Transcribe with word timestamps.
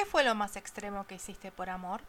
¿qué 0.00 0.06
fue 0.06 0.24
lo 0.24 0.34
más 0.34 0.56
extremo 0.56 1.06
que 1.06 1.16
hiciste 1.16 1.52
por 1.52 1.68
amor? 1.68 2.00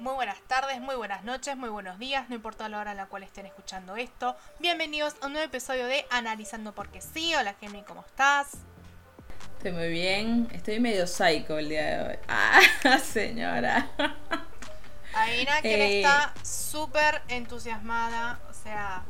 Muy 0.00 0.14
buenas 0.14 0.40
tardes, 0.48 0.80
muy 0.80 0.96
buenas 0.96 1.22
noches, 1.22 1.56
muy 1.56 1.68
buenos 1.68 2.00
días, 2.00 2.28
no 2.28 2.34
importa 2.34 2.68
la 2.68 2.80
hora 2.80 2.90
en 2.90 2.96
la 2.96 3.06
cual 3.06 3.22
estén 3.22 3.46
escuchando 3.46 3.94
esto. 3.94 4.36
Bienvenidos 4.58 5.14
a 5.20 5.26
un 5.26 5.34
nuevo 5.34 5.46
episodio 5.46 5.86
de 5.86 6.04
Analizando 6.10 6.74
porque 6.74 7.00
sí. 7.00 7.32
Hola 7.36 7.54
Gemini, 7.60 7.84
¿cómo 7.84 8.00
estás? 8.00 8.48
Estoy 9.58 9.70
muy 9.70 9.88
bien, 9.88 10.48
estoy 10.52 10.80
medio 10.80 11.06
psycho 11.06 11.58
el 11.58 11.68
día 11.68 11.84
de 11.84 12.08
hoy. 12.08 12.18
Ah, 12.28 12.98
señora. 12.98 13.88
Aina 15.14 15.62
que 15.62 15.74
Eh, 15.74 16.00
está 16.00 16.34
súper 16.42 17.22
entusiasmada, 17.28 18.40
o 18.50 18.52
sea, 18.52 19.04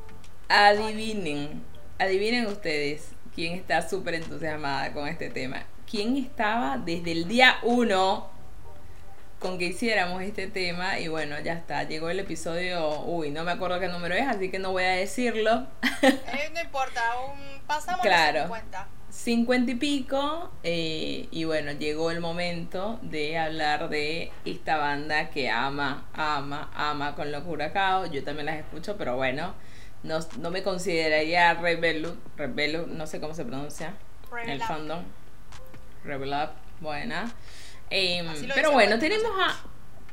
Adivinen, 0.49 1.63
adivinen 1.99 2.47
ustedes 2.47 3.11
quién 3.35 3.55
está 3.55 3.87
súper 3.87 4.15
entusiasmada 4.15 4.93
con 4.93 5.07
este 5.07 5.29
tema. 5.29 5.63
¿Quién 5.91 6.17
estaba 6.17 6.79
desde 6.79 7.13
el 7.13 7.29
día 7.29 7.59
uno 7.63 8.31
con 9.39 9.59
que 9.59 9.67
hiciéramos 9.67 10.23
este 10.23 10.47
tema? 10.47 10.99
Y 10.99 11.09
bueno, 11.09 11.39
ya 11.41 11.53
está, 11.53 11.85
llegó 11.85 12.09
el 12.11 12.21
episodio, 12.21 13.01
uy, 13.03 13.31
no 13.31 13.45
me 13.45 13.53
acuerdo 13.53 13.79
qué 13.79 13.89
número 13.89 14.15
es, 14.15 14.27
así 14.27 14.51
que 14.51 14.59
no 14.59 14.73
voy 14.73 14.85
a 14.85 14.91
decirlo. 14.93 15.67
eh, 16.03 16.51
no 16.55 16.61
importa, 16.61 17.03
un, 17.31 17.61
pasamos 17.67 18.01
Claro. 18.01 18.41
los 18.41 18.47
50. 18.49 18.89
50 19.11 19.73
y 19.73 19.75
pico, 19.75 20.51
eh, 20.63 21.29
y 21.31 21.45
bueno, 21.45 21.73
llegó 21.73 22.11
el 22.11 22.21
momento 22.21 22.99
de 23.03 23.37
hablar 23.39 23.89
de 23.89 24.31
esta 24.45 24.77
banda 24.77 25.31
que 25.31 25.51
ama, 25.51 26.07
ama, 26.15 26.71
ama 26.75 27.15
con 27.15 27.33
locura 27.33 27.73
Cao. 27.73 28.07
Yo 28.07 28.23
también 28.23 28.47
las 28.47 28.57
escucho, 28.57 28.97
pero 28.97 29.17
bueno, 29.17 29.55
no, 30.03 30.19
no 30.39 30.51
me 30.51 30.63
consideraría 30.63 31.55
Rebelu, 31.55 32.17
Rebelu, 32.37 32.87
no 32.87 33.07
sé 33.07 33.21
cómo 33.21 33.35
se 33.35 33.45
pronuncia 33.45 33.89
en 33.89 34.31
Rebel 34.37 34.51
el 34.51 34.61
Up. 34.61 34.67
fandom. 34.67 35.05
Rebel 36.05 36.33
Up, 36.33 36.51
buena. 36.81 37.31
Em, 37.91 38.27
pero 38.55 38.73
bueno, 38.73 38.99
tenemos 38.99 39.31
a, 39.41 39.57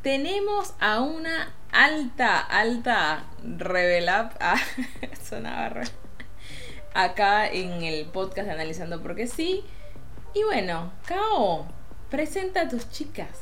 tenemos 0.02 0.74
a 0.80 1.02
una 1.02 1.54
alta, 1.72 2.40
alta 2.40 3.26
Rebel 3.44 4.06
Up. 4.10 4.32
Ah, 4.40 4.56
sonaba 5.22 5.70
re- 5.70 5.88
acá 6.94 7.48
en 7.48 7.84
el 7.84 8.06
podcast 8.06 8.48
de 8.48 8.54
Analizando 8.54 9.02
Porque 9.02 9.28
sí. 9.28 9.64
Y 10.34 10.44
bueno, 10.44 10.92
Kao, 11.06 11.68
presenta 12.10 12.62
a 12.62 12.68
tus 12.70 12.90
chicas. 12.90 13.42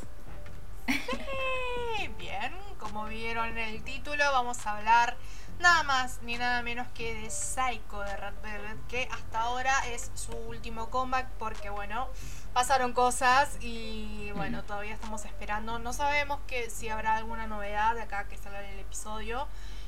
Bien, 2.18 2.52
como 2.78 3.06
vieron 3.06 3.48
en 3.56 3.58
el 3.58 3.82
título, 3.84 4.24
vamos 4.32 4.66
a 4.66 4.76
hablar 4.78 5.16
nada 5.58 5.82
más 5.82 6.20
ni 6.22 6.36
nada 6.36 6.62
menos 6.62 6.86
que 6.94 7.14
de 7.14 7.30
Psycho 7.30 8.00
de 8.00 8.16
Red 8.16 8.34
Velvet, 8.42 8.86
que 8.88 9.08
hasta 9.10 9.40
ahora 9.40 9.74
es 9.88 10.10
su 10.14 10.32
último 10.32 10.90
comeback 10.90 11.28
porque, 11.38 11.70
bueno, 11.70 12.08
pasaron 12.52 12.92
cosas 12.92 13.56
y, 13.60 14.30
bueno, 14.34 14.62
todavía 14.64 14.94
estamos 14.94 15.24
esperando. 15.24 15.78
No 15.78 15.92
sabemos 15.92 16.40
que 16.46 16.70
si 16.70 16.88
habrá 16.88 17.16
alguna 17.16 17.46
novedad 17.46 17.94
de 17.94 18.02
acá 18.02 18.24
que 18.28 18.36
salga 18.38 18.62
el 18.68 18.78
episodio. 18.80 19.46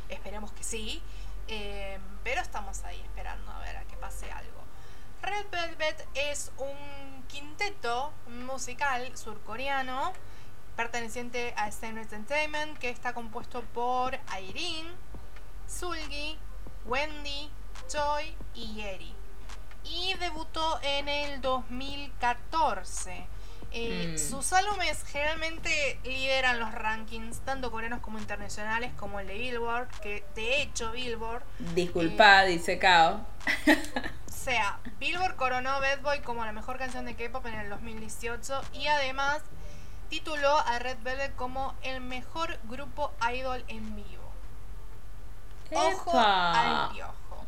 Esperemos 0.08 0.52
que 0.52 0.62
sí. 0.64 1.02
eh, 1.48 1.98
pero 2.24 2.40
estamos 2.40 2.82
ahí 2.84 3.00
esperando 3.00 3.50
a 3.52 3.58
ver 3.60 3.76
a 3.76 3.84
que 3.84 3.96
pase 3.96 4.30
algo. 4.32 4.62
Red 5.22 5.46
Velvet 5.50 6.08
es 6.14 6.52
un 6.58 7.22
quinteto 7.28 8.12
musical 8.28 9.16
surcoreano 9.16 10.12
perteneciente 10.76 11.54
a 11.56 11.68
Stone 11.68 12.00
Entertainment 12.02 12.78
que 12.78 12.90
está 12.90 13.14
compuesto 13.14 13.62
por 13.72 14.18
Irene, 14.40 14.90
Sulgi, 15.68 16.38
Wendy, 16.86 17.50
Joy 17.92 18.34
y 18.54 18.74
Yeri. 18.74 19.14
Y 19.84 20.14
debutó 20.14 20.80
en 20.82 21.08
el 21.08 21.40
2014. 21.40 23.26
Eh, 23.72 24.12
Mm. 24.14 24.18
Sus 24.18 24.52
álbumes 24.52 25.04
generalmente 25.04 25.98
lideran 26.04 26.58
los 26.60 26.72
rankings, 26.72 27.40
tanto 27.40 27.70
coreanos 27.70 28.00
como 28.00 28.18
internacionales, 28.18 28.92
como 28.96 29.20
el 29.20 29.26
de 29.26 29.34
Billboard, 29.34 29.88
que 30.00 30.24
de 30.34 30.62
hecho 30.62 30.92
Billboard 30.92 31.42
Disculpa, 31.74 32.44
Eh. 32.44 32.50
dice 32.50 32.78
Kao. 32.78 33.26
o 34.28 34.32
sea, 34.32 34.78
Billboard 34.98 35.36
coronó 35.36 35.80
Bad 35.80 36.00
Boy 36.00 36.20
como 36.20 36.44
la 36.44 36.52
mejor 36.52 36.78
canción 36.78 37.04
de 37.04 37.16
K-pop 37.16 37.44
en 37.46 37.54
el 37.54 37.68
2018 37.68 38.62
y 38.72 38.86
además 38.86 39.42
tituló 40.08 40.56
a 40.58 40.78
Red 40.78 40.98
Velvet 41.02 41.34
como 41.34 41.74
el 41.82 42.00
mejor 42.00 42.58
grupo 42.64 43.12
idol 43.34 43.62
en 43.68 43.94
vivo. 43.96 44.15
Ojo 45.72 46.10
Epa. 46.10 46.86
al 46.86 46.92
piojo. 46.92 47.46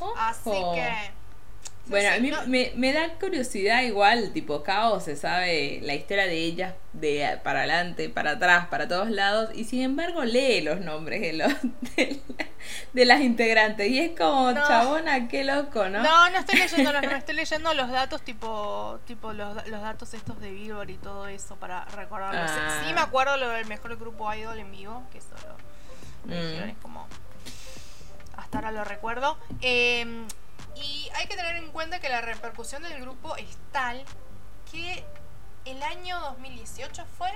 Ojo. 0.00 0.14
Así 0.18 0.50
que. 0.50 1.10
no 1.10 1.20
Bueno, 1.86 2.08
sé, 2.10 2.14
a 2.16 2.20
mí 2.20 2.30
no- 2.30 2.46
me, 2.46 2.72
me 2.76 2.92
da 2.92 3.14
curiosidad 3.18 3.82
igual, 3.82 4.32
tipo 4.32 4.62
Kao 4.62 5.00
se 5.00 5.16
sabe 5.16 5.80
la 5.82 5.94
historia 5.94 6.26
de 6.26 6.36
ellas 6.36 6.74
de 6.92 7.38
para 7.42 7.60
adelante, 7.60 8.08
para 8.08 8.32
atrás, 8.32 8.66
para 8.68 8.86
todos 8.88 9.10
lados, 9.10 9.50
y 9.54 9.64
sin 9.64 9.82
embargo 9.82 10.24
lee 10.24 10.60
los 10.60 10.80
nombres 10.80 11.20
de, 11.20 11.32
los, 11.32 11.52
de, 11.96 12.20
de 12.92 13.04
las 13.04 13.20
integrantes. 13.20 13.88
Y 13.90 13.98
es 13.98 14.16
como, 14.18 14.52
No. 14.52 14.66
chabona, 14.68 15.26
qué 15.28 15.42
loco, 15.44 15.88
¿no? 15.88 16.00
No, 16.02 16.30
no 16.30 16.38
estoy 16.38 16.60
leyendo 16.60 16.92
los, 16.92 17.02
estoy 17.12 17.34
leyendo 17.34 17.74
los 17.74 17.90
datos 17.90 18.22
tipo, 18.22 19.00
tipo 19.06 19.32
los, 19.32 19.66
los 19.68 19.80
datos 19.82 20.14
estos 20.14 20.40
de 20.40 20.50
Billboard 20.52 20.90
y 20.90 20.96
todo 20.96 21.26
eso 21.26 21.56
para 21.56 21.84
recordarlo. 21.86 22.46
Sí- 22.46 22.54
Ah. 22.56 22.82
Sí 22.86 22.92
me 22.94 23.00
acuerdo 23.00 23.36
lo 23.36 23.48
del 23.50 23.66
mejor 23.66 23.96
grupo 23.96 24.32
idol 24.32 24.58
en 24.58 24.70
vivo, 24.70 25.02
que 25.10 25.18
eso 25.18 25.28
lo, 25.42 26.30
lo 26.34 26.40
Mm. 26.40 26.46
dijeron, 26.48 26.70
es 26.70 26.76
como 26.78 27.06
hasta 28.50 28.58
ahora 28.58 28.72
lo 28.72 28.82
recuerdo. 28.84 29.38
Eh, 29.62 30.26
y 30.74 31.08
hay 31.14 31.26
que 31.28 31.36
tener 31.36 31.54
en 31.56 31.70
cuenta 31.70 32.00
que 32.00 32.08
la 32.08 32.20
repercusión 32.20 32.82
del 32.82 33.00
grupo 33.00 33.36
es 33.36 33.56
tal 33.70 34.04
que 34.72 35.04
el 35.64 35.80
año 35.84 36.18
2018 36.20 37.04
fue 37.16 37.30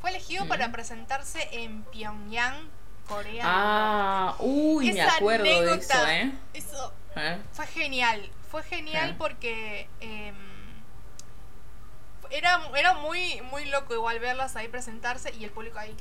fue 0.00 0.10
elegido 0.10 0.44
Mm. 0.44 0.48
para 0.48 0.72
presentarse 0.72 1.48
en 1.52 1.82
Pyongyang, 1.84 2.68
Corea. 3.08 3.42
Ah, 3.46 4.36
uy, 4.38 4.92
me 4.92 5.00
Esa 5.00 5.16
acuerdo 5.16 5.44
de 5.44 5.52
eso, 5.58 5.72
anécdota, 5.72 6.16
¿eh? 6.16 6.32
Eso 6.54 6.92
¿Eh? 7.16 7.38
fue 7.52 7.66
genial, 7.66 8.30
fue 8.50 8.62
genial 8.62 9.14
porque 9.18 9.88
em, 10.00 10.34
era, 12.30 12.60
era 12.76 12.94
muy, 12.94 13.40
muy 13.42 13.64
loco 13.66 13.94
igual 13.94 14.18
verlas 14.20 14.54
ahí 14.56 14.68
presentarse 14.68 15.32
y 15.34 15.44
el 15.44 15.50
público 15.50 15.78
ahí 15.78 15.94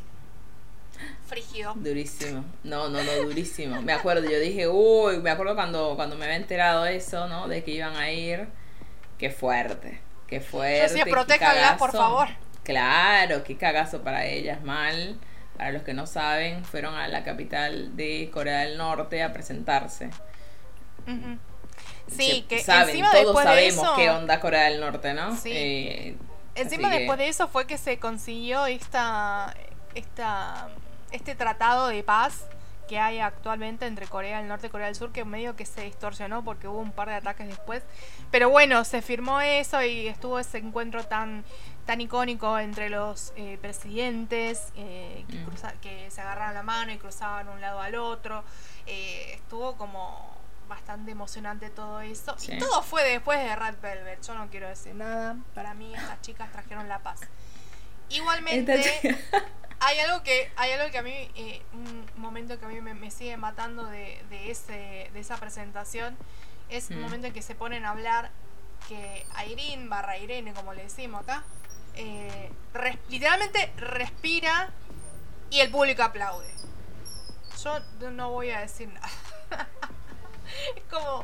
frígido. 1.27 1.73
Durísimo. 1.75 2.43
No, 2.63 2.89
no, 2.89 3.03
no, 3.03 3.11
durísimo. 3.23 3.81
Me 3.81 3.93
acuerdo, 3.93 4.29
yo 4.29 4.39
dije, 4.39 4.67
uy, 4.67 5.17
me 5.19 5.29
acuerdo 5.31 5.55
cuando, 5.55 5.95
cuando 5.95 6.15
me 6.15 6.25
había 6.25 6.37
enterado 6.37 6.85
eso, 6.85 7.27
¿no? 7.27 7.47
De 7.47 7.63
que 7.63 7.71
iban 7.71 7.95
a 7.95 8.11
ir. 8.11 8.47
Qué 9.17 9.29
fuerte, 9.29 10.01
qué 10.27 10.41
fuerte. 10.41 10.97
Yo 10.97 11.03
qué 11.05 11.09
protéjanlas, 11.11 11.77
por 11.77 11.91
favor. 11.91 12.27
Claro, 12.63 13.43
qué 13.43 13.57
cagazo 13.57 14.01
para 14.01 14.25
ellas, 14.25 14.61
mal. 14.63 15.17
Para 15.57 15.71
los 15.71 15.83
que 15.83 15.93
no 15.93 16.05
saben, 16.05 16.65
fueron 16.65 16.95
a 16.95 17.07
la 17.07 17.23
capital 17.23 17.95
de 17.95 18.29
Corea 18.33 18.59
del 18.61 18.77
Norte 18.77 19.23
a 19.23 19.31
presentarse. 19.31 20.09
Sí, 22.07 22.31
Se- 22.31 22.45
que 22.45 22.59
saben, 22.59 22.89
encima 22.89 23.11
todos 23.11 23.25
después 23.25 23.45
de 23.45 23.51
sabemos 23.71 23.83
eso, 23.85 23.95
qué 23.95 24.09
onda 24.09 24.39
Corea 24.39 24.63
del 24.69 24.79
Norte, 24.79 25.13
¿no? 25.13 25.35
Sí. 25.35 25.51
Eh, 25.53 26.17
encima 26.55 26.89
que- 26.91 26.97
después 26.99 27.17
de 27.19 27.27
eso 27.29 27.47
fue 27.47 27.65
que 27.67 27.77
se 27.77 27.97
consiguió 27.99 28.65
esta, 28.67 29.55
esta, 29.95 30.69
este 31.15 31.35
tratado 31.35 31.87
de 31.87 32.03
paz 32.03 32.45
que 32.87 32.99
hay 32.99 33.19
actualmente 33.19 33.87
entre 33.87 34.05
Corea 34.05 34.37
del 34.37 34.47
Norte 34.47 34.67
y 34.67 34.69
Corea 34.69 34.85
del 34.85 34.95
Sur, 34.95 35.11
que 35.11 35.25
medio 35.25 35.55
que 35.55 35.65
se 35.65 35.81
distorsionó 35.81 36.43
porque 36.43 36.67
hubo 36.67 36.77
un 36.77 36.91
par 36.91 37.07
de 37.09 37.15
ataques 37.15 37.47
después. 37.47 37.81
Pero 38.29 38.49
bueno, 38.51 38.83
se 38.85 39.01
firmó 39.01 39.41
eso 39.41 39.81
y 39.81 40.07
estuvo 40.07 40.37
ese 40.37 40.59
encuentro 40.59 41.03
tan, 41.03 41.43
tan 41.87 41.99
icónico 41.99 42.59
entre 42.59 42.89
los 42.91 43.33
eh, 43.37 43.57
presidentes 43.59 44.67
eh, 44.75 45.25
que, 45.27 45.37
Mm. 45.37 45.45
cruza- 45.47 45.73
que 45.81 46.11
se 46.11 46.21
agarraron 46.21 46.53
la 46.53 46.61
mano 46.61 46.91
y 46.91 46.97
cruzaban 46.99 47.47
un 47.49 47.59
lado 47.59 47.79
al 47.81 47.95
otro. 47.95 48.43
Eh, 48.85 49.31
estuvo 49.33 49.75
como 49.77 50.35
bastante 50.69 51.09
emocionante 51.09 51.71
todo 51.71 52.01
eso. 52.01 52.35
Sí. 52.37 52.53
Y 52.53 52.59
todo 52.59 52.83
fue 52.83 53.03
después 53.03 53.39
de 53.39 53.55
Red 53.55 53.75
Velvet. 53.81 54.21
Yo 54.21 54.35
no 54.35 54.47
quiero 54.51 54.67
decir 54.67 54.93
nada. 54.93 55.37
Para 55.55 55.73
mí 55.73 55.91
estas 55.95 56.21
chicas 56.21 56.51
trajeron 56.51 56.87
la 56.87 56.99
paz. 56.99 57.21
Igualmente, 58.09 58.75
hay 59.79 59.99
algo 59.99 60.23
que 60.23 60.51
hay 60.55 60.71
algo 60.71 60.89
que 60.91 60.97
a 60.97 61.01
mí 61.03 61.29
eh, 61.35 61.61
un 61.73 62.05
momento 62.15 62.57
que 62.59 62.65
a 62.65 62.67
mí 62.69 62.81
me, 62.81 62.93
me 62.93 63.11
sigue 63.11 63.37
matando 63.37 63.85
de, 63.85 64.23
de 64.29 64.51
ese 64.51 65.09
de 65.13 65.19
esa 65.19 65.37
presentación 65.37 66.17
es 66.69 66.89
un 66.89 66.97
Mm. 66.99 67.01
momento 67.01 67.27
en 67.27 67.33
que 67.33 67.41
se 67.41 67.55
ponen 67.55 67.85
a 67.85 67.91
hablar 67.91 68.31
que 68.87 69.25
Irene 69.49 69.87
barra 69.87 70.17
Irene 70.17 70.53
como 70.53 70.73
le 70.73 70.83
decimos 70.83 71.21
acá 71.23 71.43
eh, 71.95 72.51
res- 72.73 72.97
literalmente 73.09 73.71
respira 73.77 74.69
y 75.49 75.59
el 75.59 75.69
público 75.71 76.03
aplaude 76.03 76.49
yo 77.63 77.79
no- 77.99 78.11
no 78.11 78.31
voy 78.31 78.49
a 78.51 78.59
decir 78.61 78.87
nada 78.89 79.09
es 80.75 80.83
como 80.89 81.19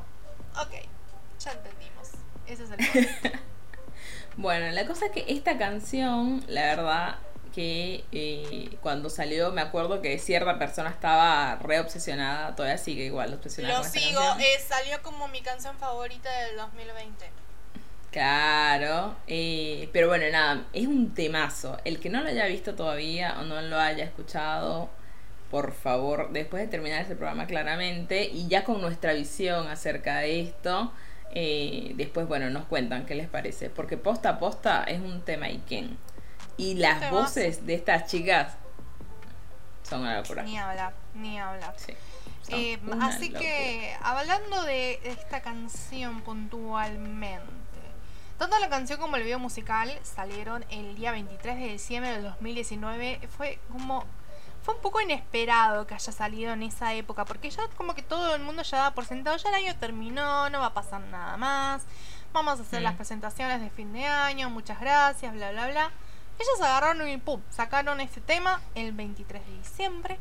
ok 0.59 0.73
ya 1.39 1.51
entendimos 1.53 2.09
ese 2.47 2.63
es 2.65 2.71
el 2.71 2.77
punto. 3.21 3.37
Bueno, 4.37 4.71
la 4.71 4.85
cosa 4.87 5.07
es 5.07 5.11
que 5.11 5.25
esta 5.27 5.57
canción, 5.57 6.43
la 6.47 6.61
verdad, 6.75 7.15
que 7.53 8.03
eh, 8.11 8.77
cuando 8.81 9.09
salió, 9.09 9.51
me 9.51 9.61
acuerdo 9.61 10.01
que 10.01 10.17
cierta 10.17 10.57
persona 10.57 10.89
estaba 10.89 11.55
re 11.57 11.79
obsesionada, 11.79 12.55
todavía 12.55 12.77
sigue 12.77 13.05
igual 13.05 13.33
obsesionada. 13.33 13.79
Lo 13.79 13.83
sigo, 13.83 14.21
eh, 14.39 14.59
salió 14.65 15.01
como 15.01 15.27
mi 15.27 15.41
canción 15.41 15.77
favorita 15.77 16.29
del 16.43 16.57
2020. 16.57 17.41
Claro, 18.11 19.15
eh, 19.27 19.89
pero 19.93 20.09
bueno, 20.09 20.25
nada, 20.31 20.65
es 20.73 20.85
un 20.85 21.13
temazo. 21.13 21.77
El 21.85 21.99
que 21.99 22.09
no 22.09 22.21
lo 22.21 22.27
haya 22.27 22.45
visto 22.45 22.75
todavía 22.75 23.37
o 23.39 23.43
no 23.43 23.61
lo 23.61 23.79
haya 23.79 24.03
escuchado, 24.03 24.89
por 25.49 25.73
favor, 25.73 26.31
después 26.31 26.61
de 26.61 26.67
terminar 26.67 27.01
este 27.01 27.15
programa 27.15 27.47
claramente 27.47 28.25
y 28.25 28.47
ya 28.47 28.63
con 28.65 28.81
nuestra 28.81 29.13
visión 29.13 29.67
acerca 29.67 30.17
de 30.19 30.41
esto, 30.41 30.91
eh, 31.33 31.93
después, 31.95 32.27
bueno, 32.27 32.49
nos 32.49 32.65
cuentan 32.65 33.05
qué 33.05 33.15
les 33.15 33.29
parece. 33.29 33.69
Porque 33.69 33.97
posta 33.97 34.29
a 34.29 34.39
posta 34.39 34.83
es 34.83 34.99
un 34.99 35.21
tema 35.21 35.47
Iken. 35.47 35.97
Y 36.61 36.75
las 36.75 37.09
voces 37.09 37.65
de 37.65 37.73
estas 37.73 38.05
chicas 38.05 38.53
son 39.81 40.01
una 40.01 40.17
locura. 40.17 40.43
Ni 40.43 40.59
hablar, 40.59 40.93
ni 41.15 41.39
hablar. 41.39 41.75
Eh, 42.49 42.79
así 43.01 43.33
que, 43.33 43.97
hablando 44.03 44.61
de 44.61 44.99
esta 45.03 45.41
canción 45.41 46.21
puntualmente. 46.21 47.49
Tanto 48.37 48.59
la 48.59 48.69
canción 48.69 48.99
como 48.99 49.15
el 49.15 49.23
video 49.23 49.39
musical 49.39 49.91
salieron 50.03 50.63
el 50.69 50.95
día 50.95 51.11
23 51.11 51.57
de 51.57 51.67
diciembre 51.69 52.11
del 52.11 52.23
2019. 52.25 53.27
Fue 53.35 53.57
como 53.71 54.05
fue 54.61 54.75
un 54.75 54.81
poco 54.81 55.01
inesperado 55.01 55.87
que 55.87 55.95
haya 55.95 56.11
salido 56.11 56.53
en 56.53 56.61
esa 56.61 56.93
época, 56.93 57.25
porque 57.25 57.49
ya 57.49 57.67
como 57.75 57.95
que 57.95 58.03
todo 58.03 58.35
el 58.35 58.43
mundo 58.43 58.61
ya 58.61 58.77
daba 58.77 58.93
por 58.93 59.05
sentado, 59.05 59.35
ya 59.35 59.49
el 59.49 59.55
año 59.55 59.75
terminó, 59.79 60.47
no 60.51 60.59
va 60.59 60.67
a 60.67 60.73
pasar 60.75 61.01
nada 61.01 61.37
más, 61.37 61.81
vamos 62.31 62.59
a 62.59 62.61
hacer 62.61 62.83
las 62.83 62.93
presentaciones 62.93 63.61
de 63.61 63.71
fin 63.71 63.91
de 63.93 64.05
año, 64.05 64.51
muchas 64.51 64.79
gracias, 64.79 65.33
bla, 65.33 65.51
bla, 65.51 65.67
bla. 65.67 65.91
Ellos 66.39 66.61
agarraron 66.61 67.07
y 67.07 67.17
pum, 67.17 67.41
sacaron 67.49 68.01
este 68.01 68.21
tema 68.21 68.61
el 68.75 68.93
23 68.93 69.45
de 69.45 69.57
diciembre 69.57 70.19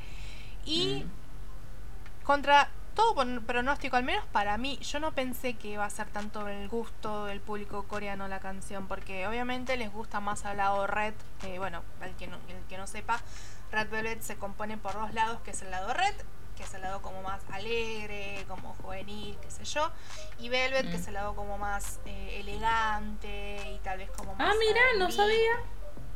y 0.64 1.04
mm. 1.04 2.24
contra 2.24 2.68
todo 2.94 3.14
pronóstico, 3.46 3.96
al 3.96 4.04
menos 4.04 4.24
para 4.26 4.58
mí, 4.58 4.78
yo 4.78 5.00
no 5.00 5.12
pensé 5.12 5.54
que 5.54 5.68
iba 5.68 5.84
a 5.84 5.90
ser 5.90 6.08
tanto 6.08 6.46
el 6.48 6.68
gusto 6.68 7.26
del 7.26 7.40
público 7.40 7.84
coreano 7.84 8.28
la 8.28 8.40
canción, 8.40 8.88
porque 8.88 9.26
obviamente 9.26 9.76
les 9.76 9.92
gusta 9.92 10.20
más 10.20 10.44
al 10.44 10.58
lado 10.58 10.86
red, 10.86 11.14
eh, 11.44 11.58
bueno, 11.58 11.82
el 12.02 12.14
que, 12.16 12.26
no, 12.26 12.36
el 12.48 12.64
que 12.68 12.76
no 12.76 12.86
sepa, 12.86 13.20
Red 13.70 13.88
Velvet 13.88 14.22
se 14.22 14.36
compone 14.36 14.76
por 14.76 14.94
dos 14.94 15.14
lados, 15.14 15.40
que 15.42 15.52
es 15.52 15.62
el 15.62 15.70
lado 15.70 15.92
red, 15.94 16.14
que 16.56 16.64
es 16.64 16.74
el 16.74 16.82
lado 16.82 17.00
como 17.00 17.22
más 17.22 17.40
alegre, 17.52 18.44
como 18.48 18.74
juvenil, 18.74 19.38
qué 19.40 19.50
sé 19.50 19.64
yo, 19.64 19.90
y 20.38 20.48
Velvet, 20.48 20.90
que 20.90 20.96
es 20.96 21.06
mm. 21.06 21.08
el 21.08 21.14
lado 21.14 21.34
como 21.34 21.56
más 21.58 22.00
eh, 22.04 22.40
elegante 22.40 23.72
y 23.74 23.78
tal 23.78 23.98
vez 23.98 24.10
como 24.10 24.34
más... 24.34 24.50
Ah, 24.50 24.54
mira, 24.58 24.80
no 24.98 25.10
sabía. 25.10 25.52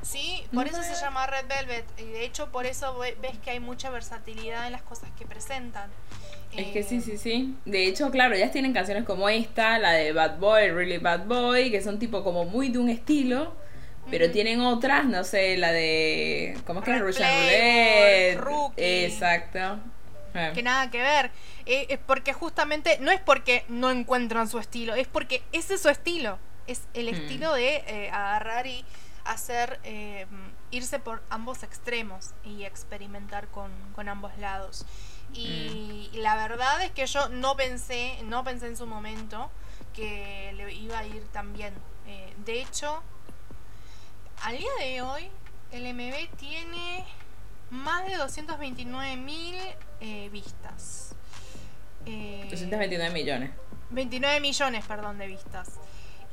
Sí, 0.04 0.44
por 0.52 0.66
eso 0.66 0.82
se 0.82 0.94
llama 0.94 1.26
Red 1.26 1.46
Velvet. 1.48 1.84
Y 1.98 2.04
de 2.04 2.24
hecho, 2.24 2.52
por 2.52 2.66
eso 2.66 2.98
ves 2.98 3.38
que 3.42 3.50
hay 3.50 3.60
mucha 3.60 3.90
versatilidad 3.90 4.66
en 4.66 4.72
las 4.72 4.82
cosas 4.82 5.08
que 5.18 5.24
presentan. 5.24 5.90
Es 6.56 6.68
que 6.68 6.82
sí, 6.82 7.00
sí, 7.00 7.18
sí. 7.18 7.56
De 7.64 7.86
hecho, 7.86 8.10
claro, 8.10 8.34
ellas 8.34 8.52
tienen 8.52 8.72
canciones 8.72 9.04
como 9.04 9.28
esta, 9.28 9.78
la 9.78 9.92
de 9.92 10.12
Bad 10.12 10.38
Boy, 10.38 10.70
Really 10.70 10.98
Bad 10.98 11.24
Boy, 11.26 11.70
que 11.70 11.82
son 11.82 11.98
tipo 11.98 12.22
como 12.22 12.44
muy 12.44 12.68
de 12.68 12.78
un 12.78 12.88
estilo. 12.90 13.54
Pero 14.10 14.30
tienen 14.30 14.60
otras, 14.60 15.06
no 15.06 15.24
sé, 15.24 15.56
la 15.56 15.72
de. 15.72 16.58
¿Cómo 16.66 16.80
es 16.80 16.84
que 16.84 16.94
es? 16.94 17.00
Russian 17.00 18.38
Roulette. 18.38 18.74
Exacto. 18.76 19.80
Eh. 20.34 20.50
Que 20.54 20.62
nada 20.62 20.90
que 20.90 21.00
ver. 21.00 21.30
Eh, 21.64 21.86
es 21.88 21.98
porque 21.98 22.34
justamente. 22.34 22.98
No 23.00 23.10
es 23.10 23.20
porque 23.20 23.64
no 23.68 23.90
encuentran 23.90 24.48
su 24.48 24.58
estilo, 24.58 24.94
es 24.94 25.08
porque 25.08 25.42
ese 25.52 25.74
es 25.74 25.80
su 25.80 25.88
estilo. 25.88 26.38
Es 26.66 26.82
el 26.92 27.10
mm. 27.10 27.14
estilo 27.14 27.54
de 27.54 27.76
eh, 27.86 28.10
agarrar 28.10 28.66
y 28.66 28.84
hacer. 29.24 29.80
irse 30.70 30.98
por 30.98 31.22
ambos 31.30 31.62
extremos 31.62 32.32
y 32.44 32.64
experimentar 32.64 33.48
con, 33.48 33.70
con 33.94 34.08
ambos 34.08 34.36
lados. 34.38 34.86
Y, 35.32 36.10
y, 36.12 36.18
la 36.18 36.36
verdad 36.36 36.82
es 36.82 36.92
que 36.92 37.06
yo 37.06 37.28
no 37.28 37.56
pensé, 37.56 38.18
no 38.24 38.44
pensé 38.44 38.66
en 38.66 38.76
su 38.76 38.86
momento 38.86 39.50
que 39.92 40.52
le 40.56 40.72
iba 40.72 40.98
a 40.98 41.06
ir 41.06 41.24
tan 41.28 41.52
bien. 41.52 41.74
de 42.44 42.60
hecho, 42.60 43.02
al 44.42 44.58
día 44.58 44.70
de 44.78 45.02
hoy, 45.02 45.30
el 45.72 45.92
MB 45.94 46.36
tiene 46.36 47.04
más 47.70 48.06
de 48.06 48.16
229 48.16 49.16
mil 49.16 49.56
eh, 50.00 50.28
vistas. 50.30 51.14
229 52.04 53.06
eh, 53.06 53.10
millones. 53.10 53.50
29 53.90 54.40
millones, 54.40 54.84
perdón, 54.84 55.18
de 55.18 55.26
vistas. 55.26 55.78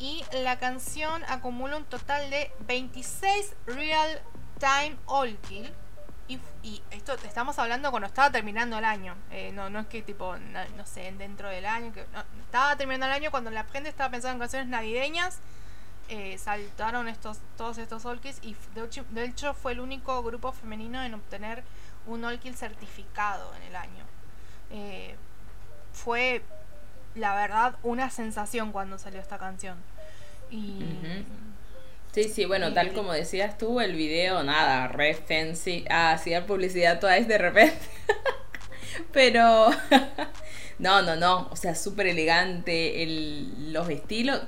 Y 0.01 0.25
la 0.43 0.57
canción 0.57 1.23
acumula 1.27 1.77
un 1.77 1.85
total 1.85 2.29
de 2.31 2.51
26 2.67 3.55
real 3.67 4.21
time 4.59 4.97
all 5.05 5.37
kill. 5.47 5.71
Y, 6.27 6.81
esto 6.91 7.13
estamos 7.13 7.59
hablando 7.59 7.91
cuando 7.91 8.07
estaba 8.07 8.31
terminando 8.31 8.77
el 8.77 8.85
año. 8.85 9.15
Eh, 9.31 9.51
no, 9.53 9.69
no 9.69 9.79
es 9.79 9.87
que 9.87 10.01
tipo, 10.01 10.35
no, 10.37 10.85
sé, 10.85 11.13
dentro 11.17 11.49
del 11.49 11.65
año. 11.65 11.93
Que, 11.93 12.05
estaba 12.41 12.75
terminando 12.75 13.05
el 13.05 13.11
año 13.11 13.31
cuando 13.31 13.51
la 13.51 13.63
gente 13.65 13.89
estaba 13.89 14.09
pensando 14.09 14.33
en 14.33 14.39
canciones 14.39 14.67
navideñas 14.67 15.39
eh, 16.13 16.37
saltaron 16.37 17.07
estos, 17.07 17.39
todos 17.55 17.77
estos 17.77 18.03
Olkis 18.03 18.39
y 18.41 18.57
de 19.13 19.23
hecho, 19.23 19.53
fue 19.53 19.71
el 19.71 19.79
único 19.79 20.21
grupo 20.23 20.51
femenino 20.51 21.01
en 21.01 21.13
obtener 21.13 21.63
un 22.05 22.25
Olkill 22.25 22.53
certificado 22.57 23.53
en 23.55 23.61
el 23.63 23.75
año. 23.77 24.03
Eh, 24.71 25.15
fue, 25.93 26.43
la 27.15 27.33
verdad, 27.33 27.77
una 27.81 28.09
sensación 28.09 28.73
cuando 28.73 28.97
salió 28.97 29.21
esta 29.21 29.37
canción. 29.37 29.77
Y. 30.51 30.79
Sí, 32.11 32.25
sí, 32.25 32.45
bueno, 32.45 32.73
tal 32.73 32.91
como 32.91 33.13
decías 33.13 33.57
tú, 33.57 33.79
el 33.79 33.95
video, 33.95 34.43
nada, 34.43 34.89
re 34.89 35.13
fancy. 35.13 35.85
Ah, 35.89 36.11
hacía 36.11 36.45
publicidad 36.45 36.99
toda 36.99 37.13
vez 37.13 37.27
de 37.27 37.37
repente. 37.37 37.79
Pero. 39.13 39.69
no, 40.79 41.01
no, 41.01 41.15
no. 41.15 41.47
O 41.51 41.55
sea, 41.55 41.73
súper 41.75 42.07
elegante. 42.07 43.03
El, 43.03 43.71
los 43.73 43.89
estilos 43.89 44.41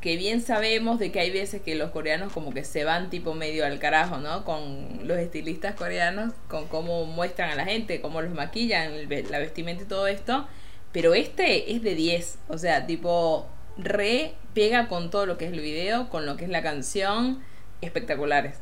que 0.00 0.16
bien 0.16 0.40
sabemos 0.40 0.98
de 0.98 1.12
que 1.12 1.20
hay 1.20 1.30
veces 1.30 1.60
que 1.62 1.74
los 1.74 1.90
coreanos 1.90 2.32
como 2.32 2.54
que 2.54 2.64
se 2.64 2.84
van 2.84 3.10
tipo 3.10 3.34
medio 3.34 3.66
al 3.66 3.78
carajo, 3.78 4.16
¿no? 4.18 4.44
Con 4.44 5.06
los 5.06 5.18
estilistas 5.18 5.74
coreanos, 5.74 6.32
con 6.48 6.68
cómo 6.68 7.04
muestran 7.04 7.50
a 7.50 7.54
la 7.54 7.66
gente, 7.66 8.00
cómo 8.00 8.22
los 8.22 8.32
maquillan, 8.32 9.08
la 9.08 9.38
vestimenta 9.38 9.82
y 9.82 9.86
todo 9.86 10.06
esto. 10.06 10.48
Pero 10.92 11.14
este 11.14 11.72
es 11.72 11.82
de 11.82 11.94
10, 11.94 12.38
o 12.48 12.58
sea, 12.58 12.86
tipo 12.86 13.46
re 13.84 14.34
pega 14.54 14.88
con 14.88 15.10
todo 15.10 15.26
lo 15.26 15.38
que 15.38 15.46
es 15.46 15.52
el 15.52 15.60
video, 15.60 16.08
con 16.08 16.26
lo 16.26 16.36
que 16.36 16.44
es 16.44 16.50
la 16.50 16.62
canción, 16.62 17.42
espectaculares. 17.80 18.58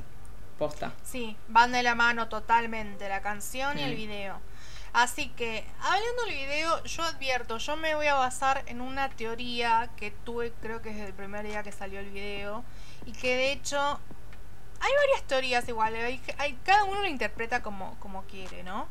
Posta. 0.58 0.92
Sí, 1.04 1.36
van 1.48 1.70
de 1.72 1.82
la 1.82 1.94
mano 1.94 2.28
totalmente 2.28 3.08
la 3.08 3.22
canción 3.22 3.78
y 3.78 3.82
el 3.82 3.94
video. 3.94 4.40
Así 4.92 5.28
que, 5.28 5.64
hablando 5.80 6.24
del 6.26 6.34
video, 6.34 6.82
yo 6.84 7.02
advierto, 7.04 7.58
yo 7.58 7.76
me 7.76 7.94
voy 7.94 8.06
a 8.06 8.14
basar 8.14 8.64
en 8.66 8.80
una 8.80 9.08
teoría 9.10 9.90
que 9.96 10.10
tuve, 10.10 10.52
creo 10.60 10.82
que 10.82 10.90
desde 10.90 11.06
el 11.06 11.12
primer 11.12 11.46
día 11.46 11.62
que 11.62 11.72
salió 11.72 12.00
el 12.00 12.10
video, 12.10 12.64
y 13.06 13.12
que 13.12 13.36
de 13.36 13.52
hecho 13.52 13.78
hay 13.78 14.92
varias 15.06 15.22
teorías 15.28 15.68
igual, 15.68 15.94
hay, 15.94 16.58
cada 16.64 16.84
uno 16.84 17.02
lo 17.02 17.06
interpreta 17.06 17.62
como, 17.62 17.96
como 18.00 18.22
quiere, 18.24 18.62
¿no? 18.62 18.88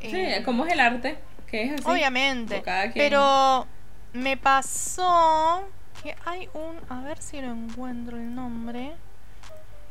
Sí, 0.00 0.12
eh, 0.14 0.42
como 0.44 0.64
es 0.64 0.72
el 0.72 0.80
arte, 0.80 1.18
que 1.46 1.64
es 1.64 1.72
así. 1.72 1.84
Obviamente, 1.86 2.62
pero 2.94 3.66
me 4.12 4.36
pasó 4.36 5.64
que 6.02 6.16
hay 6.24 6.48
un, 6.54 6.78
a 6.88 7.02
ver 7.02 7.20
si 7.22 7.40
lo 7.40 7.52
encuentro 7.52 8.16
el 8.16 8.34
nombre, 8.34 8.94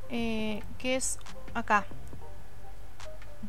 eh, 0.09 0.63
que 0.77 0.95
es 0.95 1.19
acá. 1.53 1.85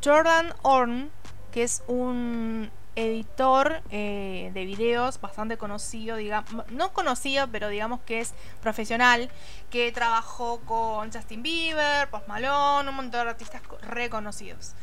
Jordan 0.03 0.53
Orn 0.63 1.11
que 1.53 1.63
es 1.63 1.85
un 1.87 2.71
editor 2.97 3.83
eh, 3.91 4.51
de 4.53 4.65
videos 4.65 5.21
bastante 5.21 5.57
conocido, 5.57 6.17
digamos, 6.17 6.69
no 6.71 6.93
conocido, 6.93 7.47
pero 7.49 7.69
digamos 7.69 8.01
que 8.01 8.21
es 8.21 8.35
profesional, 8.61 9.31
que 9.71 9.93
trabajó 9.93 10.61
con 10.61 11.13
Justin 11.13 11.43
Bieber, 11.43 12.09
Post 12.11 12.27
Malone, 12.27 12.89
un 12.89 12.97
montón 12.97 13.25
de 13.25 13.31
artistas 13.31 13.63
reconocidos. 13.83 14.75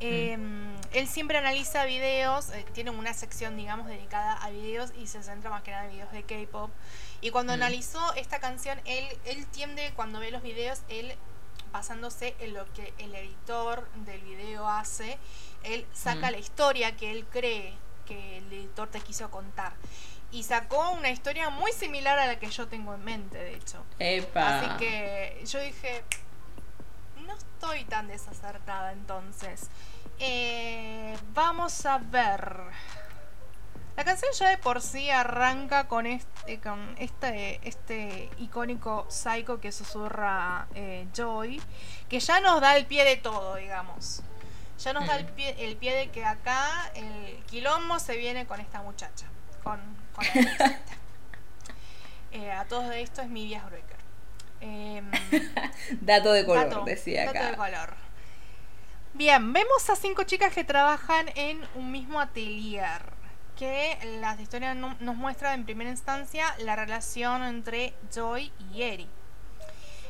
Em, 0.00 0.74
él 0.92 1.06
siempre 1.06 1.38
analiza 1.38 1.84
videos, 1.84 2.50
eh, 2.50 2.64
tiene 2.72 2.90
una 2.90 3.14
sección, 3.14 3.56
digamos, 3.56 3.86
dedicada 3.86 4.32
a 4.34 4.50
videos 4.50 4.92
y 4.98 5.06
se 5.06 5.22
centra 5.22 5.50
más 5.50 5.62
que 5.62 5.70
nada 5.70 5.84
en 5.84 5.92
videos 5.92 6.12
de 6.12 6.22
K-pop. 6.22 6.70
Y 7.20 7.30
cuando 7.30 7.52
analizó 7.52 8.14
esta 8.14 8.40
canción, 8.40 8.80
él, 8.86 9.06
él 9.24 9.46
tiende, 9.46 9.92
cuando 9.94 10.20
ve 10.20 10.30
los 10.30 10.42
videos, 10.42 10.82
él 10.88 11.14
basándose 11.72 12.34
en 12.40 12.54
lo 12.54 12.64
que 12.72 12.92
el 12.98 13.14
editor 13.14 13.88
del 14.04 14.20
video 14.22 14.68
hace 14.68 15.18
él 15.62 15.86
saca 15.92 16.30
la 16.30 16.38
historia 16.38 16.96
que 16.96 17.10
él 17.10 17.26
cree 17.26 17.74
que 18.06 18.38
el 18.38 18.52
editor 18.52 18.88
te 18.88 19.00
quiso 19.00 19.30
contar. 19.30 19.72
Y 20.32 20.44
sacó 20.44 20.90
una 20.92 21.10
historia 21.10 21.50
muy 21.50 21.72
similar 21.72 22.18
a 22.18 22.26
la 22.26 22.38
que 22.38 22.50
yo 22.50 22.68
tengo 22.68 22.94
en 22.94 23.04
mente, 23.04 23.38
de 23.38 23.54
hecho. 23.54 23.84
Así 24.60 24.78
que 24.78 25.42
yo 25.44 25.60
dije, 25.60 26.04
no 27.26 27.34
estoy 27.34 27.84
tan 27.84 28.08
desacertada 28.08 28.92
entonces. 28.92 29.68
Eh, 30.18 31.16
vamos 31.32 31.86
a 31.86 31.98
ver. 31.98 32.58
La 33.96 34.04
canción 34.04 34.30
ya 34.32 34.48
de 34.48 34.58
por 34.58 34.80
sí 34.80 35.10
arranca 35.10 35.86
con 35.88 36.06
este, 36.06 36.58
con 36.60 36.94
este, 36.98 37.60
este 37.68 38.30
icónico 38.38 39.06
psycho 39.10 39.60
que 39.60 39.72
susurra 39.72 40.68
eh, 40.74 41.06
Joy, 41.14 41.60
que 42.08 42.20
ya 42.20 42.40
nos 42.40 42.60
da 42.60 42.76
el 42.76 42.86
pie 42.86 43.04
de 43.04 43.16
todo, 43.16 43.56
digamos. 43.56 44.22
Ya 44.78 44.94
nos 44.94 45.06
da 45.06 45.16
el 45.16 45.26
pie, 45.26 45.54
el 45.58 45.76
pie 45.76 45.94
de 45.94 46.08
que 46.08 46.24
acá 46.24 46.90
el 46.94 47.42
quilombo 47.44 47.98
se 47.98 48.16
viene 48.16 48.46
con 48.46 48.60
esta 48.60 48.80
muchacha, 48.80 49.26
con, 49.62 49.78
con 50.14 50.24
la 50.24 50.80
eh, 52.32 52.52
A 52.52 52.64
todo 52.64 52.90
esto 52.92 53.20
es 53.20 53.28
mi 53.28 53.48
Breaker. 53.48 53.98
Em, 54.62 55.10
dato 56.00 56.32
de 56.32 56.46
color, 56.46 56.84
decía 56.84 57.28
acá. 57.28 57.32
Dato 57.34 57.50
de 57.50 57.56
color. 57.56 58.09
Bien, 59.20 59.52
vemos 59.52 59.90
a 59.90 59.96
cinco 59.96 60.22
chicas 60.22 60.50
que 60.54 60.64
trabajan 60.64 61.26
en 61.34 61.60
un 61.74 61.92
mismo 61.92 62.20
atelier 62.20 63.02
que 63.54 63.98
las 64.18 64.40
historias 64.40 64.74
nos 64.74 65.14
muestran 65.14 65.60
en 65.60 65.66
primera 65.66 65.90
instancia 65.90 66.46
la 66.60 66.74
relación 66.74 67.42
entre 67.42 67.92
Joy 68.10 68.50
y 68.72 68.80
Eri. 68.82 69.06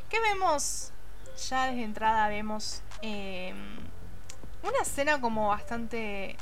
¿Qué 0.09 0.21
vemos? 0.21 0.93
Ya 1.49 1.67
desde 1.67 1.83
entrada 1.83 2.29
vemos 2.29 2.83
em, 3.03 3.79
una 4.63 4.79
escena 4.81 5.21
como 5.21 5.49
bastante 5.49 6.37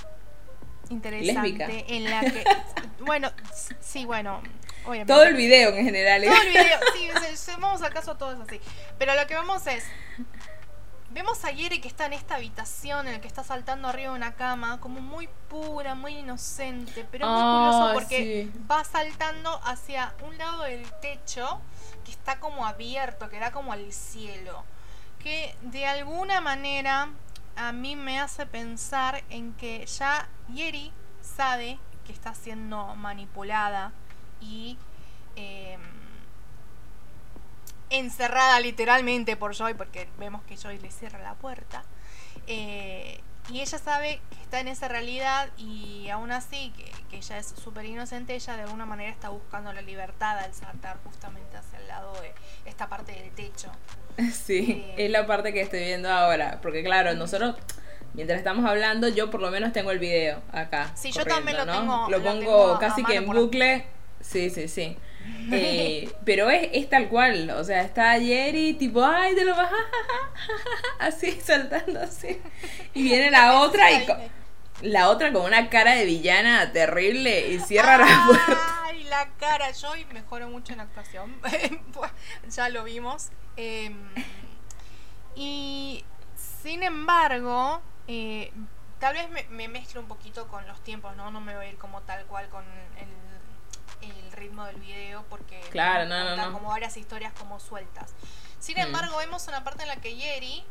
interesante 0.90 1.86
en 1.88 2.04
la 2.04 2.20
que 2.20 2.44
bueno 3.00 3.30
sí 3.80 4.04
bueno 4.04 4.42
obviamente 4.84 5.10
todo 5.10 5.22
el 5.24 5.36
video 5.36 5.74
en 5.74 5.84
general 5.86 6.22
todo 6.22 6.42
el 6.42 6.48
video 6.48 6.78
sí 6.92 7.50
vamos 7.60 7.80
al 7.82 7.92
caso 7.92 8.16
todos 8.16 8.38
así 8.40 8.60
pero 8.98 9.14
lo 9.14 9.26
que 9.26 9.34
vemos 9.34 9.66
es 9.66 9.84
Vemos 11.10 11.42
a 11.44 11.50
Yeri 11.50 11.80
que 11.80 11.88
está 11.88 12.04
en 12.04 12.12
esta 12.12 12.34
habitación 12.34 13.06
en 13.06 13.14
la 13.14 13.20
que 13.20 13.28
está 13.28 13.42
saltando 13.42 13.88
arriba 13.88 14.12
de 14.12 14.16
una 14.18 14.34
cama, 14.34 14.78
como 14.78 15.00
muy 15.00 15.28
pura, 15.48 15.94
muy 15.94 16.18
inocente, 16.18 17.06
pero 17.10 17.26
muy 17.26 17.40
curioso 17.40 17.84
ah, 17.84 17.90
porque 17.94 18.50
va 18.70 18.84
saltando 18.84 19.58
hacia 19.64 20.14
un 20.26 20.36
lado 20.36 20.64
del 20.64 20.84
techo 21.00 21.60
que 22.04 22.10
está 22.10 22.38
como 22.40 22.66
abierto, 22.66 23.30
que 23.30 23.38
da 23.38 23.52
como 23.52 23.72
al 23.72 23.90
cielo. 23.92 24.64
Que 25.18 25.56
de 25.62 25.86
alguna 25.86 26.42
manera 26.42 27.08
a 27.56 27.72
mí 27.72 27.96
me 27.96 28.20
hace 28.20 28.44
pensar 28.44 29.24
en 29.30 29.54
que 29.54 29.86
ya 29.86 30.28
Yeri 30.52 30.92
sabe 31.22 31.78
que 32.06 32.12
está 32.12 32.34
siendo 32.34 32.94
manipulada 32.96 33.92
y 34.40 34.76
eh, 35.36 35.78
encerrada 37.90 38.60
literalmente 38.60 39.36
por 39.36 39.54
Joy, 39.54 39.74
porque 39.74 40.08
vemos 40.18 40.42
que 40.42 40.56
Joy 40.56 40.78
le 40.78 40.90
cierra 40.90 41.20
la 41.20 41.34
puerta. 41.34 41.84
Eh, 42.46 43.20
y 43.50 43.60
ella 43.60 43.78
sabe 43.78 44.20
que 44.30 44.42
está 44.42 44.60
en 44.60 44.68
esa 44.68 44.88
realidad 44.88 45.48
y 45.56 46.08
aún 46.10 46.30
así, 46.32 46.70
que, 46.76 46.90
que 47.10 47.16
ella 47.16 47.38
es 47.38 47.54
súper 47.62 47.86
inocente, 47.86 48.34
ella 48.34 48.56
de 48.56 48.62
alguna 48.62 48.84
manera 48.84 49.10
está 49.10 49.30
buscando 49.30 49.72
la 49.72 49.80
libertad 49.80 50.38
al 50.38 50.52
saltar 50.52 50.98
justamente 51.04 51.56
hacia 51.56 51.78
el 51.78 51.88
lado 51.88 52.12
de 52.20 52.34
esta 52.66 52.88
parte 52.88 53.12
del 53.12 53.30
techo. 53.30 53.70
Sí, 54.32 54.84
eh, 54.84 55.04
es 55.04 55.10
la 55.12 55.28
parte 55.28 55.52
que 55.52 55.60
estoy 55.60 55.78
viendo 55.78 56.10
ahora, 56.10 56.58
porque 56.60 56.82
claro, 56.82 57.14
nosotros... 57.14 57.56
Mientras 58.14 58.38
estamos 58.38 58.64
hablando, 58.64 59.06
yo 59.06 59.30
por 59.30 59.40
lo 59.40 59.50
menos 59.50 59.72
tengo 59.72 59.90
el 59.92 59.98
video 59.98 60.40
acá. 60.50 60.90
Sí, 60.96 61.12
yo 61.12 61.24
también 61.24 61.58
lo 61.58 61.66
tengo. 61.66 62.08
Lo 62.08 62.22
pongo 62.22 62.78
casi 62.78 63.04
que 63.04 63.16
en 63.16 63.26
bucle. 63.26 63.84
Sí, 64.20 64.50
sí, 64.50 64.66
sí. 64.66 64.96
Eh, 65.50 66.12
pero 66.24 66.50
es, 66.50 66.68
es, 66.72 66.88
tal 66.90 67.08
cual, 67.08 67.50
o 67.50 67.64
sea, 67.64 67.82
está 67.82 68.10
ayer 68.10 68.54
y 68.54 68.74
tipo, 68.74 69.04
ay, 69.04 69.34
te 69.34 69.44
lo 69.44 69.56
vas, 69.56 69.70
así, 70.98 71.38
saltando 71.42 72.00
así. 72.00 72.40
Y 72.94 73.02
viene 73.02 73.30
la 73.30 73.60
otra 73.60 73.90
y 73.90 74.06
la 74.82 75.08
otra 75.08 75.32
con 75.32 75.42
una 75.42 75.70
cara 75.70 75.92
de 75.94 76.04
villana 76.04 76.70
terrible 76.72 77.48
y 77.48 77.58
cierra 77.60 77.98
la 77.98 78.24
puerta. 78.26 78.58
Ay, 78.84 79.04
la 79.04 79.28
cara, 79.38 79.70
yo 79.70 79.92
mejoro 80.12 80.48
mucho 80.48 80.72
en 80.72 80.80
actuación, 80.80 81.40
ya 82.48 82.68
lo 82.68 82.84
vimos. 82.84 83.28
Em, 83.56 83.96
y 85.34 86.04
sin 86.62 86.82
embargo, 86.82 87.80
eh, 88.06 88.52
tal 88.98 89.14
vez 89.14 89.30
me, 89.30 89.44
me 89.44 89.68
mezclo 89.68 90.00
un 90.00 90.08
poquito 90.08 90.46
con 90.48 90.66
los 90.66 90.82
tiempos, 90.82 91.16
¿no? 91.16 91.30
No 91.30 91.40
me 91.40 91.56
voy 91.56 91.66
a 91.66 91.68
ir 91.70 91.78
como 91.78 92.02
tal 92.02 92.24
cual 92.26 92.48
con 92.48 92.64
el 92.98 93.27
el 94.02 94.32
ritmo 94.32 94.64
del 94.64 94.76
video 94.76 95.24
porque 95.28 95.60
claro, 95.70 96.06
no, 96.06 96.52
como 96.52 96.68
varias 96.68 96.96
historias 96.96 97.32
como 97.32 97.60
sueltas. 97.60 98.14
Sin 98.58 98.76
mm. 98.76 98.80
embargo, 98.80 99.16
vemos 99.18 99.46
una 99.48 99.64
parte 99.64 99.82
en 99.82 99.88
la 99.88 99.96
que 99.96 100.16
Yeri 100.16 100.64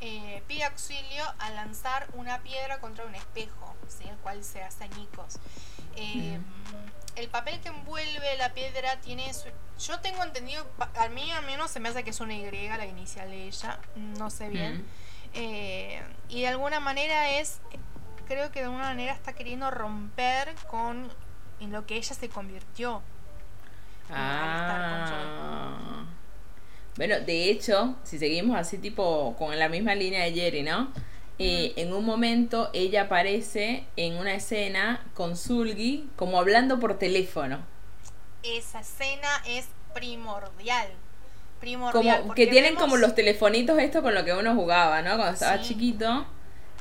eh, 0.00 0.42
pide 0.46 0.64
auxilio 0.64 1.24
al 1.38 1.54
lanzar 1.56 2.08
una 2.14 2.42
piedra 2.42 2.78
contra 2.78 3.04
un 3.04 3.14
espejo, 3.14 3.74
¿sí? 3.88 4.08
el 4.08 4.16
cual 4.18 4.44
se 4.44 4.62
hace 4.62 4.84
añicos. 4.84 5.36
Eh, 5.96 6.38
mm. 6.38 7.18
El 7.18 7.28
papel 7.28 7.60
que 7.60 7.68
envuelve 7.68 8.36
la 8.36 8.52
piedra 8.52 9.00
tiene 9.00 9.32
su... 9.32 9.48
Yo 9.78 10.00
tengo 10.00 10.22
entendido, 10.22 10.66
a 10.96 11.08
mí 11.08 11.30
al 11.30 11.46
menos 11.46 11.70
se 11.70 11.80
me 11.80 11.88
hace 11.88 12.02
que 12.04 12.10
es 12.10 12.20
una 12.20 12.34
Y, 12.34 12.50
la 12.50 12.86
inicial 12.86 13.30
de 13.30 13.46
ella, 13.46 13.78
no 13.96 14.30
sé 14.30 14.48
bien. 14.48 14.78
Mm. 14.78 14.84
Eh, 15.34 16.02
y 16.28 16.42
de 16.42 16.48
alguna 16.48 16.80
manera 16.80 17.30
es, 17.30 17.60
creo 18.26 18.50
que 18.50 18.60
de 18.60 18.66
alguna 18.66 18.84
manera 18.84 19.12
está 19.12 19.32
queriendo 19.32 19.70
romper 19.70 20.54
con 20.68 21.10
en 21.64 21.72
lo 21.72 21.86
que 21.86 21.96
ella 21.96 22.14
se 22.14 22.28
convirtió. 22.28 23.02
Ah. 24.10 26.04
Bueno, 26.96 27.18
de 27.20 27.50
hecho, 27.50 27.96
si 28.04 28.18
seguimos 28.18 28.56
así 28.56 28.78
tipo 28.78 29.34
con 29.36 29.58
la 29.58 29.68
misma 29.68 29.94
línea 29.94 30.24
de 30.24 30.32
Jerry, 30.32 30.62
¿no? 30.62 30.92
Eh, 31.40 31.72
en 31.76 31.92
un 31.92 32.04
momento 32.04 32.70
ella 32.72 33.02
aparece 33.02 33.86
en 33.96 34.14
una 34.14 34.34
escena 34.34 35.04
con 35.14 35.36
Zulgi 35.36 36.08
como 36.14 36.38
hablando 36.38 36.78
por 36.78 36.96
teléfono. 36.96 37.58
Esa 38.44 38.80
escena 38.80 39.28
es 39.44 39.66
primordial. 39.94 40.88
Primordial. 41.58 42.20
Como, 42.20 42.34
que 42.34 42.46
tienen 42.46 42.76
como 42.76 42.96
los 42.96 43.16
telefonitos 43.16 43.78
esto 43.78 44.02
con 44.02 44.14
lo 44.14 44.24
que 44.24 44.32
uno 44.32 44.54
jugaba, 44.54 45.02
¿no? 45.02 45.16
Cuando 45.16 45.32
estaba 45.32 45.60
chiquito. 45.60 46.24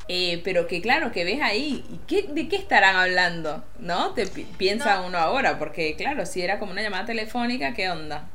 Eh, 0.07 0.41
pero 0.43 0.67
que 0.67 0.81
claro, 0.81 1.11
que 1.11 1.23
ves 1.23 1.41
ahí, 1.41 1.99
¿qué, 2.07 2.23
¿de 2.23 2.49
qué 2.49 2.57
estarán 2.57 2.95
hablando? 2.95 3.63
¿No? 3.79 4.13
Te 4.13 4.27
piensa 4.27 5.01
uno 5.01 5.17
ahora, 5.17 5.57
porque 5.57 5.95
claro, 5.95 6.25
si 6.25 6.41
era 6.41 6.59
como 6.59 6.71
una 6.73 6.81
llamada 6.81 7.05
telefónica, 7.05 7.73
¿qué 7.73 7.89
onda? 7.89 8.27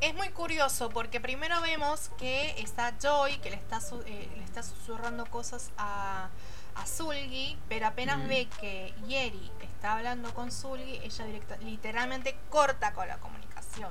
Es 0.00 0.14
muy 0.14 0.28
curioso 0.28 0.90
porque 0.90 1.20
primero 1.20 1.60
vemos 1.60 2.10
que 2.18 2.54
está 2.60 2.94
Joy, 3.02 3.38
que 3.38 3.50
le 3.50 3.56
está, 3.56 3.80
eh, 4.06 4.28
le 4.36 4.44
está 4.44 4.62
susurrando 4.62 5.26
cosas 5.26 5.72
a, 5.76 6.28
a 6.76 6.86
Zulgi, 6.86 7.58
pero 7.68 7.88
apenas 7.88 8.28
ve 8.28 8.46
que 8.60 8.94
Yeri 9.08 9.50
está 9.78 9.96
hablando 9.96 10.32
con 10.34 10.52
Zulgi, 10.52 11.00
ella 11.02 11.24
directa, 11.24 11.56
literalmente 11.58 12.36
corta 12.48 12.92
con 12.92 13.08
la 13.08 13.18
comunicación. 13.18 13.90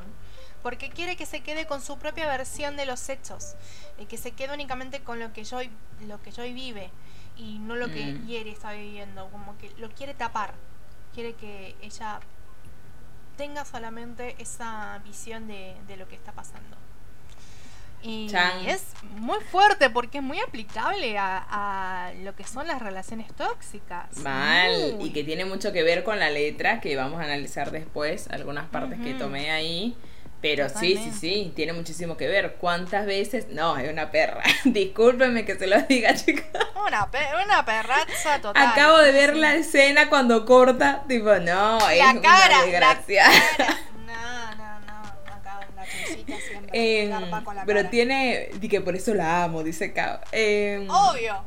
Porque 0.63 0.89
quiere 0.89 1.17
que 1.17 1.25
se 1.25 1.41
quede 1.41 1.65
con 1.65 1.81
su 1.81 1.97
propia 1.97 2.27
versión 2.27 2.77
de 2.77 2.85
los 2.85 3.09
hechos, 3.09 3.55
y 3.99 4.05
que 4.05 4.17
se 4.17 4.31
quede 4.31 4.53
únicamente 4.53 5.01
con 5.01 5.19
lo 5.19 5.33
que 5.33 5.43
Joy, 5.43 5.69
lo 6.07 6.21
que 6.21 6.31
Joy 6.31 6.53
vive 6.53 6.89
y 7.37 7.59
no 7.59 7.75
lo 7.75 7.87
que 7.87 8.05
mm. 8.05 8.27
Yeri 8.27 8.49
está 8.49 8.73
viviendo, 8.73 9.29
como 9.29 9.57
que 9.57 9.71
lo 9.77 9.89
quiere 9.89 10.13
tapar, 10.13 10.53
quiere 11.13 11.33
que 11.33 11.75
ella 11.81 12.19
tenga 13.37 13.63
solamente 13.63 14.35
esa 14.39 14.99
visión 15.05 15.47
de, 15.47 15.75
lo 15.97 16.07
que 16.07 16.15
está 16.15 16.31
pasando. 16.31 16.75
Y 18.03 18.31
es 18.67 18.93
muy 19.15 19.39
fuerte 19.51 19.89
porque 19.89 20.19
es 20.19 20.23
muy 20.23 20.39
aplicable 20.39 21.17
a, 21.17 22.11
lo 22.21 22.35
que 22.35 22.43
son 22.43 22.67
las 22.67 22.81
relaciones 22.81 23.33
tóxicas. 23.33 24.17
Mal, 24.17 24.97
y 25.01 25.11
que 25.11 25.23
tiene 25.23 25.45
mucho 25.45 25.71
que 25.73 25.83
ver 25.83 26.03
con 26.03 26.19
la 26.19 26.29
letra 26.29 26.79
que 26.79 26.95
vamos 26.95 27.19
a 27.19 27.23
analizar 27.23 27.71
después, 27.71 28.27
algunas 28.29 28.67
partes 28.67 28.99
que 28.99 29.13
tomé 29.13 29.51
ahí. 29.51 29.95
Pero 30.41 30.69
sí, 30.69 30.95
sí, 30.95 31.11
sí, 31.11 31.53
tiene 31.55 31.73
muchísimo 31.73 32.15
que 32.15 32.27
ver. 32.27 32.57
¿Cuántas 32.59 33.07
veces? 33.07 33.47
No, 33.49 33.77
es 33.77 33.91
una 33.91 34.11
perra. 34.11 34.43
Discúlpeme 34.65 35.45
que 35.45 35.57
se 35.57 35.65
lo 35.65 35.81
diga, 35.83 36.13
chicos. 36.13 36.45
Una, 36.75 37.09
una 37.43 37.65
perraza 37.65 38.39
total. 38.41 38.67
Acabo 38.67 38.99
de 38.99 39.11
ver 39.11 39.35
la 39.35 39.55
escena 39.55 40.09
cuando 40.09 40.45
corta. 40.45 41.03
Tipo, 41.07 41.35
no, 41.39 41.89
es 41.89 42.01
una 42.01 42.63
desgracia. 42.63 43.25
No, 44.07 44.55
no, 44.55 44.79
no. 44.79 45.03
Acá 45.33 45.59
la 45.75 45.85
siempre. 45.85 46.69
Eh, 46.71 47.11
con 47.43 47.55
la 47.55 47.65
pero 47.65 47.89
tiene. 47.89 48.49
Y 48.61 48.69
que 48.69 48.79
por 48.79 48.95
eso 48.95 49.13
la 49.13 49.43
amo, 49.43 49.63
dice 49.63 49.91
Cao. 49.91 50.21
Em, 50.31 50.89
Obvio. 50.89 51.43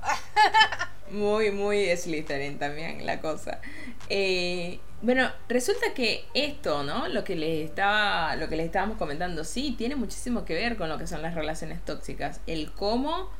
muy, 1.10 1.50
muy 1.50 1.96
Slytherin 1.96 2.58
también 2.58 3.06
la 3.06 3.20
cosa. 3.20 3.60
Eh, 4.08 4.78
bueno, 5.02 5.30
resulta 5.48 5.94
que 5.94 6.26
esto, 6.34 6.82
¿no? 6.82 7.08
Lo 7.08 7.24
que 7.24 7.34
les 7.34 7.68
estaba, 7.68 8.36
lo 8.36 8.48
que 8.48 8.56
les 8.56 8.66
estábamos 8.66 8.98
comentando, 8.98 9.44
sí, 9.44 9.74
tiene 9.76 9.96
muchísimo 9.96 10.44
que 10.44 10.54
ver 10.54 10.76
con 10.76 10.88
lo 10.88 10.98
que 10.98 11.06
son 11.06 11.22
las 11.22 11.34
relaciones 11.34 11.82
tóxicas. 11.84 12.40
El 12.46 12.70
cómo 12.72 13.30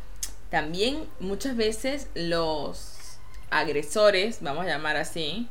también 0.48 1.04
muchas 1.20 1.56
veces 1.56 2.08
los 2.14 3.18
agresores, 3.50 4.38
vamos 4.40 4.64
a 4.64 4.68
llamar 4.68 4.96
así, 4.96 5.48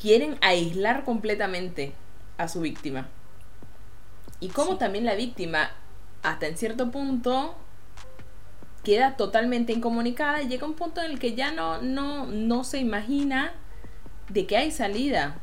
quieren 0.00 0.38
aislar 0.40 1.04
completamente 1.04 1.92
a 2.38 2.46
su 2.46 2.60
víctima. 2.60 3.08
Y 4.38 4.48
cómo 4.48 4.76
también 4.76 5.04
la 5.04 5.14
víctima, 5.14 5.70
hasta 6.22 6.46
en 6.46 6.56
cierto 6.56 6.90
punto, 6.92 7.56
queda 8.84 9.16
totalmente 9.16 9.72
incomunicada 9.72 10.42
y 10.42 10.48
llega 10.48 10.66
un 10.66 10.74
punto 10.74 11.00
en 11.02 11.10
el 11.10 11.18
que 11.18 11.34
ya 11.34 11.52
no, 11.52 11.82
no, 11.82 12.26
no 12.26 12.64
se 12.64 12.78
imagina 12.78 13.54
de 14.28 14.46
que 14.46 14.56
hay 14.56 14.70
salida. 14.70 15.36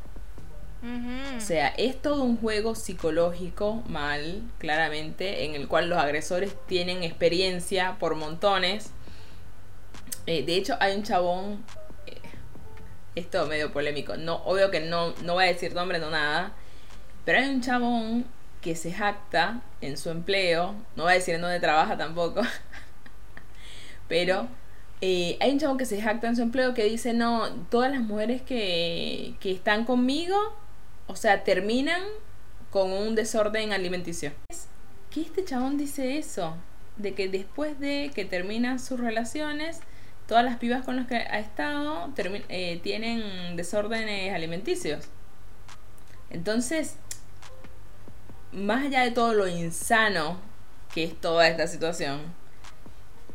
O 1.36 1.40
sea, 1.40 1.68
es 1.68 2.00
todo 2.00 2.22
un 2.22 2.38
juego 2.38 2.74
psicológico 2.74 3.82
mal, 3.86 4.42
claramente, 4.58 5.44
en 5.44 5.54
el 5.54 5.68
cual 5.68 5.90
los 5.90 5.98
agresores 5.98 6.54
tienen 6.66 7.02
experiencia 7.02 7.96
por 7.98 8.14
montones. 8.14 8.90
Eh, 10.24 10.42
de 10.42 10.56
hecho, 10.56 10.76
hay 10.80 10.96
un 10.96 11.02
chabón, 11.02 11.64
eh, 12.06 12.16
esto 13.14 13.46
medio 13.46 13.72
polémico, 13.72 14.16
no, 14.16 14.36
obvio 14.44 14.70
que 14.70 14.80
no, 14.80 15.12
no 15.22 15.34
voy 15.34 15.44
a 15.44 15.48
decir 15.48 15.74
nombre, 15.74 15.98
no 15.98 16.10
nada, 16.10 16.52
pero 17.26 17.38
hay 17.38 17.48
un 17.48 17.60
chabón 17.60 18.24
que 18.62 18.74
se 18.74 18.92
jacta 18.92 19.60
en 19.82 19.98
su 19.98 20.08
empleo, 20.10 20.74
no 20.96 21.04
voy 21.04 21.12
a 21.12 21.16
decir 21.16 21.34
en 21.34 21.42
dónde 21.42 21.60
trabaja 21.60 21.98
tampoco, 21.98 22.42
pero 24.08 24.48
eh, 25.00 25.36
hay 25.40 25.52
un 25.52 25.58
chabón 25.58 25.78
que 25.78 25.86
se 25.86 26.00
jacta 26.00 26.28
en 26.28 26.36
su 26.36 26.42
empleo 26.42 26.74
que 26.74 26.84
dice, 26.84 27.12
no, 27.12 27.50
todas 27.70 27.90
las 27.90 28.00
mujeres 28.00 28.42
que, 28.42 29.34
que 29.40 29.52
están 29.52 29.84
conmigo 29.84 30.36
o 31.10 31.16
sea, 31.16 31.42
terminan 31.42 32.02
con 32.70 32.92
un 32.92 33.16
desorden 33.16 33.72
alimenticio. 33.72 34.32
¿Qué 35.10 35.22
este 35.22 35.44
chabón 35.44 35.76
dice 35.76 36.18
eso? 36.18 36.56
De 36.96 37.14
que 37.14 37.28
después 37.28 37.80
de 37.80 38.12
que 38.14 38.24
terminan 38.24 38.78
sus 38.78 39.00
relaciones, 39.00 39.80
todas 40.28 40.44
las 40.44 40.58
pibas 40.58 40.84
con 40.84 40.94
las 40.94 41.08
que 41.08 41.16
ha 41.16 41.40
estado 41.40 42.12
eh, 42.48 42.78
tienen 42.84 43.56
desórdenes 43.56 44.32
alimenticios. 44.32 45.08
Entonces, 46.30 46.94
más 48.52 48.86
allá 48.86 49.02
de 49.02 49.10
todo 49.10 49.34
lo 49.34 49.48
insano 49.48 50.38
que 50.94 51.02
es 51.02 51.20
toda 51.20 51.48
esta 51.48 51.66
situación, 51.66 52.20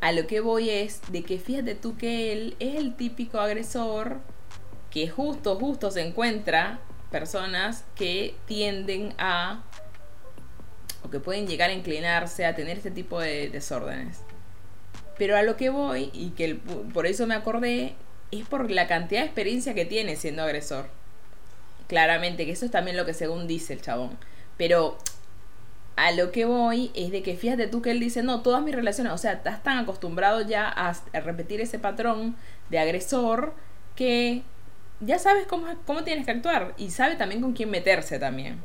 a 0.06 0.12
lo 0.12 0.28
que 0.28 0.40
voy 0.40 0.70
es 0.70 1.02
de 1.12 1.24
que 1.24 1.40
fíjate 1.40 1.74
tú 1.74 1.98
que 1.98 2.32
él 2.32 2.56
es 2.60 2.76
el 2.76 2.96
típico 2.96 3.40
agresor 3.40 4.20
que 4.92 5.10
justo, 5.10 5.56
justo 5.56 5.90
se 5.90 6.02
encuentra 6.02 6.80
personas 7.10 7.86
que 7.96 8.36
tienden 8.46 9.16
a 9.18 9.64
o 11.02 11.10
que 11.10 11.20
pueden 11.20 11.48
llegar 11.48 11.72
a 11.72 11.74
inclinarse 11.74 12.46
a 12.46 12.54
tener 12.54 12.78
este 12.78 12.92
tipo 12.92 13.20
de 13.20 13.50
desórdenes. 13.50 14.20
Pero 15.18 15.38
a 15.38 15.42
lo 15.42 15.58
que 15.58 15.70
voy, 15.70 16.12
y 16.14 16.30
que 16.38 16.54
por 16.54 17.08
eso 17.08 17.26
me 17.26 17.34
acordé, 17.34 17.96
es 18.30 18.46
por 18.48 18.70
la 18.70 18.86
cantidad 18.86 19.22
de 19.22 19.26
experiencia 19.26 19.74
que 19.74 19.86
tiene 19.86 20.18
siendo 20.18 20.44
agresor. 20.44 20.86
Claramente, 21.88 22.46
que 22.46 22.52
eso 22.52 22.66
es 22.66 22.72
también 22.72 22.96
lo 22.96 23.08
que 23.08 23.16
según 23.16 23.48
dice 23.48 23.74
el 23.74 23.82
chabón. 23.82 24.20
Pero 24.56 25.00
a 25.96 26.12
lo 26.12 26.32
que 26.32 26.46
voy 26.46 26.92
es 26.94 27.12
de 27.12 27.24
que 27.24 27.38
fíjate 27.38 27.68
tú 27.68 27.82
que 27.82 27.92
él 27.92 28.00
dice, 28.00 28.22
no, 28.24 28.42
todas 28.42 28.62
mis 28.62 28.75
relaciones, 28.75 29.14
o 29.14 29.18
sea, 29.18 29.34
estás 29.34 29.64
tan 29.64 29.78
acostumbrado 29.78 30.42
ya 30.42 30.68
a 30.68 30.94
repetir 31.20 31.62
ese 31.62 31.80
patrón 31.80 32.36
de 32.70 32.80
agresor 32.80 33.54
que 33.96 34.44
ya 35.00 35.20
sabes 35.20 35.48
cómo, 35.48 35.68
cómo 35.86 36.04
tienes 36.04 36.25
que 36.25 36.32
actuar 36.32 36.74
y 36.78 36.92
sabe 36.92 37.16
también 37.16 37.42
con 37.42 37.54
quién 37.54 37.70
meterse 37.70 38.20
también. 38.20 38.64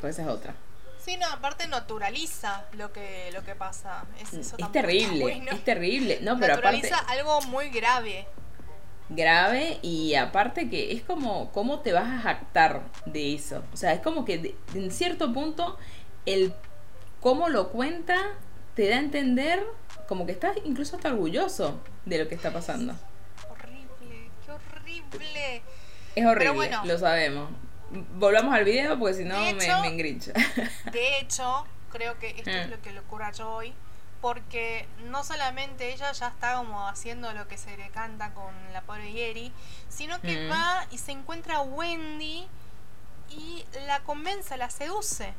Pues 0.00 0.18
esa 0.18 0.22
es 0.22 0.28
otra. 0.28 0.54
Sí, 1.02 1.16
no, 1.16 1.26
aparte 1.26 1.68
naturaliza 1.68 2.64
lo 2.72 2.92
que, 2.92 3.30
lo 3.32 3.44
que 3.44 3.54
pasa. 3.54 4.04
Es, 4.20 4.32
es 4.32 4.72
terrible, 4.72 5.46
es 5.50 5.64
terrible. 5.64 6.18
No, 6.20 6.36
pero 6.40 6.54
naturaliza 6.54 6.98
algo 6.98 7.40
muy 7.42 7.70
grave. 7.70 8.26
Grave 9.08 9.78
y 9.82 10.14
aparte 10.14 10.68
que 10.68 10.92
es 10.92 11.02
como 11.02 11.52
cómo 11.52 11.80
te 11.80 11.92
vas 11.92 12.08
a 12.08 12.18
jactar 12.20 12.82
de 13.04 13.34
eso. 13.34 13.62
O 13.72 13.76
sea, 13.76 13.92
es 13.92 14.00
como 14.00 14.24
que 14.24 14.56
en 14.74 14.90
cierto 14.90 15.32
punto 15.32 15.78
el 16.24 16.52
cómo 17.20 17.48
lo 17.48 17.70
cuenta 17.70 18.16
te 18.74 18.88
da 18.88 18.96
a 18.96 19.00
entender 19.00 19.64
como 20.08 20.26
que 20.26 20.32
estás 20.32 20.56
incluso 20.64 20.96
hasta 20.96 21.10
orgulloso 21.10 21.80
de 22.04 22.18
lo 22.18 22.28
que 22.28 22.34
está 22.34 22.52
pasando. 22.52 22.94
Es 26.14 26.24
horrible, 26.24 26.70
lo 26.84 26.98
sabemos. 26.98 27.50
Volvamos 28.14 28.54
al 28.54 28.64
video 28.64 28.98
porque 28.98 29.14
si 29.14 29.24
no 29.24 29.38
me, 29.38 29.52
me 29.54 29.86
engrincha. 29.86 30.32
De 30.92 31.18
hecho, 31.18 31.66
creo 31.92 32.18
que 32.18 32.30
esto 32.30 32.50
es 32.50 32.68
mm. 32.68 32.70
lo 32.70 32.80
que 32.80 32.92
le 32.92 33.00
ocurre 33.00 33.24
a 33.26 33.32
Joy. 33.32 33.74
Porque 34.26 34.88
no 35.04 35.22
solamente 35.22 35.92
ella 35.92 36.10
ya 36.10 36.26
está 36.26 36.56
como 36.56 36.88
haciendo 36.88 37.32
lo 37.32 37.46
que 37.46 37.56
se 37.56 37.76
le 37.76 37.90
canta 37.90 38.34
con 38.34 38.52
la 38.72 38.80
pobre 38.80 39.12
Yeri, 39.12 39.52
sino 39.88 40.20
que 40.20 40.48
mm. 40.48 40.50
va 40.50 40.84
y 40.90 40.98
se 40.98 41.12
encuentra 41.12 41.58
a 41.58 41.60
Wendy 41.60 42.48
y 43.30 43.64
la 43.86 44.00
convence, 44.00 44.56
la 44.56 44.68
seduce. 44.68 45.32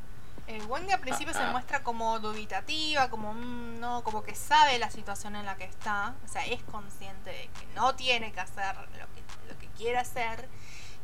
Eh, 0.47 0.63
Wendy 0.69 0.93
al 0.93 1.01
principio 1.01 1.33
se 1.33 1.45
muestra 1.47 1.83
como 1.83 2.17
dubitativa, 2.19 3.09
como 3.09 3.33
mm, 3.33 3.77
no, 3.81 4.05
como 4.05 4.23
que 4.23 4.35
sabe 4.35 4.79
la 4.79 4.89
situación 4.89 5.35
en 5.35 5.45
la 5.45 5.57
que 5.57 5.65
está, 5.65 6.15
o 6.23 6.27
sea, 6.29 6.45
es 6.45 6.63
consciente 6.63 7.29
de 7.29 7.49
que 7.59 7.67
no 7.75 7.93
tiene 7.95 8.31
que 8.31 8.39
hacer 8.39 8.73
lo 8.77 9.59
que 9.59 9.67
quiere 9.75 9.97
hacer. 9.97 10.47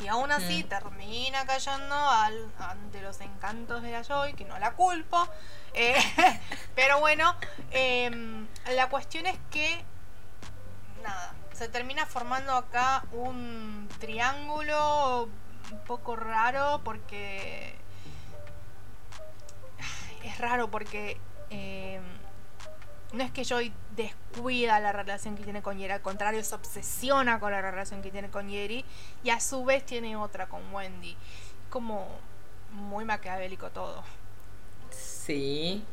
Y 0.01 0.07
aún 0.07 0.31
así 0.31 0.63
mm. 0.63 0.67
termina 0.67 1.45
cayendo 1.45 1.95
al, 1.95 2.51
ante 2.59 3.01
los 3.01 3.21
encantos 3.21 3.81
de 3.81 3.91
la 3.91 4.03
Joy, 4.03 4.33
que 4.33 4.45
no 4.45 4.57
la 4.59 4.73
culpo. 4.73 5.27
Eh, 5.73 5.95
pero 6.75 6.99
bueno, 6.99 7.35
em, 7.71 8.47
la 8.73 8.89
cuestión 8.89 9.25
es 9.25 9.37
que, 9.51 9.83
nada, 11.03 11.33
se 11.53 11.67
termina 11.67 12.05
formando 12.05 12.53
acá 12.53 13.03
un 13.11 13.87
triángulo 13.99 15.29
un 15.71 15.79
poco 15.85 16.15
raro 16.15 16.81
porque... 16.83 17.77
Es 20.23 20.37
raro 20.39 20.69
porque... 20.69 21.19
Eh, 21.49 21.99
no 23.13 23.23
es 23.23 23.31
que 23.31 23.43
Joy 23.43 23.71
descuida 23.95 24.79
la 24.79 24.91
relación 24.91 25.35
que 25.35 25.43
tiene 25.43 25.61
con 25.61 25.77
Yeri, 25.77 25.93
al 25.93 26.01
contrario, 26.01 26.43
se 26.43 26.55
obsesiona 26.55 27.39
con 27.39 27.51
la 27.51 27.61
relación 27.61 28.01
que 28.01 28.11
tiene 28.11 28.29
con 28.29 28.49
Yeri 28.49 28.85
y 29.23 29.29
a 29.29 29.39
su 29.39 29.63
vez 29.65 29.85
tiene 29.85 30.15
otra 30.15 30.47
con 30.47 30.61
Wendy. 30.73 31.15
Como 31.69 32.07
muy 32.71 33.05
maquiavélico 33.05 33.69
todo. 33.69 34.03
Sí, 34.89 35.83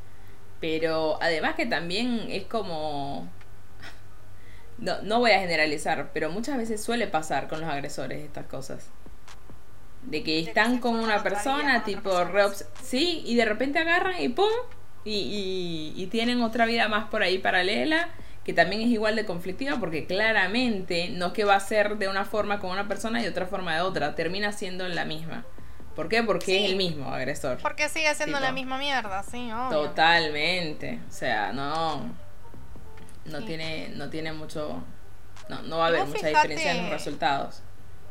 pero 0.60 1.18
además 1.22 1.54
que 1.54 1.66
también 1.66 2.26
es 2.28 2.44
como... 2.44 3.28
No, 4.78 5.02
no 5.02 5.18
voy 5.18 5.32
a 5.32 5.40
generalizar, 5.40 6.10
pero 6.12 6.30
muchas 6.30 6.56
veces 6.56 6.82
suele 6.82 7.06
pasar 7.06 7.48
con 7.48 7.60
los 7.60 7.68
agresores 7.68 8.24
estas 8.24 8.46
cosas. 8.46 8.86
De 10.02 10.22
que 10.22 10.40
están 10.40 10.78
con 10.78 10.96
una 10.96 11.22
persona, 11.22 11.84
tipo, 11.84 12.10
sí, 12.82 13.22
y 13.26 13.36
de 13.36 13.44
repente 13.44 13.78
agarran 13.78 14.18
y 14.20 14.30
¡pum! 14.30 14.48
Y, 15.04 15.92
y, 15.96 16.06
tienen 16.08 16.42
otra 16.42 16.66
vida 16.66 16.88
más 16.88 17.08
por 17.08 17.22
ahí 17.22 17.38
paralela 17.38 18.08
que 18.44 18.52
también 18.52 18.82
es 18.82 18.88
igual 18.88 19.16
de 19.16 19.24
conflictiva 19.24 19.78
porque 19.78 20.06
claramente 20.06 21.08
no 21.10 21.28
es 21.28 21.32
que 21.32 21.44
va 21.44 21.54
a 21.54 21.60
ser 21.60 21.98
de 21.98 22.08
una 22.08 22.24
forma 22.24 22.58
con 22.58 22.70
una 22.70 22.88
persona 22.88 23.20
y 23.20 23.22
de 23.22 23.30
otra 23.30 23.46
forma 23.46 23.74
de 23.74 23.82
otra, 23.82 24.14
termina 24.14 24.52
siendo 24.52 24.86
la 24.88 25.04
misma. 25.04 25.44
¿Por 25.94 26.08
qué? 26.08 26.22
Porque 26.22 26.64
es 26.64 26.70
el 26.70 26.76
mismo 26.76 27.12
agresor. 27.12 27.58
Porque 27.58 27.88
sigue 27.88 28.14
siendo 28.14 28.40
la 28.40 28.52
misma 28.52 28.78
mierda, 28.78 29.22
sí, 29.22 29.50
Totalmente. 29.70 31.00
O 31.08 31.12
sea, 31.12 31.52
no. 31.52 32.14
No 33.26 33.44
tiene, 33.44 33.90
no 33.90 34.08
tiene 34.08 34.32
mucho. 34.32 34.82
No, 35.48 35.62
no 35.62 35.78
va 35.78 35.86
a 35.86 35.88
haber 35.88 36.06
mucha 36.06 36.28
diferencia 36.28 36.72
en 36.72 36.82
los 36.84 36.90
resultados. 36.90 37.62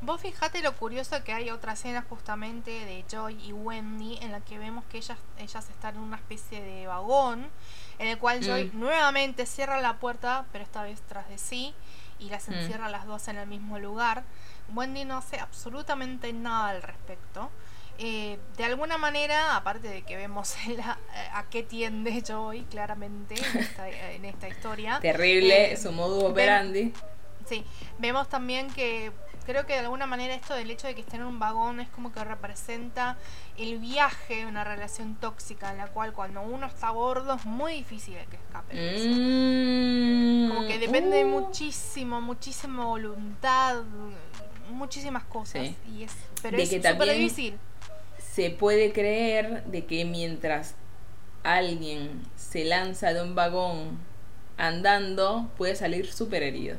Vos 0.02 0.22
fijate 0.22 0.62
lo 0.62 0.76
curioso 0.76 1.22
que 1.24 1.34
hay 1.34 1.50
otra 1.50 1.74
escena 1.74 2.06
justamente 2.08 2.72
de 2.72 3.04
Joy 3.12 3.38
y 3.44 3.52
Wendy 3.52 4.18
en 4.22 4.32
la 4.32 4.40
que 4.40 4.58
vemos 4.58 4.86
que 4.86 4.98
ellas, 4.98 5.18
ellas 5.38 5.70
están 5.70 5.96
en 5.96 6.02
una 6.02 6.16
especie 6.16 6.62
de 6.62 6.88
vagón 6.88 7.48
en 8.00 8.08
el 8.08 8.18
cual 8.18 8.42
Joy 8.42 8.72
mm. 8.74 8.80
nuevamente 8.80 9.46
cierra 9.46 9.82
la 9.82 9.98
puerta, 9.98 10.46
pero 10.52 10.64
esta 10.64 10.84
vez 10.84 11.02
tras 11.02 11.28
de 11.28 11.38
sí, 11.38 11.74
y 12.18 12.30
las 12.30 12.48
mm. 12.48 12.54
encierra 12.54 12.90
las 12.90 13.06
dos 13.06 13.28
en 13.28 13.38
el 13.38 13.48
mismo 13.48 13.78
lugar. 13.78 14.24
Wendy 14.74 15.04
no 15.04 15.18
hace 15.18 15.40
absolutamente 15.40 16.32
nada 16.32 16.70
al 16.70 16.82
respecto. 16.82 17.50
Eh, 17.98 18.40
de 18.56 18.64
alguna 18.64 18.98
manera, 18.98 19.58
aparte 19.58 19.90
de 19.90 20.04
que 20.04 20.16
vemos 20.16 20.56
a 21.34 21.46
qué 21.50 21.64
tiende 21.64 22.24
Joy 22.26 22.64
claramente 22.64 23.36
en 24.16 24.24
esta, 24.24 24.48
historia. 24.48 25.00
Terrible, 25.02 25.74
eh, 25.74 25.78
su 25.78 25.92
modus 25.92 26.24
operandi. 26.24 26.94
Sí, 27.50 27.66
vemos 27.98 28.30
también 28.30 28.70
que 28.72 29.12
creo 29.46 29.66
que 29.66 29.74
de 29.74 29.80
alguna 29.80 30.06
manera 30.06 30.36
esto 30.36 30.54
del 30.54 30.70
hecho 30.70 30.86
de 30.86 30.94
que 30.94 31.02
estén 31.02 31.22
en 31.22 31.26
un 31.26 31.40
vagón 31.40 31.80
es 31.80 31.90
como 31.90 32.12
que 32.12 32.24
representa 32.24 33.18
el 33.58 33.80
viaje 33.80 34.38
de 34.38 34.46
una 34.46 34.64
relación 34.64 35.16
tóxica 35.16 35.72
en 35.72 35.80
la 35.80 35.88
cual 35.88 36.14
cuando 36.14 36.42
uno 36.42 36.68
está 36.68 36.92
gordo 36.92 37.34
es 37.34 37.46
muy 37.46 37.74
difícil 37.74 38.16
que 38.30 38.36
escape. 38.38 38.76
Mm. 38.76 40.50
como 40.50 40.68
que 40.68 40.78
depende 40.78 41.26
uh. 41.26 41.28
muchísimo, 41.28 42.22
muchísima 42.22 42.86
voluntad, 42.86 43.82
muchísimas 44.72 45.24
cosas. 45.24 45.70
Y 45.92 46.04
es, 46.04 46.14
pero 46.44 46.58
es 46.58 46.70
súper 46.70 47.12
difícil. 47.14 47.58
Se 48.20 48.52
puede 48.52 48.94
creer 48.94 49.64
de 49.64 49.86
que 49.86 50.06
mientras 50.06 50.76
alguien 51.44 52.22
se 52.36 52.66
lanza 52.66 53.14
de 53.14 53.24
un 53.24 53.34
vagón 53.34 53.98
andando, 54.58 55.50
puede 55.58 55.76
salir 55.76 56.12
súper 56.12 56.44
herido. 56.44 56.78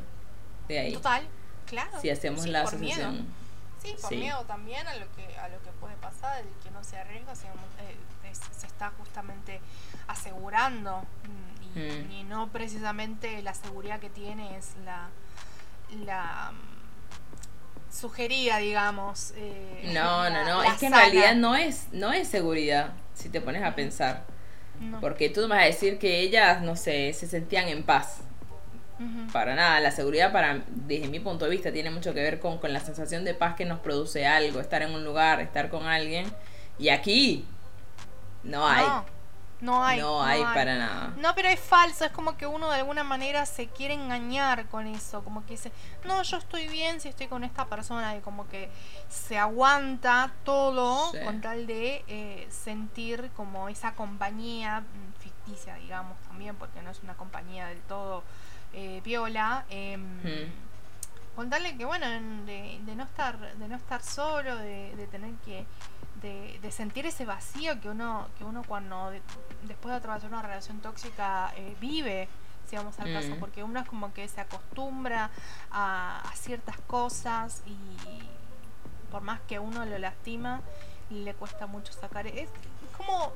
De 0.71 0.79
ahí. 0.79 0.93
Total. 0.93 1.27
Claro. 1.67 2.01
Si 2.01 2.11
hacemos 2.11 2.47
la 2.47 2.63
asociación. 2.63 3.27
Sí, 3.83 3.97
por 4.01 4.15
miedo 4.15 4.45
también 4.45 4.87
a 4.87 4.95
lo 4.97 5.07
que 5.17 5.37
a 5.37 5.49
lo 5.49 5.61
que 5.63 5.71
puede 5.81 5.97
pasar, 5.97 6.39
el 6.41 6.63
que 6.63 6.71
no 6.71 6.85
se 6.85 6.97
arriesga, 6.97 7.33
eh, 7.33 7.97
se 8.57 8.67
está 8.67 8.93
justamente 8.99 9.61
asegurando 10.07 11.03
mm, 11.75 11.79
mm. 11.79 12.13
y, 12.13 12.23
no 12.25 12.49
precisamente 12.49 13.43
la 13.43 13.55
seguridad 13.55 13.99
que 13.99 14.11
tiene 14.11 14.57
es 14.57 14.75
la 14.85 15.09
la 16.05 16.53
sugería, 17.91 18.59
digamos. 18.59 19.33
eh, 19.35 19.91
No, 19.93 20.23
la- 20.25 20.31
no, 20.31 20.45
no. 20.45 20.63
Es 20.63 20.75
que 20.75 20.87
en 20.87 20.93
realidad 20.93 21.35
no 21.35 21.57
es, 21.57 21.89
no 21.91 22.13
es 22.13 22.29
seguridad, 22.29 22.93
si 23.15 23.29
te 23.29 23.41
pones 23.41 23.65
a 23.65 23.75
pensar. 23.75 24.25
No. 24.79 25.01
Porque 25.01 25.31
tú 25.31 25.41
me 25.43 25.49
vas 25.57 25.65
a 25.65 25.67
decir 25.67 25.99
que 25.99 26.21
ellas, 26.21 26.63
no 26.63 26.77
sé, 26.77 27.13
se 27.13 27.27
sentían 27.27 27.69
en 27.69 27.83
paz. 27.83 28.21
Para 29.33 29.55
nada, 29.55 29.81
la 29.81 29.91
seguridad 29.93 30.31
para, 30.31 30.63
desde 30.69 31.09
mi 31.09 31.21
punto 31.21 31.47
de 31.47 31.51
vista, 31.51 31.73
tiene 31.73 31.91
mucho 31.91 32.13
que 32.13 32.23
ver 32.23 32.39
con, 32.39 32.59
con 32.59 32.73
la 32.73 32.81
sensación 32.81 33.25
de 33.25 33.33
paz 33.35 33.55
que 33.55 33.65
nos 33.65 33.79
produce 33.81 34.27
algo, 34.27 34.61
estar 34.61 34.83
en 34.83 34.93
un 34.93 35.05
lugar, 35.05 35.41
estar 35.41 35.71
con 35.71 35.87
alguien. 35.87 36.31
Y 36.79 36.91
aquí 36.91 37.47
no 38.43 38.67
hay. 38.67 38.85
No, 38.87 39.05
no 39.61 39.85
hay. 39.85 40.01
no 40.01 40.23
hay 40.23 40.43
para 40.43 40.77
nada. 40.77 41.13
No, 41.19 41.35
pero 41.35 41.49
es 41.49 41.61
falso, 41.61 42.05
es 42.05 42.13
como 42.13 42.37
que 42.37 42.47
uno 42.47 42.71
de 42.71 42.77
alguna 42.77 43.05
manera 43.05 43.45
se 43.47 43.67
quiere 43.69 43.95
engañar 43.95 44.67
con 44.67 44.87
eso, 44.87 45.23
como 45.23 45.45
que 45.45 45.53
dice, 45.53 45.73
no, 46.05 46.23
yo 46.23 46.39
estoy 46.39 46.67
bien 46.69 47.01
si 47.01 47.09
estoy 47.09 47.27
con 47.27 47.45
esta 47.45 47.67
persona, 47.67 48.17
y 48.17 48.21
como 48.21 48.49
que 48.49 48.71
se 49.11 49.39
aguanta 49.39 50.33
todo 50.45 51.13
Sí. 51.13 51.19
con 51.25 51.41
tal 51.41 51.67
de 51.67 52.05
eh, 52.09 52.49
sentir 52.51 53.31
como 53.37 53.69
esa 53.69 53.95
compañía 53.95 54.81
mm, 54.81 55.21
ficticia, 55.23 55.75
digamos, 55.75 56.19
también, 56.29 56.57
porque 56.57 56.81
no 56.83 56.91
es 56.91 57.01
una 57.03 57.15
compañía 57.15 57.67
del 57.67 57.81
todo 57.81 58.25
eh, 58.73 59.01
viola. 59.05 59.65
em, 59.71 60.01
Hmm. 60.23 60.53
contarle 61.37 61.77
que 61.77 61.85
bueno 61.85 62.07
en- 62.07 62.45
de, 62.47 62.81
de 62.83 62.95
no 62.97 63.05
estar 63.05 63.39
de 63.39 63.69
no 63.69 63.77
estar 63.77 64.03
solo 64.03 64.57
de, 64.57 64.95
de 64.97 65.07
tener 65.07 65.33
que 65.45 65.65
de, 66.21 66.59
de 66.61 66.71
sentir 66.73 67.07
ese 67.07 67.25
vacío 67.25 67.81
que 67.81 67.89
uno 67.89 68.29
que 68.37 68.45
uno 68.45 68.63
cuando 68.67 69.11
de- 69.11 69.23
después 69.63 69.93
de 69.93 69.99
atravesar 69.99 70.29
una 70.31 70.43
relación 70.43 70.81
tóxica 70.81 71.53
eh, 71.57 71.77
vive 71.81 72.29
si 72.69 72.77
vamos 72.77 72.99
al 73.01 73.13
caso 73.13 73.35
Mm. 73.37 73.39
porque 73.41 73.63
uno 73.65 73.81
es 73.81 73.87
como 73.89 74.13
que 74.13 74.29
se 74.29 74.41
acostumbra 74.41 75.31
a, 75.71 76.21
a 76.21 76.33
ciertas 76.37 76.77
cosas 76.87 77.63
y 77.67 77.77
por 79.11 79.23
más 79.23 79.41
que 79.49 79.59
uno 79.59 79.85
lo 79.87 79.99
lastima 79.99 80.61
le 81.11 81.33
cuesta 81.35 81.67
mucho 81.67 81.93
sacar 81.93 82.27
es, 82.27 82.35
es 82.51 82.97
como 82.97 83.33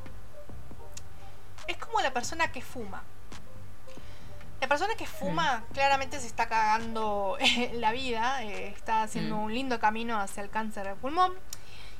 es 1.67 1.77
como 1.79 2.01
la 2.01 2.13
persona 2.13 2.53
que 2.53 2.61
fuma 2.61 3.03
la 4.61 4.69
persona 4.69 4.95
que 4.95 5.07
fuma 5.07 5.65
claramente 5.75 6.19
se 6.21 6.27
está 6.27 6.49
cagando 6.49 7.37
la 7.75 7.93
vida, 7.93 8.43
eh, 8.45 8.69
está 8.69 9.03
haciendo 9.03 9.37
Mm. 9.37 9.43
un 9.45 9.55
lindo 9.55 9.79
camino 9.79 10.19
hacia 10.19 10.43
el 10.43 10.51
cáncer 10.51 10.87
de 10.87 10.95
pulmón. 10.95 11.33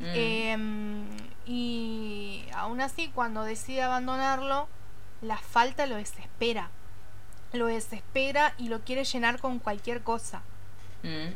Mm. 0.01 0.05
em, 0.15 1.07
y 1.47 2.45
aún 2.55 2.81
así, 2.81 3.11
cuando 3.15 3.43
decide 3.45 3.83
abandonarlo, 3.83 4.69
la 5.21 5.39
falta 5.39 5.87
lo 5.87 5.97
desespera. 5.97 6.71
Lo 7.53 7.67
desespera 7.67 8.55
y 8.59 8.69
lo 8.69 8.81
quiere 8.81 9.05
llenar 9.05 9.39
con 9.41 9.59
cualquier 9.61 10.03
cosa. 10.03 10.43
Mm. 11.05 11.35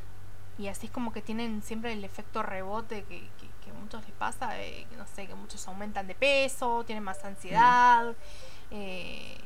Y 0.61 0.67
así 0.67 0.87
es 0.87 0.93
como 0.93 1.13
que 1.13 1.23
tienen 1.23 1.63
siempre 1.63 1.93
el 1.93 2.03
efecto 2.05 2.43
rebote 2.43 3.05
que, 3.05 3.21
que, 3.39 3.49
que 3.65 3.71
a 3.71 3.75
muchos 3.75 4.03
les 4.03 4.13
pasa, 4.13 4.59
eh, 4.61 4.87
no 4.97 5.07
sé, 5.07 5.27
que 5.29 5.35
muchos 5.37 5.69
aumentan 5.69 6.09
de 6.09 6.17
peso, 6.17 6.83
tienen 6.85 7.05
más 7.05 7.25
ansiedad, 7.25 8.13
eh, 8.73 9.37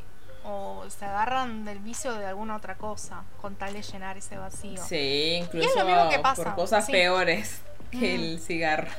o 0.45 0.85
se 0.89 1.05
agarran 1.05 1.65
del 1.65 1.79
vicio 1.79 2.13
de 2.15 2.27
alguna 2.27 2.57
otra 2.57 2.77
cosa, 2.77 3.23
con 3.41 3.55
tal 3.55 3.73
de 3.73 3.83
llenar 3.83 4.17
ese 4.17 4.37
vacío. 4.37 4.83
Sí, 4.85 5.41
incluso 5.43 5.79
lo 5.79 5.85
mismo 5.85 6.09
que 6.11 6.19
pasa, 6.19 6.45
por 6.45 6.55
cosas 6.57 6.87
sí. 6.87 6.93
peores 6.93 7.61
que 7.91 8.17
Mm. 8.19 8.21
el 8.21 8.41
cigarro. 8.41 8.91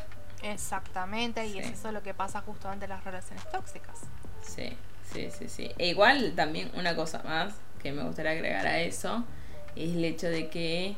Exactamente, 0.41 1.45
y 1.45 1.53
Sí. 1.53 1.60
es 1.60 1.71
eso 1.71 1.91
lo 1.91 2.03
que 2.03 2.13
pasa 2.13 2.41
justamente 2.41 2.86
en 2.86 2.89
las 2.89 3.03
relaciones 3.03 3.43
tóxicas. 3.51 3.95
Sí, 4.41 4.77
sí, 5.12 5.29
sí, 5.38 5.47
sí. 5.49 5.71
E 5.77 5.88
igual 5.88 6.34
también 6.36 6.69
una 6.75 6.95
cosa 6.95 7.21
más 7.23 7.53
que 7.82 7.91
me 7.91 8.03
gustaría 8.03 8.32
agregar 8.32 8.65
a 8.67 8.79
eso 8.79 9.23
es 9.75 9.95
el 9.95 10.03
hecho 10.06 10.27
de 10.27 10.49
que, 10.49 10.95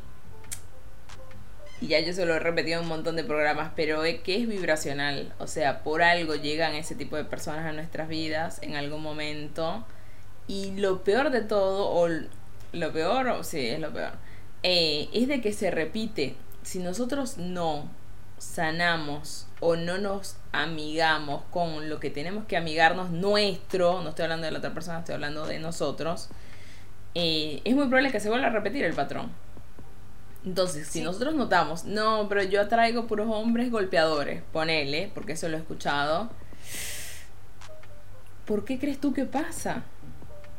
y 1.81 1.87
ya 1.87 1.99
yo 1.99 2.13
se 2.13 2.25
lo 2.25 2.33
he 2.35 2.39
repetido 2.39 2.77
en 2.79 2.83
un 2.83 2.89
montón 2.89 3.15
de 3.15 3.23
programas, 3.23 3.71
pero 3.75 4.03
es 4.03 4.21
que 4.21 4.41
es 4.41 4.47
vibracional. 4.47 5.33
O 5.39 5.47
sea, 5.47 5.83
por 5.83 6.01
algo 6.03 6.35
llegan 6.35 6.73
ese 6.73 6.95
tipo 6.95 7.15
de 7.15 7.25
personas 7.25 7.65
a 7.65 7.71
nuestras 7.73 8.07
vidas 8.07 8.59
en 8.61 8.75
algún 8.75 9.01
momento. 9.01 9.85
Y 10.47 10.71
lo 10.79 11.03
peor 11.03 11.31
de 11.31 11.41
todo, 11.41 11.89
o 11.89 12.07
lo 12.73 12.91
peor, 12.93 13.27
o 13.29 13.43
sí, 13.43 13.65
es 13.67 13.79
lo 13.79 13.91
peor, 13.91 14.11
eh, 14.63 15.09
es 15.13 15.27
de 15.27 15.41
que 15.41 15.53
se 15.53 15.71
repite. 15.71 16.35
Si 16.63 16.79
nosotros 16.79 17.37
no 17.37 17.89
sanamos 18.37 19.47
o 19.59 19.75
no 19.75 19.97
nos 19.97 20.35
amigamos 20.51 21.43
con 21.51 21.89
lo 21.89 21.99
que 21.99 22.09
tenemos 22.09 22.45
que 22.45 22.57
amigarnos 22.57 23.09
nuestro, 23.11 24.01
no 24.03 24.09
estoy 24.09 24.23
hablando 24.23 24.45
de 24.45 24.51
la 24.51 24.59
otra 24.59 24.73
persona, 24.73 24.99
estoy 24.99 25.15
hablando 25.15 25.45
de 25.47 25.59
nosotros, 25.59 26.29
eh, 27.15 27.61
es 27.63 27.73
muy 27.75 27.85
probable 27.87 28.11
que 28.11 28.19
se 28.19 28.29
vuelva 28.29 28.47
a 28.47 28.51
repetir 28.51 28.83
el 28.83 28.93
patrón. 28.93 29.31
Entonces, 30.45 30.87
si 30.87 30.99
Sí. 30.99 31.05
nosotros 31.05 31.33
notamos, 31.33 31.85
no, 31.85 32.27
pero 32.29 32.43
yo 32.43 32.61
atraigo 32.61 33.07
puros 33.07 33.27
hombres 33.31 33.71
golpeadores, 33.71 34.43
ponele, 34.53 35.09
porque 35.15 35.33
eso 35.33 35.47
lo 35.49 35.57
he 35.57 35.59
escuchado, 35.59 36.29
¿por 38.45 38.63
qué 38.65 38.77
crees 38.77 38.99
tú 38.99 39.13
que 39.13 39.25
pasa? 39.25 39.83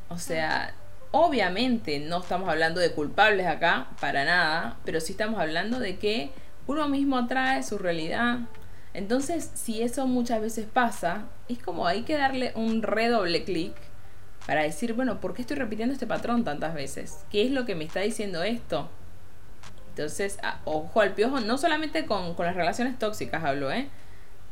O 0.09 0.19
sea, 0.19 0.75
obviamente 1.11 1.99
no 1.99 2.19
estamos 2.19 2.49
hablando 2.49 2.81
de 2.81 2.92
culpables 2.92 3.47
acá, 3.47 3.88
para 4.01 4.25
nada, 4.25 4.77
pero 4.85 5.01
sí 5.01 5.12
estamos 5.12 5.40
hablando 5.40 5.79
de 5.79 5.97
que 5.97 6.31
uno 6.66 6.88
mismo 6.88 7.16
atrae 7.19 7.62
su 7.62 7.79
realidad. 7.79 8.40
Entonces, 8.95 9.51
si 9.55 9.83
eso 9.83 10.07
muchas 10.07 10.40
veces 10.40 10.66
pasa, 10.73 11.25
es 11.49 11.59
como 11.62 11.87
hay 11.87 12.03
que 12.03 12.16
darle 12.16 12.53
un 12.55 12.83
redoble 12.83 13.45
clic 13.45 13.75
para 14.47 14.62
decir, 14.62 14.95
bueno, 14.95 15.21
¿por 15.21 15.35
qué 15.35 15.42
estoy 15.42 15.57
repitiendo 15.57 15.92
este 15.92 16.07
patrón 16.07 16.45
tantas 16.45 16.75
veces? 16.75 17.25
¿Qué 17.31 17.45
es 17.45 17.51
lo 17.51 17.66
que 17.66 17.75
me 17.75 17.85
está 17.85 18.01
diciendo 18.01 18.42
esto? 18.42 18.88
Entonces, 19.90 20.38
ojo 20.64 21.01
al 21.01 21.14
piojo, 21.14 21.40
no 21.40 21.59
solamente 21.59 22.07
con, 22.07 22.35
con 22.35 22.47
las 22.47 22.55
relaciones 22.55 22.99
tóxicas 22.99 23.42
hablo, 23.45 23.73
¿eh? 23.73 23.88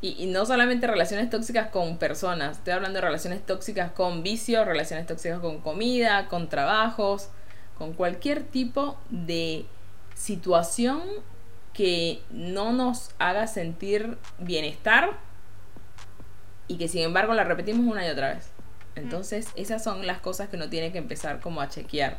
Y, 0.04 0.22
y 0.22 0.26
no 0.26 0.44
solamente 0.44 0.86
relaciones 0.86 1.30
tóxicas 1.30 1.70
con 1.70 1.96
personas, 1.96 2.58
estoy 2.58 2.74
hablando 2.74 2.98
de 2.98 3.06
relaciones 3.06 3.46
tóxicas 3.46 3.90
con 3.92 4.22
vicios, 4.22 4.66
relaciones 4.66 5.06
tóxicas 5.06 5.40
con 5.40 5.62
comida, 5.62 6.28
con 6.28 6.50
trabajos, 6.50 7.30
con 7.78 7.94
cualquier 7.94 8.42
tipo 8.42 8.98
de 9.08 9.64
situación 10.14 11.00
que 11.72 12.20
no 12.28 12.74
nos 12.74 13.12
haga 13.18 13.46
sentir 13.46 14.18
bienestar 14.38 15.18
y 16.68 16.76
que 16.76 16.88
sin 16.88 17.00
embargo 17.00 17.32
la 17.32 17.44
repetimos 17.44 17.90
una 17.90 18.06
y 18.06 18.10
otra 18.10 18.34
vez. 18.34 18.50
Entonces, 18.96 19.48
esas 19.56 19.82
son 19.82 20.06
las 20.06 20.18
cosas 20.18 20.50
que 20.50 20.56
uno 20.56 20.68
tiene 20.68 20.92
que 20.92 20.98
empezar 20.98 21.40
como 21.40 21.62
a 21.62 21.70
chequear. 21.70 22.18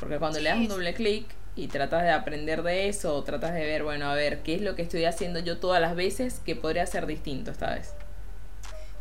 Porque 0.00 0.18
cuando 0.18 0.40
le 0.40 0.48
das 0.48 0.58
un 0.58 0.66
doble 0.66 0.92
clic 0.92 1.26
y 1.56 1.68
tratas 1.68 2.02
de 2.02 2.10
aprender 2.12 2.62
de 2.62 2.88
eso, 2.88 3.14
o 3.16 3.24
tratas 3.24 3.54
de 3.54 3.64
ver, 3.64 3.82
bueno, 3.82 4.08
a 4.10 4.14
ver, 4.14 4.42
¿qué 4.42 4.54
es 4.54 4.62
lo 4.62 4.76
que 4.76 4.82
estoy 4.82 5.04
haciendo 5.06 5.40
yo 5.40 5.58
todas 5.58 5.80
las 5.80 5.96
veces 5.96 6.40
que 6.44 6.54
podría 6.54 6.86
ser 6.86 7.06
distinto 7.06 7.50
esta 7.50 7.70
vez? 7.74 7.94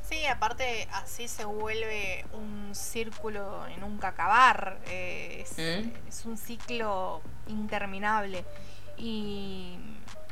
Sí, 0.01 0.25
aparte 0.27 0.87
así 0.93 1.27
se 1.27 1.45
vuelve 1.45 2.23
un 2.33 2.73
círculo 2.75 3.65
en 3.67 3.83
un 3.83 3.99
acabar. 4.03 4.77
eh, 4.87 5.41
es, 5.43 5.57
Mm. 5.57 5.89
es 6.07 6.25
un 6.25 6.37
ciclo 6.37 7.21
interminable. 7.47 8.45
Y, 8.97 9.77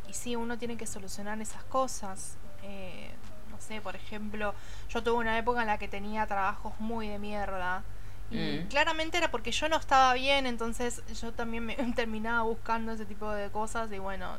y 0.07 0.13
sí, 0.13 0.35
uno 0.35 0.57
tiene 0.57 0.77
que 0.77 0.85
solucionar 0.85 1.41
esas 1.41 1.63
cosas. 1.63 2.37
Eh, 2.63 3.09
no 3.51 3.59
sé, 3.59 3.81
por 3.81 3.95
ejemplo, 3.95 4.53
yo 4.89 5.03
tuve 5.03 5.15
una 5.17 5.37
época 5.37 5.61
en 5.61 5.67
la 5.67 5.77
que 5.79 5.87
tenía 5.87 6.25
trabajos 6.27 6.73
muy 6.79 7.07
de 7.07 7.19
mierda. 7.19 7.83
Y 8.31 8.37
Mm. 8.63 8.67
claramente 8.69 9.17
era 9.17 9.29
porque 9.31 9.51
yo 9.51 9.69
no 9.69 9.77
estaba 9.77 10.13
bien, 10.13 10.45
entonces 10.47 11.03
yo 11.21 11.31
también 11.33 11.65
me 11.65 11.75
terminaba 11.95 12.41
buscando 12.43 12.91
ese 12.91 13.05
tipo 13.05 13.29
de 13.31 13.49
cosas 13.51 13.91
y 13.91 13.99
bueno, 13.99 14.37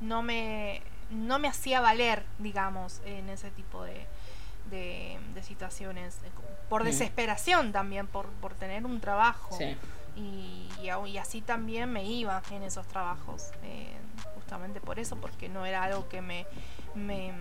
no 0.00 0.22
me, 0.22 0.82
no 1.10 1.38
me 1.38 1.48
hacía 1.48 1.80
valer, 1.80 2.24
digamos, 2.38 3.00
en 3.04 3.28
ese 3.28 3.50
tipo 3.52 3.84
de, 3.84 4.06
de, 4.70 5.18
de 5.34 5.42
situaciones. 5.42 6.18
eh, 6.24 6.30
Por 6.68 6.82
Mm. 6.82 6.86
desesperación 6.86 7.72
también, 7.72 8.06
por, 8.06 8.26
por 8.40 8.54
tener 8.54 8.84
un 8.84 9.00
trabajo. 9.00 9.56
Sí. 9.56 9.76
Y, 10.16 10.68
y, 10.82 10.86
au- 10.88 11.06
y 11.06 11.18
así 11.18 11.42
también 11.42 11.92
me 11.92 12.04
iba 12.04 12.42
en 12.50 12.62
esos 12.62 12.86
trabajos. 12.88 13.50
eh, 13.62 13.92
justamente 14.34 14.80
por 14.80 14.98
eso, 14.98 15.16
porque 15.16 15.48
no 15.48 15.66
era 15.66 15.82
algo 15.84 16.08
que 16.08 16.22
me, 16.22 16.46
me 16.94 17.32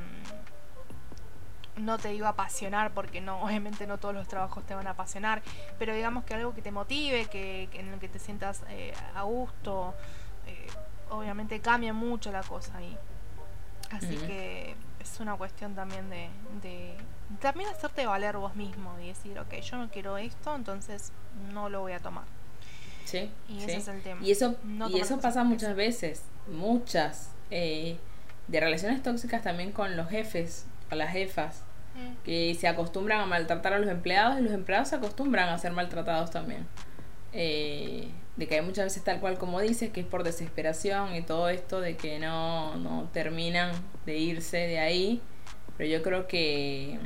no 1.78 1.98
te 1.98 2.14
iba 2.14 2.28
a 2.28 2.32
apasionar, 2.32 2.92
porque 2.92 3.22
no, 3.22 3.42
obviamente 3.44 3.88
no 3.88 3.98
todos 3.98 4.16
los 4.16 4.28
trabajos 4.28 4.66
te 4.66 4.76
van 4.76 4.88
a 4.88 4.92
apasionar, 4.92 5.42
pero 5.80 5.94
digamos 5.94 6.24
que 6.26 6.34
algo 6.34 6.54
que 6.54 6.62
te 6.62 6.72
motive, 6.72 7.26
que, 7.26 7.70
que 7.72 7.80
en 7.80 7.94
el 7.94 8.00
que 8.00 8.10
te 8.10 8.20
sientas 8.20 8.64
eh, 8.70 8.94
a 9.16 9.24
gusto, 9.24 9.94
eh, 10.48 10.68
obviamente 11.10 11.60
cambia 11.60 11.94
mucho 11.94 12.32
la 12.32 12.44
cosa 12.44 12.78
ahí. 12.78 12.98
Así 13.92 14.18
que 14.18 14.76
es 15.00 15.20
una 15.20 15.36
cuestión 15.36 15.76
también 15.76 16.10
de, 16.10 16.30
de 16.62 16.96
también 17.40 17.70
hacerte 17.70 18.06
valer 18.06 18.38
vos 18.38 18.56
mismo 18.56 18.98
y 19.00 19.08
decir, 19.08 19.38
ok, 19.40 19.54
yo 19.56 19.78
no 19.78 19.90
quiero 19.90 20.18
esto, 20.18 20.56
entonces 20.56 21.12
no 21.54 21.70
lo 21.70 21.82
voy 21.82 21.94
a 21.94 22.00
tomar. 22.00 22.26
Sí, 23.06 23.30
Y 23.48 23.60
sí. 23.60 23.66
ese 23.66 23.78
es 23.78 23.88
el 23.88 24.02
tema. 24.02 24.22
Y 24.24 24.32
eso, 24.32 24.56
No 24.64 24.90
y 24.90 25.00
eso 25.00 25.20
pasa 25.20 25.44
muchas 25.44 25.76
veces, 25.76 26.24
muchas, 26.48 27.30
eh, 27.52 27.98
de 28.48 28.60
relaciones 28.60 29.02
tóxicas 29.04 29.44
también 29.44 29.72
con 29.72 29.96
los 29.96 30.10
jefes 30.10 30.66
o 30.92 30.96
las 30.96 31.12
jefas, 31.12 31.62
Mm. 31.96 32.24
que 32.26 32.56
se 32.60 32.68
acostumbran 32.68 33.22
a 33.22 33.26
maltratar 33.26 33.74
a 33.74 33.80
los 33.80 33.90
empleados 33.90 34.38
y 34.38 34.42
los 34.42 34.52
empleados 34.52 34.90
se 34.90 34.96
acostumbran 34.98 35.48
a 35.50 35.58
ser 35.58 35.72
maltratados 35.72 36.30
también. 36.30 36.68
Eh, 37.32 38.10
de 38.36 38.48
que 38.48 38.56
hay 38.56 38.62
muchas 38.62 38.86
veces 38.86 39.04
tal 39.04 39.20
cual 39.22 39.38
como 39.38 39.62
dices, 39.62 39.92
que 39.92 40.02
es 40.02 40.06
por 40.06 40.24
desesperación 40.24 41.16
y 41.16 41.22
todo 41.22 41.48
esto 41.50 41.80
de 41.80 41.96
que 41.96 42.20
no, 42.20 42.76
no 42.76 43.10
terminan 43.14 43.72
de 44.06 44.18
irse 44.18 44.58
de 44.58 44.80
ahí. 44.80 45.22
Pero 45.78 45.90
yo 45.90 46.04
creo 46.04 46.28
que 46.28 47.00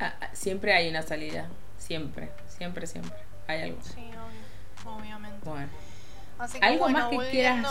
ah, 0.00 0.14
ah, 0.20 0.28
siempre 0.32 0.72
hay 0.72 0.88
una 0.88 1.02
salida. 1.02 1.48
Siempre, 1.78 2.30
siempre, 2.48 2.86
siempre. 2.86 3.18
Hay 3.46 3.62
algo. 3.62 3.78
Sí, 3.82 4.10
obviamente. 4.84 5.38
Bueno. 5.44 5.68
¿Algo 6.60 6.88
más 6.88 7.08
que 7.08 7.18
quieras? 7.30 7.66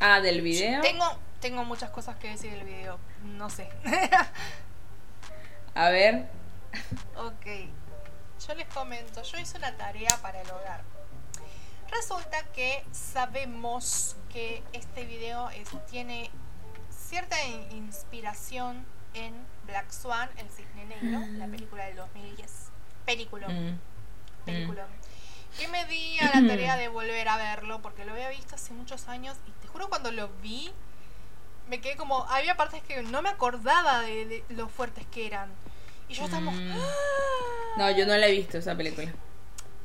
Ah, 0.00 0.20
del 0.22 0.42
video. 0.42 0.80
Tengo, 0.80 1.04
tengo 1.42 1.64
muchas 1.64 1.90
cosas 1.90 2.16
que 2.16 2.28
decir 2.28 2.52
del 2.52 2.64
video. 2.64 2.98
No 3.24 3.50
sé. 3.50 3.68
A 5.74 5.90
ver. 5.90 6.28
Ok. 7.16 7.46
Yo 8.46 8.54
les 8.54 8.66
comento, 8.68 9.22
yo 9.22 9.38
hice 9.38 9.58
una 9.58 9.76
tarea 9.76 10.16
para 10.22 10.40
el 10.40 10.50
hogar. 10.50 10.82
Resulta 11.90 12.42
que 12.54 12.84
sabemos 12.92 14.16
que 14.32 14.62
este 14.72 15.04
video 15.04 15.50
tiene 15.90 16.30
cierta 16.90 17.36
inspiración 17.72 18.86
en 19.14 19.34
Black 19.66 19.90
Swan, 19.90 20.30
El 20.38 20.48
Cisne 20.48 20.86
Negro, 20.86 21.20
la 21.36 21.46
película 21.46 21.84
del 21.84 21.96
2010. 21.96 22.70
Película. 23.04 23.48
Mm. 23.48 23.78
Película. 24.46 24.86
Mm. 24.86 25.58
Que 25.58 25.68
me 25.68 25.84
di 25.84 26.18
a 26.20 26.40
la 26.40 26.48
tarea 26.48 26.76
de 26.76 26.88
volver 26.88 27.28
a 27.28 27.36
verlo 27.36 27.82
porque 27.82 28.04
lo 28.04 28.12
había 28.12 28.30
visto 28.30 28.54
hace 28.54 28.72
muchos 28.72 29.08
años 29.08 29.36
y 29.46 29.50
te 29.60 29.68
juro 29.68 29.88
cuando 29.90 30.10
lo 30.10 30.28
vi 30.40 30.72
me 31.68 31.80
quedé 31.80 31.96
como 31.96 32.24
había 32.28 32.56
partes 32.56 32.82
que 32.82 33.02
no 33.02 33.22
me 33.22 33.28
acordaba 33.28 34.00
de, 34.00 34.26
de 34.26 34.44
lo 34.50 34.68
fuertes 34.68 35.06
que 35.06 35.26
eran 35.26 35.50
y 36.08 36.14
yo 36.14 36.24
estamos 36.24 36.54
mm. 36.54 36.70
¡Ah! 36.72 37.74
no 37.78 37.90
yo 37.90 38.06
no 38.06 38.16
la 38.16 38.28
he 38.28 38.32
visto 38.32 38.58
esa 38.58 38.76
película 38.76 39.12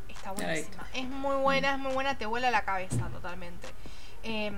está 0.07 0.31
buenísima 0.31 0.87
es 0.93 1.05
muy 1.05 1.35
buena 1.35 1.73
es 1.73 1.79
muy 1.79 1.93
buena 1.93 2.17
te 2.17 2.25
vuela 2.25 2.51
la 2.51 2.63
cabeza 2.63 3.07
totalmente 3.09 3.67
eh, 4.23 4.51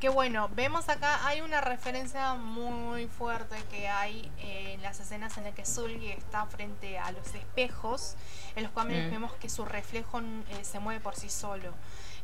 que 0.00 0.08
bueno, 0.08 0.48
vemos 0.54 0.88
acá, 0.88 1.26
hay 1.26 1.40
una 1.40 1.60
referencia 1.60 2.34
muy 2.34 3.08
fuerte 3.08 3.56
que 3.70 3.88
hay 3.88 4.30
en 4.38 4.80
las 4.80 5.00
escenas 5.00 5.36
en 5.38 5.44
las 5.44 5.54
que 5.54 5.64
Zully 5.64 6.12
está 6.12 6.46
frente 6.46 6.98
a 6.98 7.10
los 7.10 7.34
espejos, 7.34 8.14
en 8.54 8.62
los 8.62 8.72
cuales 8.72 9.08
mm. 9.08 9.10
vemos 9.10 9.32
que 9.34 9.48
su 9.48 9.64
reflejo 9.64 10.20
eh, 10.20 10.62
se 10.62 10.78
mueve 10.78 11.00
por 11.00 11.16
sí 11.16 11.28
solo. 11.28 11.74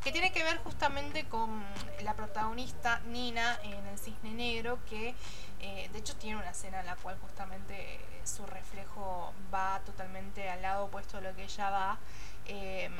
Que 0.05 0.13
tiene 0.13 0.33
que 0.33 0.45
ver 0.45 0.59
justamente 0.59 1.25
con 1.25 1.65
la 2.03 2.13
protagonista 2.15 3.01
Nina 3.07 3.59
en 3.63 3.87
El 3.87 3.99
Cisne 3.99 4.33
Negro, 4.33 4.79
que 4.87 5.15
eh, 5.61 5.89
de 5.91 5.99
hecho 5.99 6.15
tiene 6.17 6.37
una 6.37 6.51
escena 6.51 6.81
en 6.81 6.87
la 6.87 6.97
cual 6.97 7.17
justamente 7.23 7.99
su 8.23 8.45
reflejo 8.45 9.33
va 9.53 9.81
totalmente 9.87 10.51
al 10.51 10.61
lado 10.61 10.85
opuesto 10.85 11.17
de 11.17 11.31
lo 11.31 11.35
que 11.35 11.45
ella 11.45 11.71
va. 11.71 11.99
Eh, 12.45 12.91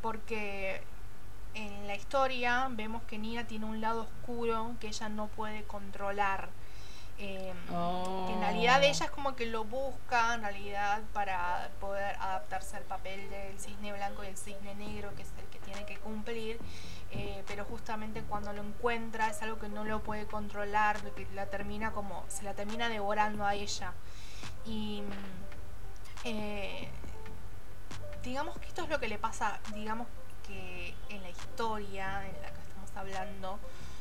porque 0.00 0.80
en 1.54 1.88
la 1.88 1.96
historia 1.96 2.68
vemos 2.70 3.02
que 3.02 3.18
Nina 3.18 3.44
tiene 3.48 3.64
un 3.64 3.80
lado 3.80 4.02
oscuro 4.02 4.76
que 4.78 4.86
ella 4.86 5.08
no 5.08 5.26
puede 5.26 5.64
controlar. 5.64 6.50
Eh, 7.18 7.52
en 7.70 8.40
realidad 8.40 8.78
oh. 8.80 8.84
ella 8.84 9.04
es 9.06 9.10
como 9.10 9.34
que 9.34 9.46
lo 9.46 9.64
busca 9.64 10.34
en 10.34 10.42
realidad 10.42 11.00
para 11.14 11.70
poder 11.80 12.14
adaptarse 12.20 12.76
al 12.76 12.84
papel 12.84 13.30
del 13.30 13.58
cisne 13.58 13.94
blanco 13.94 14.22
y 14.22 14.26
el 14.26 14.36
cisne 14.36 14.74
negro 14.74 15.14
que 15.16 15.22
es 15.22 15.32
el 15.38 15.45
tiene 15.66 15.84
que 15.84 15.98
cumplir 15.98 16.58
eh, 17.12 17.44
pero 17.46 17.64
justamente 17.66 18.22
cuando 18.22 18.52
lo 18.52 18.62
encuentra 18.62 19.28
es 19.28 19.42
algo 19.42 19.58
que 19.58 19.68
no 19.68 19.84
lo 19.84 20.02
puede 20.02 20.26
controlar 20.26 20.98
que 21.12 21.26
la 21.34 21.46
termina 21.46 21.92
como 21.92 22.24
se 22.28 22.42
la 22.42 22.54
termina 22.54 22.88
devorando 22.88 23.44
a 23.44 23.54
ella 23.54 23.92
y 24.64 25.02
eh, 26.24 26.88
digamos 28.22 28.58
que 28.58 28.66
esto 28.66 28.82
es 28.84 28.88
lo 28.88 28.98
que 28.98 29.08
le 29.08 29.18
pasa 29.18 29.60
digamos 29.74 30.08
que 30.46 30.94
en 31.10 31.22
la 31.22 31.28
historia 31.28 32.26
en 32.26 32.42
la 32.42 32.48
que 32.52 32.60
estamos 32.60 32.90
hablando 32.96 33.58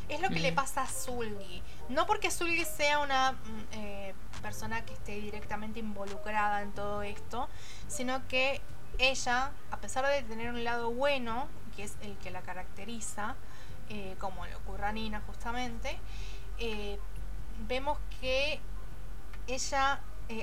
es 0.10 0.22
lo 0.22 0.30
que 0.30 0.40
le 0.40 0.52
pasa 0.52 0.84
a 0.84 0.88
Zulgi. 0.88 1.64
No 1.90 2.06
porque 2.06 2.30
Zulgi 2.30 2.64
sea 2.64 3.00
una 3.00 3.32
mm, 3.32 3.38
eh, 3.72 4.14
persona 4.42 4.86
que 4.86 4.94
esté 4.94 5.14
directamente 5.14 5.80
involucrada 5.80 6.62
en 6.62 6.72
todo 6.74 7.02
esto, 7.02 7.50
sino 7.88 8.28
que 8.28 8.62
ella, 9.00 9.52
a 9.72 9.78
pesar 9.78 10.06
de 10.08 10.24
tener 10.24 10.50
un 10.50 10.64
lado 10.64 10.92
bueno, 10.92 11.48
que 11.76 11.84
es 11.84 11.96
el 12.02 12.18
que 12.18 12.32
la 12.32 12.42
caracteriza, 12.42 13.36
eh, 13.90 14.16
como 14.20 14.46
le 14.46 14.56
ocurre 14.56 14.86
a 14.86 14.92
Nina 14.92 15.22
justamente, 15.28 16.00
eh, 16.58 17.00
vemos 17.68 17.98
que 18.20 18.60
ella, 19.48 20.00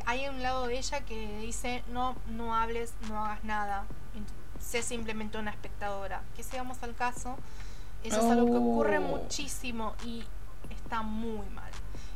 hay 0.06 0.28
un 0.28 0.42
lado 0.42 0.66
de 0.66 0.78
ella 0.78 1.00
que 1.04 1.38
dice, 1.38 1.82
no, 1.88 2.16
no 2.28 2.54
hables, 2.54 2.94
no 3.08 3.24
hagas 3.24 3.42
nada, 3.44 3.84
sé 4.60 4.82
simplemente 4.82 5.38
una 5.38 5.50
espectadora. 5.50 6.22
Que 6.36 6.42
sigamos 6.42 6.82
al 6.82 6.94
caso, 6.94 7.36
eso 8.04 8.18
es 8.18 8.30
algo 8.30 8.46
que 8.46 8.56
ocurre 8.56 8.98
oh. 8.98 9.02
muchísimo 9.02 9.94
y 10.04 10.24
está 10.70 11.02
muy 11.02 11.48
mal. 11.50 11.71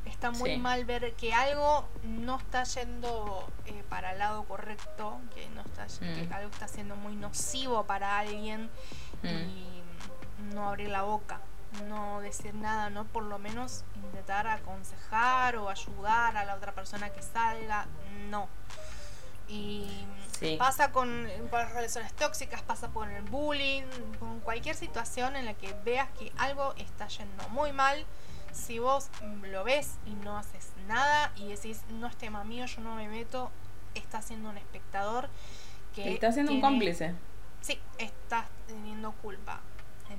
Está 0.07 0.31
muy 0.31 0.57
mal 0.57 0.85
ver 0.85 1.13
que 1.15 1.35
algo 1.35 1.87
no 2.05 2.39
está 2.39 2.65
yendo 2.65 3.47
eh, 3.67 3.83
para 3.89 4.13
el 4.13 4.19
lado 4.19 4.45
correcto, 4.45 5.21
que, 5.35 5.49
no 5.51 5.63
está, 5.63 5.87
que 5.87 6.27
mm. 6.27 6.33
algo 6.33 6.51
está 6.51 6.69
siendo 6.69 6.97
muy 6.97 7.17
nocivo 7.17 7.85
para 7.85 8.19
alguien 8.19 8.71
mm. 9.23 9.27
y 9.27 9.83
no 10.55 10.69
abrir 10.69 10.89
la 10.91 11.03
boca, 11.03 11.41
no 11.89 12.21
decir 12.21 12.55
nada, 12.55 12.89
no 12.89 13.05
por 13.05 13.25
lo 13.25 13.39
menos 13.39 13.85
intentar 13.97 14.47
aconsejar 14.47 15.57
o 15.57 15.69
ayudar 15.69 16.37
a 16.37 16.45
la 16.45 16.55
otra 16.55 16.73
persona 16.73 17.11
que 17.11 17.23
salga, 17.23 17.87
no. 18.31 18.49
Y 19.49 20.07
pasa 20.59 20.91
con, 20.91 21.29
las 21.53 21.73
relaciones 21.73 22.13
tóxicas, 22.15 22.63
pasa 22.63 22.89
con 22.89 23.11
el 23.11 23.23
bullying, 23.23 23.85
con 24.19 24.41
cualquier 24.41 24.75
situación 24.75 25.37
en 25.37 25.45
la 25.45 25.55
que 25.55 25.73
veas 25.85 26.09
que 26.19 26.33
algo 26.37 26.75
está 26.77 27.07
yendo 27.09 27.49
muy 27.51 27.73
mal. 27.73 28.05
Si 28.57 28.79
vos 28.79 29.11
lo 29.43 29.65
ves 29.65 29.97
y 30.07 30.15
no 30.25 30.37
haces 30.39 30.71
nada 30.89 31.33
y 31.37 31.49
decís, 31.49 31.83
no 31.91 32.07
es 32.07 32.17
tema 32.17 32.43
mío, 32.43 32.65
yo 32.67 32.81
no 32.81 32.97
me 32.97 33.09
meto, 33.09 33.51
estás 33.95 34.25
siendo 34.25 34.49
un 34.51 34.57
espectador 34.57 35.29
que... 35.95 36.15
Estás 36.15 36.35
siendo 36.35 36.53
un 36.53 36.61
cómplice. 36.61 37.15
Sí, 37.61 37.79
estás 37.99 38.47
teniendo 38.67 39.13
culpa. 39.13 39.61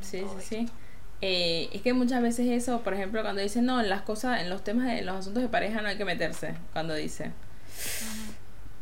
sí, 0.01 0.23
sí, 0.39 0.41
sí. 0.41 0.69
Eh, 1.21 1.69
es 1.73 1.81
que 1.81 1.93
muchas 1.93 2.21
veces 2.21 2.47
eso, 2.47 2.81
por 2.81 2.93
ejemplo, 2.93 3.21
cuando 3.23 3.41
dicen, 3.41 3.65
no, 3.65 3.81
en 3.81 3.89
las 3.89 4.03
cosas, 4.03 4.41
en 4.41 4.49
los 4.49 4.63
temas, 4.63 4.87
de 4.87 5.01
los 5.01 5.15
asuntos 5.15 5.41
de 5.41 5.49
pareja 5.49 5.81
no 5.81 5.87
hay 5.87 5.97
que 5.97 6.05
meterse, 6.05 6.55
cuando 6.73 6.93
dice. 6.93 7.31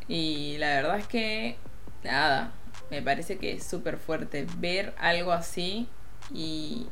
Y 0.06 0.58
la 0.58 0.68
verdad 0.68 0.98
es 0.98 1.06
que, 1.06 1.56
nada, 2.04 2.52
me 2.90 3.00
parece 3.00 3.38
que 3.38 3.52
es 3.52 3.64
súper 3.64 3.96
fuerte 3.96 4.46
ver 4.58 4.94
algo 4.98 5.32
así 5.32 5.88
y 6.32 6.86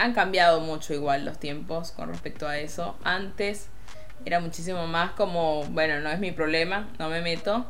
han 0.00 0.14
cambiado 0.14 0.60
mucho 0.60 0.94
igual 0.94 1.26
los 1.26 1.38
tiempos 1.38 1.92
con 1.92 2.08
respecto 2.08 2.48
a 2.48 2.58
eso. 2.58 2.96
Antes 3.04 3.68
era 4.24 4.40
muchísimo 4.40 4.86
más 4.86 5.12
como, 5.12 5.64
bueno, 5.64 6.00
no 6.00 6.10
es 6.10 6.18
mi 6.18 6.32
problema, 6.32 6.88
no 6.98 7.10
me 7.10 7.20
meto. 7.20 7.66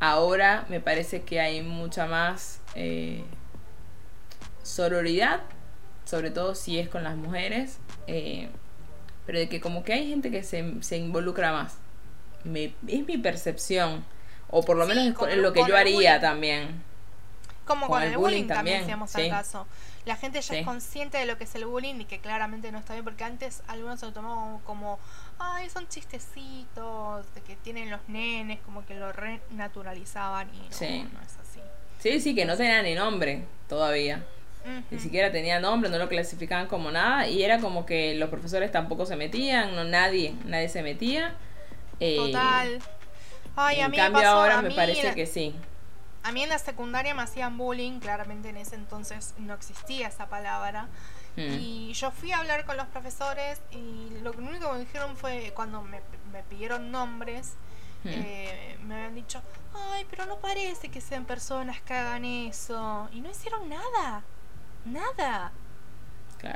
Ahora 0.00 0.64
me 0.70 0.80
parece 0.80 1.22
que 1.22 1.40
hay 1.40 1.62
mucha 1.62 2.06
más 2.06 2.60
eh, 2.74 3.22
sororidad, 4.62 5.42
sobre 6.06 6.30
todo 6.30 6.54
si 6.54 6.78
es 6.78 6.88
con 6.88 7.04
las 7.04 7.16
mujeres, 7.16 7.78
eh, 8.06 8.48
pero 9.26 9.38
de 9.38 9.48
que 9.50 9.60
como 9.60 9.84
que 9.84 9.92
hay 9.92 10.08
gente 10.08 10.30
que 10.30 10.42
se, 10.42 10.82
se 10.82 10.96
involucra 10.96 11.52
más. 11.52 11.76
Me, 12.44 12.74
es 12.86 13.06
mi 13.06 13.18
percepción. 13.18 14.04
O 14.48 14.62
por 14.62 14.76
lo 14.76 14.86
menos 14.86 15.04
es 15.28 15.36
lo 15.36 15.52
que 15.52 15.64
yo 15.66 15.76
haría 15.76 16.18
también. 16.20 16.82
Como 17.66 17.88
con, 17.88 18.02
el, 18.02 18.16
bullying, 18.16 18.46
también, 18.46 18.84
si 19.06 19.22
al 19.22 19.30
caso. 19.30 19.66
La 20.04 20.16
gente 20.16 20.40
ya 20.40 20.58
es 20.58 20.64
consciente 20.66 21.16
de 21.16 21.24
lo 21.24 21.38
que 21.38 21.44
es 21.44 21.54
el 21.54 21.64
bullying 21.64 21.94
y 22.00 22.04
que 22.04 22.18
claramente 22.18 22.70
no 22.70 22.78
está 22.78 22.92
bien, 22.92 23.04
porque 23.04 23.24
antes 23.24 23.62
algunos 23.68 24.00
se 24.00 24.06
lo 24.06 24.12
tomaban 24.12 24.58
como, 24.60 24.98
ay, 25.38 25.70
son 25.70 25.88
chistecitos, 25.88 27.34
de 27.34 27.40
que 27.40 27.56
tienen 27.56 27.90
los 27.90 28.00
nenes, 28.08 28.60
como 28.60 28.84
que 28.84 28.94
lo 28.94 29.12
renaturalizaban 29.12 30.48
y 30.54 30.58
no, 30.58 31.10
no 31.12 31.20
es 31.22 31.38
así. 31.38 31.60
Sí, 32.00 32.20
sí, 32.20 32.34
que 32.34 32.44
no 32.44 32.56
tenía 32.56 32.82
ni 32.82 32.94
nombre 32.94 33.44
todavía. 33.68 34.22
Ni 34.90 34.98
siquiera 34.98 35.30
tenía 35.30 35.60
nombre, 35.60 35.90
no 35.90 35.98
lo 35.98 36.08
clasificaban 36.08 36.68
como 36.68 36.90
nada 36.90 37.28
y 37.28 37.42
era 37.42 37.58
como 37.58 37.84
que 37.84 38.14
los 38.14 38.30
profesores 38.30 38.72
tampoco 38.72 39.04
se 39.04 39.14
metían, 39.14 39.74
no 39.74 39.84
nadie, 39.84 40.34
nadie 40.46 40.70
se 40.70 40.82
metía. 40.82 41.34
Eh, 42.00 42.16
Total. 42.16 42.78
Ay, 43.56 43.80
en 43.80 43.92
cambio 43.92 44.26
ahora 44.26 44.62
me 44.62 44.70
parece 44.70 45.14
que 45.14 45.26
sí. 45.26 45.54
A 46.24 46.32
mí 46.32 46.42
en 46.42 46.48
la 46.48 46.58
secundaria 46.58 47.14
me 47.14 47.22
hacían 47.22 47.58
bullying, 47.58 48.00
claramente 48.00 48.48
en 48.48 48.56
ese 48.56 48.76
entonces 48.76 49.34
no 49.36 49.52
existía 49.52 50.08
esa 50.08 50.26
palabra. 50.28 50.88
Mm. 51.36 51.60
Y 51.60 51.92
yo 51.92 52.10
fui 52.10 52.32
a 52.32 52.38
hablar 52.38 52.64
con 52.64 52.78
los 52.78 52.86
profesores 52.86 53.60
y 53.70 54.08
lo 54.22 54.32
único 54.32 54.68
que 54.68 54.72
me 54.72 54.78
dijeron 54.80 55.16
fue 55.16 55.52
cuando 55.54 55.82
me, 55.82 56.00
pidieron 56.48 56.90
nombres, 56.90 57.54
mm. 58.04 58.08
eh, 58.08 58.78
me 58.84 58.94
habían 58.94 59.14
dicho, 59.14 59.42
ay, 59.92 60.06
pero 60.08 60.24
no 60.24 60.38
parece 60.38 60.88
que 60.88 61.02
sean 61.02 61.26
personas 61.26 61.82
que 61.82 61.92
hagan 61.92 62.24
eso. 62.24 63.06
Y 63.12 63.20
no 63.20 63.30
hicieron 63.30 63.68
nada, 63.68 64.22
nada. 64.86 65.52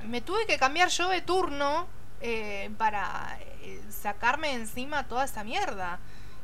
Me 0.04 0.20
tuve 0.20 0.46
que 0.46 0.59
cambiar 0.59 0.88
yo 0.88 1.09
de 1.09 1.22
turno 1.22 1.87
eh, 2.20 2.70
para 2.78 3.38
eh, 3.62 3.83
sacarme 3.90 4.52
encima 4.54 5.09
toda 5.09 5.24
esa 5.24 5.44
mierda. 5.44 5.98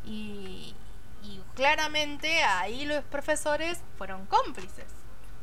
Y, 0.05 0.75
Y 1.25 1.41
claramente 1.55 2.43
ahí 2.43 2.85
los 2.85 3.03
profesores 3.05 3.81
fueron 3.97 4.27
cómplices, 4.27 4.87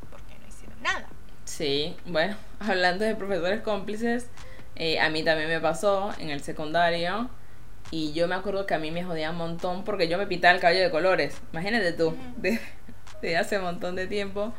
porque 0.10 0.38
no 0.40 0.48
hicieron 0.48 0.82
nada. 0.82 1.08
Sí, 1.46 1.96
bueno, 2.06 2.38
hablando 2.60 3.04
de 3.04 3.16
profesores 3.16 3.62
cómplices, 3.62 4.28
eh, 4.76 5.00
a 5.00 5.10
mí 5.10 5.24
también 5.24 5.50
me 5.50 5.60
pasó 5.60 6.14
en 6.18 6.30
el 6.30 6.42
secundario. 6.42 7.30
Y 7.92 8.14
yo 8.14 8.28
me 8.28 8.36
acuerdo 8.36 8.66
que 8.66 8.74
a 8.74 8.80
mí 8.80 8.90
me 8.90 9.04
jodía 9.04 9.32
un 9.32 9.38
montón 9.38 9.84
porque 9.84 10.08
yo 10.08 10.18
me 10.18 10.26
pintaba 10.26 10.54
el 10.54 10.62
cabello 10.62 10.82
de 10.82 10.92
colores. 10.92 11.36
Imagínate 11.52 11.92
tú, 11.94 12.16
de, 13.22 13.38
hace 13.38 13.58
un 13.58 13.66
montón 13.66 13.96
de 13.96 14.08
tiempo. 14.08 14.54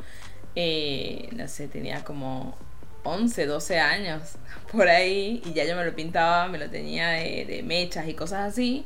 Eh, 0.55 1.31
no 1.33 1.49
sé, 1.49 1.67
tenía 1.67 2.05
como 2.05 2.57
11, 3.05 3.47
12 3.47 3.81
años 3.81 4.37
por 4.73 4.89
ahí. 4.89 5.43
Y 5.47 5.55
ya 5.55 5.65
yo 5.65 5.77
me 5.77 5.85
lo 5.85 5.95
pintaba, 5.95 6.47
me 6.49 6.59
lo 6.59 6.69
tenía 6.69 7.09
de, 7.09 7.63
mechas 7.65 8.07
y 8.07 8.15
cosas 8.15 8.53
así. 8.53 8.85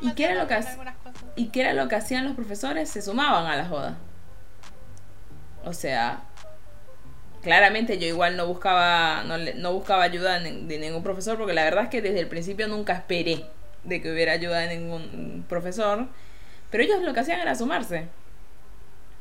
¿Y, 0.00 0.12
qué 0.14 0.24
era 0.24 0.34
lo 0.34 0.48
que, 0.48 0.60
¿Y 1.36 1.48
qué 1.48 1.60
era 1.62 1.72
lo 1.74 1.88
que 1.88 1.96
hacían 1.96 2.24
los 2.24 2.34
profesores? 2.34 2.88
Se 2.88 3.02
sumaban 3.02 3.46
a 3.46 3.56
la 3.56 3.66
joda. 3.66 3.96
O 5.64 5.72
sea, 5.72 6.22
claramente 7.42 7.98
yo 7.98 8.06
igual 8.06 8.36
no 8.36 8.46
buscaba, 8.46 9.24
no, 9.24 9.36
no 9.38 9.72
buscaba 9.72 10.04
ayuda 10.04 10.38
de, 10.38 10.78
ningún 10.78 11.02
profesor, 11.02 11.36
porque 11.36 11.52
la 11.52 11.64
verdad 11.64 11.84
es 11.84 11.90
que 11.90 12.02
desde 12.02 12.20
el 12.20 12.28
principio 12.28 12.68
nunca 12.68 12.94
esperé 12.94 13.46
de 13.84 14.00
que 14.00 14.12
hubiera 14.12 14.32
ayuda 14.32 14.60
de 14.60 14.78
ningún 14.78 15.44
profesor, 15.48 16.06
pero 16.70 16.84
ellos 16.84 17.02
lo 17.02 17.12
que 17.12 17.20
hacían 17.20 17.40
era 17.40 17.54
sumarse. 17.54 18.08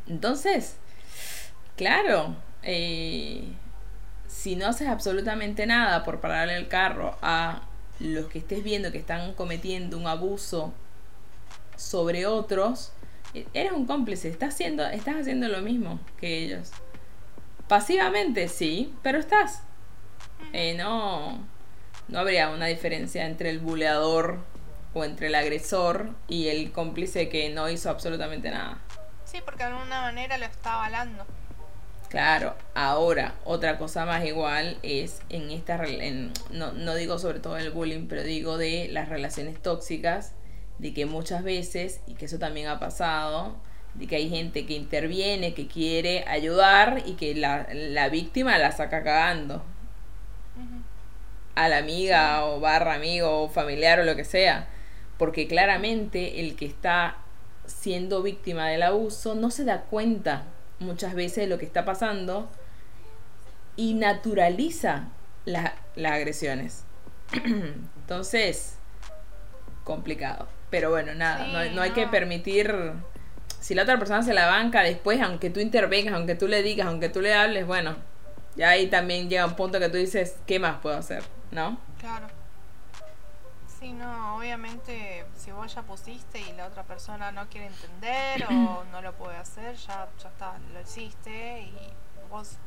Entonces, 0.07 0.77
claro, 1.75 2.35
eh, 2.63 3.43
si 4.27 4.55
no 4.55 4.67
haces 4.67 4.87
absolutamente 4.87 5.65
nada 5.65 6.03
por 6.03 6.21
pararle 6.21 6.55
el 6.55 6.67
carro 6.67 7.17
a 7.21 7.63
los 8.01 8.27
que 8.27 8.39
estés 8.39 8.63
viendo 8.63 8.91
que 8.91 8.97
están 8.97 9.33
cometiendo 9.33 9.97
un 9.97 10.07
abuso 10.07 10.73
sobre 11.75 12.25
otros, 12.25 12.91
e-, 13.33 13.47
eres 13.53 13.71
un 13.71 13.85
cómplice, 13.85 14.29
estás 14.29 14.53
haciendo, 14.53 14.85
estás 14.87 15.15
haciendo 15.15 15.47
lo 15.47 15.61
mismo 15.61 15.99
que 16.17 16.43
ellos. 16.43 16.71
Pasivamente 17.67 18.47
sí, 18.47 18.93
pero 19.01 19.19
estás. 19.19 19.63
Eh, 20.53 20.75
no, 20.75 21.39
no 22.07 22.19
habría 22.19 22.49
una 22.49 22.65
diferencia 22.65 23.25
entre 23.25 23.49
el 23.49 23.59
buleador 23.59 24.39
o 24.93 25.05
entre 25.05 25.27
el 25.27 25.35
agresor 25.35 26.09
y 26.27 26.49
el 26.49 26.71
cómplice 26.71 27.29
que 27.29 27.49
no 27.49 27.69
hizo 27.69 27.89
absolutamente 27.89 28.51
nada. 28.51 28.79
Sí, 29.23 29.39
porque 29.45 29.63
de 29.63 29.69
alguna 29.69 30.01
manera 30.01 30.37
lo 30.37 30.45
está 30.45 30.73
avalando. 30.73 31.25
Claro, 32.11 32.55
ahora 32.75 33.35
otra 33.45 33.77
cosa 33.77 34.05
más 34.05 34.25
igual 34.25 34.77
es 34.83 35.21
en 35.29 35.49
esta, 35.49 35.81
en, 35.85 36.33
no, 36.51 36.73
no 36.73 36.93
digo 36.95 37.17
sobre 37.19 37.39
todo 37.39 37.55
el 37.57 37.71
bullying, 37.71 38.07
pero 38.09 38.21
digo 38.23 38.57
de 38.57 38.89
las 38.91 39.07
relaciones 39.07 39.61
tóxicas, 39.61 40.33
de 40.77 40.93
que 40.93 41.05
muchas 41.05 41.41
veces, 41.41 42.01
y 42.07 42.15
que 42.15 42.25
eso 42.25 42.37
también 42.37 42.67
ha 42.67 42.79
pasado, 42.81 43.55
de 43.93 44.07
que 44.07 44.17
hay 44.17 44.29
gente 44.29 44.65
que 44.65 44.73
interviene, 44.73 45.53
que 45.53 45.67
quiere 45.67 46.25
ayudar 46.27 47.01
y 47.05 47.13
que 47.13 47.33
la, 47.33 48.09
víctima 48.09 48.57
la 48.57 48.73
saca 48.73 49.03
cagando. 49.03 49.63
A 51.55 51.69
la 51.69 51.77
amiga 51.77 52.43
o 52.43 52.59
barra 52.59 52.95
amigo 52.95 53.43
o 53.43 53.47
familiar 53.47 54.01
o 54.01 54.03
lo 54.03 54.17
que 54.17 54.25
sea. 54.25 54.67
Porque 55.17 55.47
claramente 55.47 56.41
el 56.41 56.57
que 56.57 56.65
está 56.65 57.19
siendo 57.67 58.21
víctima 58.21 58.67
del 58.67 58.83
abuso 58.83 59.33
no 59.33 59.49
se 59.49 59.63
da 59.63 59.83
cuenta 59.83 60.43
muchas 60.81 61.13
veces 61.13 61.47
lo 61.47 61.57
que 61.57 61.65
está 61.65 61.85
pasando 61.85 62.49
y 63.75 63.93
naturaliza 63.93 65.07
las 65.45 65.73
agresiones. 65.97 66.83
Entonces, 67.33 68.75
complicado. 69.83 70.47
Pero 70.69 70.89
bueno, 70.89 71.13
nada, 71.13 71.69
no, 71.69 71.81
hay 71.81 71.91
que 71.91 72.07
permitir 72.07 72.73
si 73.59 73.75
la 73.75 73.83
otra 73.83 73.99
persona 73.99 74.23
se 74.23 74.33
la 74.33 74.47
banca 74.47 74.81
después, 74.83 75.19
aunque 75.21 75.49
tú 75.49 75.59
intervengas, 75.59 76.13
aunque 76.13 76.35
tú 76.35 76.47
le 76.47 76.63
digas, 76.63 76.87
aunque 76.87 77.09
tú 77.09 77.21
le 77.21 77.33
hables, 77.33 77.67
bueno, 77.67 77.97
ya 78.55 78.69
ahí 78.69 78.87
también 78.87 79.29
llega 79.29 79.45
un 79.45 79.55
punto 79.55 79.79
que 79.79 79.89
tú 79.89 79.97
dices, 79.97 80.37
¿qué 80.47 80.59
más 80.59 80.79
puedo 80.81 80.97
hacer? 80.97 81.23
¿No? 81.51 81.77
Claro. 81.99 82.27
Sí, 83.81 83.91
no, 83.91 84.37
obviamente 84.37 85.25
si 85.35 85.51
vos 85.51 85.73
ya 85.73 85.81
pusiste 85.81 86.39
y 86.39 86.53
la 86.53 86.67
otra 86.67 86.83
persona 86.83 87.31
no 87.31 87.49
quiere 87.49 87.67
entender 87.67 88.45
o 88.45 88.83
no 88.91 89.01
lo 89.01 89.13
puede 89.13 89.35
hacer, 89.35 89.75
ya, 89.75 90.07
ya 90.21 90.29
está, 90.29 90.53
lo 90.73 90.79
hiciste 90.79 91.63
y 91.63 91.73
vos, 92.29 92.57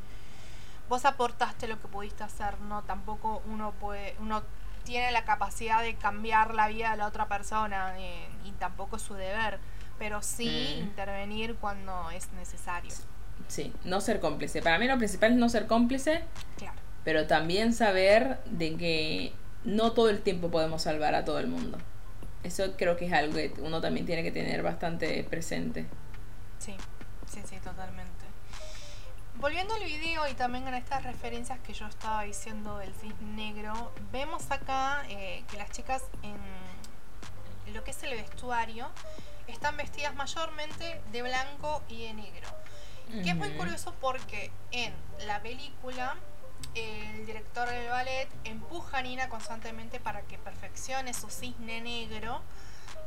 vos 0.88 1.05
aportaste 1.05 1.68
lo 1.68 1.81
que 1.81 1.88
pudiste 1.88 2.24
hacer, 2.24 2.61
no, 2.62 2.83
tampoco 2.83 3.42
uno 3.46 3.72
puede, 3.81 4.16
uno 4.18 4.42
tiene 4.83 5.12
la 5.12 5.24
capacidad 5.24 5.83
de 5.83 5.94
cambiar 5.94 6.53
la 6.53 6.68
vida 6.68 6.90
de 6.90 6.96
la 6.98 7.07
otra 7.07 7.29
persona 7.29 7.94
eh, 7.96 8.29
y 8.44 8.50
tampoco 8.53 8.96
es 8.96 9.03
su 9.03 9.14
deber 9.14 9.59
pero 9.98 10.22
sí 10.22 10.77
mm. 10.77 10.83
intervenir 10.83 11.57
cuando 11.57 12.11
es 12.11 12.31
necesario. 12.33 12.92
Sí, 13.48 13.72
no 13.85 14.00
ser 14.00 14.20
cómplice. 14.20 14.62
Para 14.62 14.79
mí 14.79 14.87
lo 14.87 14.96
principal 14.98 15.33
es 15.33 15.37
no 15.37 15.48
ser 15.48 15.66
cómplice, 15.66 16.24
claro. 16.57 16.77
pero 17.05 17.27
también 17.27 17.74
saber 17.74 18.38
de 18.46 18.77
que 18.77 19.33
no 19.64 19.92
todo 19.92 20.11
el 20.11 20.20
tiempo 20.20 20.50
podemos 20.50 20.83
salvar 20.83 21.14
a 21.14 21.24
todo 21.24 21.38
el 21.38 21.48
mundo. 21.48 21.79
Eso 22.42 22.77
creo 22.77 22.96
que 22.96 23.07
es 23.07 23.12
algo 23.12 23.35
que 23.35 23.55
uno 23.59 23.81
también 23.81 24.07
tiene 24.07 24.22
que 24.22 24.31
tener 24.31 24.62
bastante 24.62 25.24
presente. 25.24 25.87
Sí, 26.59 26.74
sí, 27.27 27.40
sí, 27.48 27.57
totalmente. 27.57 28.24
Volviendo 29.37 29.74
al 29.74 29.83
video 29.83 30.29
y 30.29 30.35
también 30.35 30.68
en 30.68 30.74
estas 30.74 31.03
referencias 31.03 31.59
que 31.61 31.72
yo 31.72 31.87
estaba 31.87 32.22
diciendo 32.22 32.79
del 32.79 32.94
cisne 32.94 33.35
negro, 33.35 33.92
vemos 34.12 34.50
acá 34.50 35.03
eh, 35.09 35.42
que 35.50 35.57
las 35.57 35.70
chicas 35.70 36.03
en 36.22 36.37
lo 37.74 37.83
que 37.83 37.90
es 37.90 38.03
el 38.03 38.11
vestuario 38.11 38.88
están 39.48 39.77
vestidas 39.77 40.14
mayormente 40.14 41.00
de 41.11 41.22
blanco 41.22 41.83
y 41.88 42.05
de 42.07 42.14
negro. 42.14 42.48
Que 43.22 43.31
es 43.31 43.37
muy 43.37 43.50
curioso 43.50 43.94
porque 44.00 44.50
en 44.70 44.92
la 45.27 45.40
película 45.42 46.16
el 46.75 47.27
director 47.27 47.69
del 47.69 47.89
ballet 47.89 48.29
empuja 48.45 48.99
a 48.99 49.03
Nina 49.03 49.29
constantemente 49.29 50.01
para 50.01 50.23
que 50.23 50.39
perfeccione 50.39 51.15
su 51.15 51.31
cisne 51.31 51.81
negro, 51.81 52.43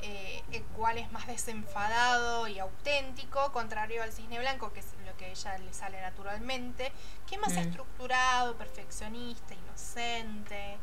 eh, 0.01 0.43
el 0.51 0.63
cual 0.63 0.97
es 0.97 1.11
más 1.11 1.27
desenfadado 1.27 2.47
y 2.47 2.59
auténtico, 2.59 3.51
contrario 3.51 4.03
al 4.03 4.11
cisne 4.11 4.39
blanco, 4.39 4.71
que 4.73 4.79
es 4.79 4.87
lo 5.05 5.15
que 5.17 5.25
a 5.25 5.29
ella 5.29 5.57
le 5.57 5.73
sale 5.73 6.01
naturalmente, 6.01 6.91
que 7.27 7.35
es 7.35 7.41
más 7.41 7.53
mm. 7.53 7.59
estructurado, 7.59 8.55
perfeccionista, 8.55 9.53
inocente. 9.53 10.77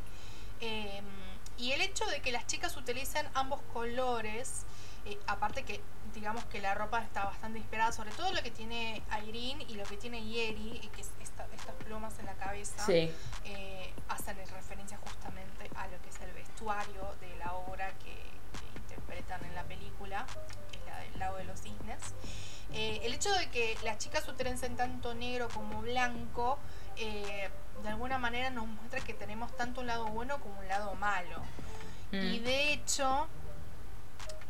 Em, 0.61 1.05
y 1.57 1.73
el 1.73 1.81
hecho 1.81 2.05
de 2.07 2.20
que 2.20 2.33
las 2.33 2.47
chicas 2.47 2.77
utilicen 2.77 3.27
ambos 3.35 3.61
colores 3.73 4.66
aparte 5.27 5.64
que 5.64 5.81
digamos 6.14 6.44
que 6.44 6.61
la 6.61 6.75
ropa 6.75 7.03
está 7.03 7.25
bastante 7.25 7.59
inspirada, 7.59 7.92
sobre 7.92 8.11
todo 8.12 8.33
lo 8.33 8.42
que 8.42 8.51
tiene 8.51 9.03
Irene 9.27 9.64
y 9.68 9.75
lo 9.75 9.85
que 9.85 9.97
tiene 9.97 10.25
Yeri, 10.25 10.88
que 10.94 11.01
es 11.01 11.23
estas 11.55 11.75
plumas 11.85 12.18
en 12.18 12.27
la 12.27 12.35
cabeza, 12.35 12.85
eh, 12.88 13.92
hacen 14.09 14.37
referencia 14.37 14.99
justamente 14.99 15.70
a 15.77 15.87
lo 15.88 16.01
que 16.03 16.09
es 16.09 16.20
el 16.20 16.33
vestuario 16.33 17.14
de 17.20 17.37
la 17.38 17.53
obra 17.55 17.90
que, 18.03 18.35
interpretan 18.85 19.44
en 19.44 19.55
la 19.57 19.64
película, 19.64 20.25
que 20.70 20.79
es 20.79 20.85
la 20.87 20.99
del 20.99 21.18
lago 21.18 21.37
de 21.37 21.44
los 21.44 21.61
cisnes. 21.61 21.99
Eh, 22.73 23.01
el 23.03 23.14
hecho 23.14 23.33
de 23.33 23.49
que 23.51 23.77
las 23.83 23.99
chicas 23.99 24.27
utilicen 24.29 24.77
tanto 24.77 25.14
negro 25.14 25.49
como 25.49 25.83
blanco, 25.83 26.59
eh, 26.97 27.51
de 27.83 27.88
alguna 27.88 28.18
manera 28.18 28.51
nos 28.51 28.66
muestra 28.66 29.01
que 29.01 29.14
tenemos 29.14 29.55
tanto 29.57 29.81
un 29.81 29.88
lado 29.88 30.07
bueno 30.07 30.38
como 30.40 30.59
un 30.61 30.68
lado 30.68 30.94
malo. 30.94 31.42
Y 32.12 32.38
mm. 32.38 32.44
de 32.44 32.73
hecho, 32.73 33.29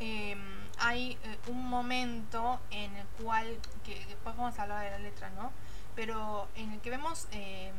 Em, 0.00 0.38
hay 0.78 1.16
un 1.46 1.68
momento 1.68 2.60
en 2.70 2.96
el 2.96 3.06
cual, 3.22 3.46
que 3.84 4.04
después 4.06 4.36
vamos 4.36 4.58
a 4.58 4.62
hablar 4.62 4.84
de 4.84 4.90
la 4.90 4.98
letra, 4.98 5.30
¿no? 5.30 5.52
Pero 5.94 6.48
en 6.56 6.72
el 6.72 6.80
que 6.80 6.90
vemos, 6.90 7.26
em, 7.30 7.74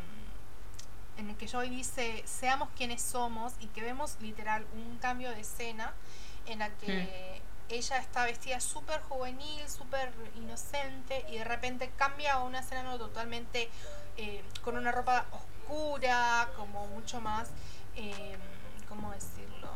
en 1.17 1.29
el 1.29 1.35
que 1.37 1.47
Joy 1.47 1.69
dice, 1.69 2.23
seamos 2.25 2.69
quienes 2.75 3.01
somos, 3.01 3.53
y 3.59 3.67
que 3.67 3.81
vemos 3.81 4.17
literal 4.21 4.65
un 4.73 4.97
cambio 4.97 5.29
de 5.31 5.41
escena 5.41 5.93
en 6.45 6.59
la 6.59 6.69
que 6.69 7.41
mm. 7.69 7.73
ella 7.73 7.97
está 7.97 8.25
vestida 8.25 8.59
súper 8.59 9.01
juvenil, 9.01 9.67
súper 9.69 10.11
inocente, 10.35 11.25
y 11.29 11.37
de 11.37 11.43
repente 11.43 11.91
cambia 11.97 12.33
a 12.33 12.43
una 12.43 12.59
escena 12.59 12.97
totalmente 12.97 13.69
eh, 14.17 14.43
con 14.63 14.77
una 14.77 14.91
ropa 14.91 15.25
oscura, 15.31 16.49
como 16.55 16.87
mucho 16.87 17.19
más, 17.19 17.49
em, 17.95 18.39
¿cómo 18.87 19.11
decirlo? 19.11 19.69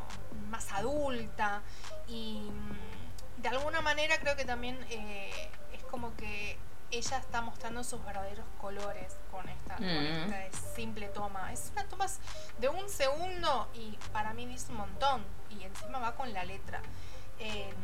Más 0.49 0.71
adulta 0.71 1.61
y 2.07 2.49
mm, 2.49 3.41
de 3.41 3.49
alguna 3.49 3.81
manera 3.81 4.17
creo 4.19 4.35
que 4.35 4.45
también 4.45 4.77
eh, 4.89 5.49
es 5.73 5.83
como 5.83 6.15
que 6.15 6.57
ella 6.91 7.17
está 7.17 7.41
mostrando 7.41 7.83
sus 7.83 8.03
verdaderos 8.03 8.45
colores 8.59 9.15
con 9.31 9.47
esta, 9.47 9.77
mm. 9.77 10.75
simple 10.75 11.07
toma. 11.09 11.51
Es 11.53 11.71
una 11.73 11.85
toma 11.85 12.07
de 12.59 12.69
un 12.69 12.89
segundo 12.89 13.67
y 13.73 13.97
para 14.11 14.33
mí 14.33 14.45
dice 14.45 14.71
un 14.71 14.77
montón. 14.77 15.23
Y 15.49 15.63
encima 15.63 15.99
va 15.99 16.15
con 16.15 16.33
la 16.33 16.43
letra. 16.43 16.81
Em, 17.39 17.75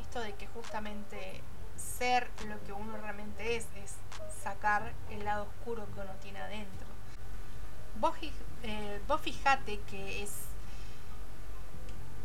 esto 0.00 0.20
de 0.20 0.34
que 0.34 0.46
justamente 0.48 1.40
ser 1.76 2.30
lo 2.46 2.62
que 2.64 2.72
uno 2.72 2.96
realmente 2.96 3.56
es, 3.56 3.66
es 3.76 3.94
sacar 4.42 4.92
el 5.10 5.24
lado 5.24 5.44
oscuro 5.44 5.86
que 5.94 6.00
uno 6.00 6.12
tiene 6.22 6.40
adentro. 6.40 6.86
Vos, 7.96 8.14
eh, 8.62 9.00
vos 9.06 9.20
fijate 9.20 9.80
que 9.90 10.22
es 10.22 10.30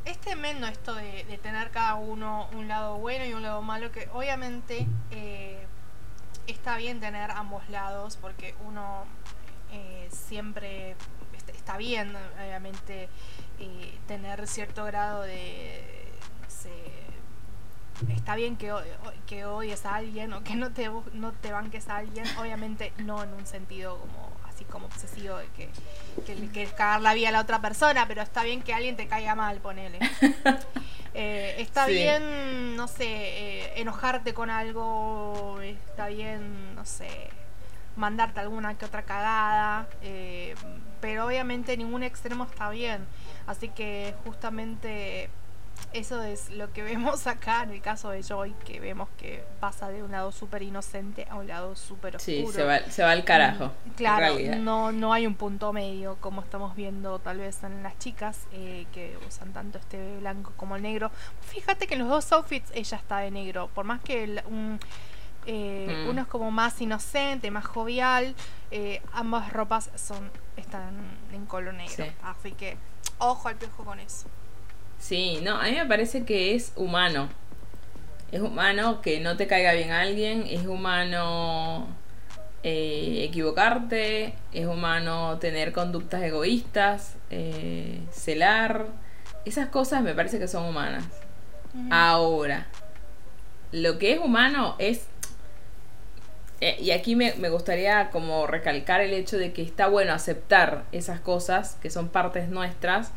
es 0.06 0.20
tremendo 0.20 0.68
esto 0.68 0.94
de, 0.94 1.40
tener 1.42 1.72
cada 1.72 1.96
uno 1.96 2.48
un 2.54 2.68
lado 2.68 2.98
bueno 2.98 3.26
y 3.26 3.34
un 3.34 3.42
lado 3.42 3.62
malo, 3.62 3.92
que 3.92 4.08
obviamente 4.14 4.88
eh, 5.12 5.68
está 6.48 6.78
bien 6.78 7.00
tener 7.00 7.32
ambos 7.32 7.68
lados, 7.70 8.18
porque 8.22 8.56
uno 8.66 9.06
eh, 9.72 10.08
siempre 10.12 10.96
está 11.48 11.78
bien, 11.78 12.16
obviamente, 12.40 13.10
eh, 13.60 13.98
tener 14.08 14.48
cierto 14.48 14.86
grado 14.86 15.22
de, 15.24 16.12
sé, 16.48 16.72
está 18.10 18.36
bien 18.36 18.58
que, 18.58 18.74
que 19.26 19.46
odies 19.46 19.86
a 19.86 19.96
alguien 19.96 20.34
o 20.34 20.44
que 20.44 20.56
no 20.56 20.72
te, 20.72 20.90
no 21.14 21.32
te 21.32 21.52
banques 21.52 21.88
a 21.90 21.98
alguien, 21.98 22.26
obviamente 22.38 22.94
no 22.98 23.24
en 23.24 23.34
un 23.34 23.46
sentido 23.46 23.98
como 23.98 24.35
así 24.56 24.64
como 24.66 24.86
obsesivo 24.86 25.38
de 25.38 25.48
que, 25.48 25.70
que 26.26 26.36
le 26.36 26.48
quieres 26.48 26.74
cagar 26.74 27.02
la 27.02 27.14
vida 27.14 27.30
a 27.30 27.32
la 27.32 27.42
otra 27.42 27.62
persona, 27.62 28.08
pero 28.08 28.22
está 28.22 28.44
bien 28.44 28.62
que 28.62 28.74
alguien 28.74 28.96
te 28.96 29.08
caiga 29.08 29.36
mal, 29.36 29.60
ponele. 29.60 30.00
Eh, 31.18 31.62
está 31.62 31.86
bien, 31.88 32.76
no 32.76 32.90
sé, 32.90 33.06
eh, 33.06 33.80
enojarte 33.80 34.34
con 34.34 34.50
algo, 34.50 35.62
está 35.62 36.08
bien, 36.08 36.76
no 36.76 36.84
sé, 36.84 37.30
mandarte 37.96 38.42
alguna 38.42 38.78
que 38.78 38.84
otra 38.84 39.04
cagada, 39.04 39.88
eh, 40.02 40.56
pero 41.00 41.26
obviamente 41.26 41.78
ningún 41.78 42.04
extremo 42.04 42.44
está 42.44 42.70
bien. 42.70 43.06
Así 43.48 43.70
que 43.70 44.14
justamente 44.26 45.30
eso 45.94 46.22
es 46.24 46.50
lo 46.50 46.72
que 46.74 46.84
vemos 46.84 47.26
acá 47.28 47.64
en 47.64 47.72
el 47.72 47.82
caso 47.82 48.10
de 48.10 48.22
Joy, 48.22 48.54
que 48.66 48.80
vemos 48.80 49.10
que 49.18 49.44
pasa 49.60 49.90
de 49.90 50.04
un 50.04 50.12
lado 50.12 50.32
súper 50.32 50.62
inocente 50.62 51.26
a 51.30 51.36
un 51.36 51.48
lado 51.48 51.76
súper 51.76 52.18
oscuro. 52.18 52.48
Sí, 52.48 52.54
se 52.54 52.64
va, 52.64 52.80
se 52.80 53.04
va 53.04 53.12
al 53.12 53.24
carajo. 53.24 53.72
claro, 53.96 54.36
no, 54.58 54.92
no 54.92 55.14
hay 55.14 55.26
un 55.26 55.36
punto 55.36 55.72
medio 55.74 56.18
como 56.20 56.42
estamos 56.42 56.76
viendo 56.76 57.20
tal 57.20 57.38
vez 57.38 57.64
en 57.64 57.82
las 57.84 57.98
chicas 57.98 58.48
eh, 58.52 58.86
que 58.94 59.18
usan 59.28 59.54
tanto 59.54 59.78
este 59.78 60.18
blanco 60.18 60.54
como 60.58 60.76
el 60.76 60.82
negro. 60.82 61.12
Fíjate 61.42 61.88
que 61.88 61.94
en 61.94 62.02
los 62.02 62.10
dos 62.10 62.32
outfits 62.34 62.72
ella 62.74 62.98
está 62.98 63.20
de 63.20 63.32
negro, 63.32 63.70
por 63.74 63.86
más 63.86 64.02
que 64.02 64.44
un, 64.48 64.80
eh, 65.46 66.04
mm. 66.06 66.10
uno 66.10 66.22
es 66.24 66.28
como 66.28 66.52
más 66.52 66.82
inocente, 66.82 67.52
más 67.52 67.66
jovial, 67.66 68.36
eh, 68.72 69.02
ambas 69.14 69.54
ropas 69.54 69.92
son 69.96 70.30
están 70.58 70.96
en 71.32 71.46
color 71.46 71.74
negro. 71.74 72.06
Así 72.24 72.52
que 72.52 72.78
ojo 73.18 73.48
al 73.48 73.56
piojo 73.56 73.84
con 73.84 74.00
eso. 74.00 74.28
Sí, 75.08 75.40
no, 75.44 75.58
a 75.62 75.66
mí 75.66 75.74
me 75.74 75.86
parece 75.86 76.26
que 76.26 76.56
es 76.56 76.74
humano. 76.76 77.30
Es 78.32 78.42
humano 78.42 79.02
que 79.04 79.20
no 79.20 79.38
te 79.38 79.46
caiga 79.46 79.72
bien 79.74 79.92
alguien, 79.92 80.48
es 80.50 80.66
humano 80.66 81.86
eh, 82.64 83.24
equivocarte, 83.30 84.34
es 84.52 84.66
humano 84.66 85.38
tener 85.38 85.74
conductas 85.74 86.24
egoístas, 86.24 87.18
eh, 87.30 88.00
celar. 88.10 88.88
Esas 89.46 89.68
cosas 89.68 90.02
me 90.02 90.16
parece 90.16 90.40
que 90.40 90.48
son 90.48 90.66
humanas. 90.66 91.04
Ahora, 91.92 92.66
lo 93.72 94.00
que 94.00 94.14
es 94.14 94.20
humano 94.20 94.76
es... 94.80 95.06
Eh, 96.62 96.78
y 96.80 96.90
aquí 96.90 97.16
me, 97.16 97.36
me 97.36 97.50
gustaría 97.50 98.10
como 98.10 98.48
recalcar 98.48 99.02
el 99.02 99.14
hecho 99.14 99.38
de 99.38 99.54
que 99.54 99.62
está 99.62 99.86
bueno 99.86 100.14
aceptar 100.14 100.86
esas 100.92 101.20
cosas 101.20 101.78
que 101.80 101.92
son 101.92 102.10
partes 102.10 102.50
nuestras 102.50 103.12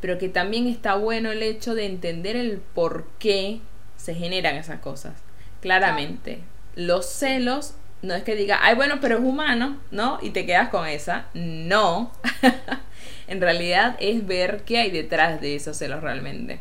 pero 0.00 0.18
que 0.18 0.28
también 0.28 0.66
está 0.66 0.94
bueno 0.96 1.30
el 1.30 1.42
hecho 1.42 1.74
de 1.74 1.86
entender 1.86 2.36
el 2.36 2.58
por 2.74 3.06
qué 3.18 3.60
se 3.96 4.14
generan 4.14 4.56
esas 4.56 4.80
cosas. 4.80 5.14
Claramente, 5.60 6.40
los 6.74 7.06
celos 7.06 7.74
no 8.02 8.14
es 8.14 8.22
que 8.22 8.36
diga, 8.36 8.58
ay, 8.62 8.74
bueno, 8.74 8.98
pero 9.00 9.16
es 9.18 9.24
humano, 9.24 9.78
¿no? 9.90 10.18
Y 10.22 10.30
te 10.30 10.46
quedas 10.46 10.68
con 10.68 10.86
esa. 10.86 11.26
No. 11.34 12.12
en 13.28 13.40
realidad 13.40 13.96
es 13.98 14.26
ver 14.26 14.62
qué 14.64 14.78
hay 14.78 14.90
detrás 14.90 15.40
de 15.40 15.56
esos 15.56 15.76
celos 15.76 16.02
realmente. 16.02 16.60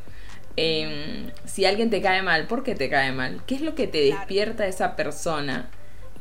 Em, 0.57 1.31
si 1.43 1.65
alguien 1.65 1.89
te 1.89 2.01
cae 2.01 2.21
mal, 2.21 2.47
¿por 2.47 2.63
qué 2.63 2.75
te 2.75 2.89
cae 2.89 3.11
mal? 3.11 3.41
¿Qué 3.45 3.55
es 3.55 3.61
lo 3.61 3.75
que 3.75 3.88
te 3.88 3.99
despierta 3.99 4.65
esa 4.65 4.95
persona? 4.95 5.69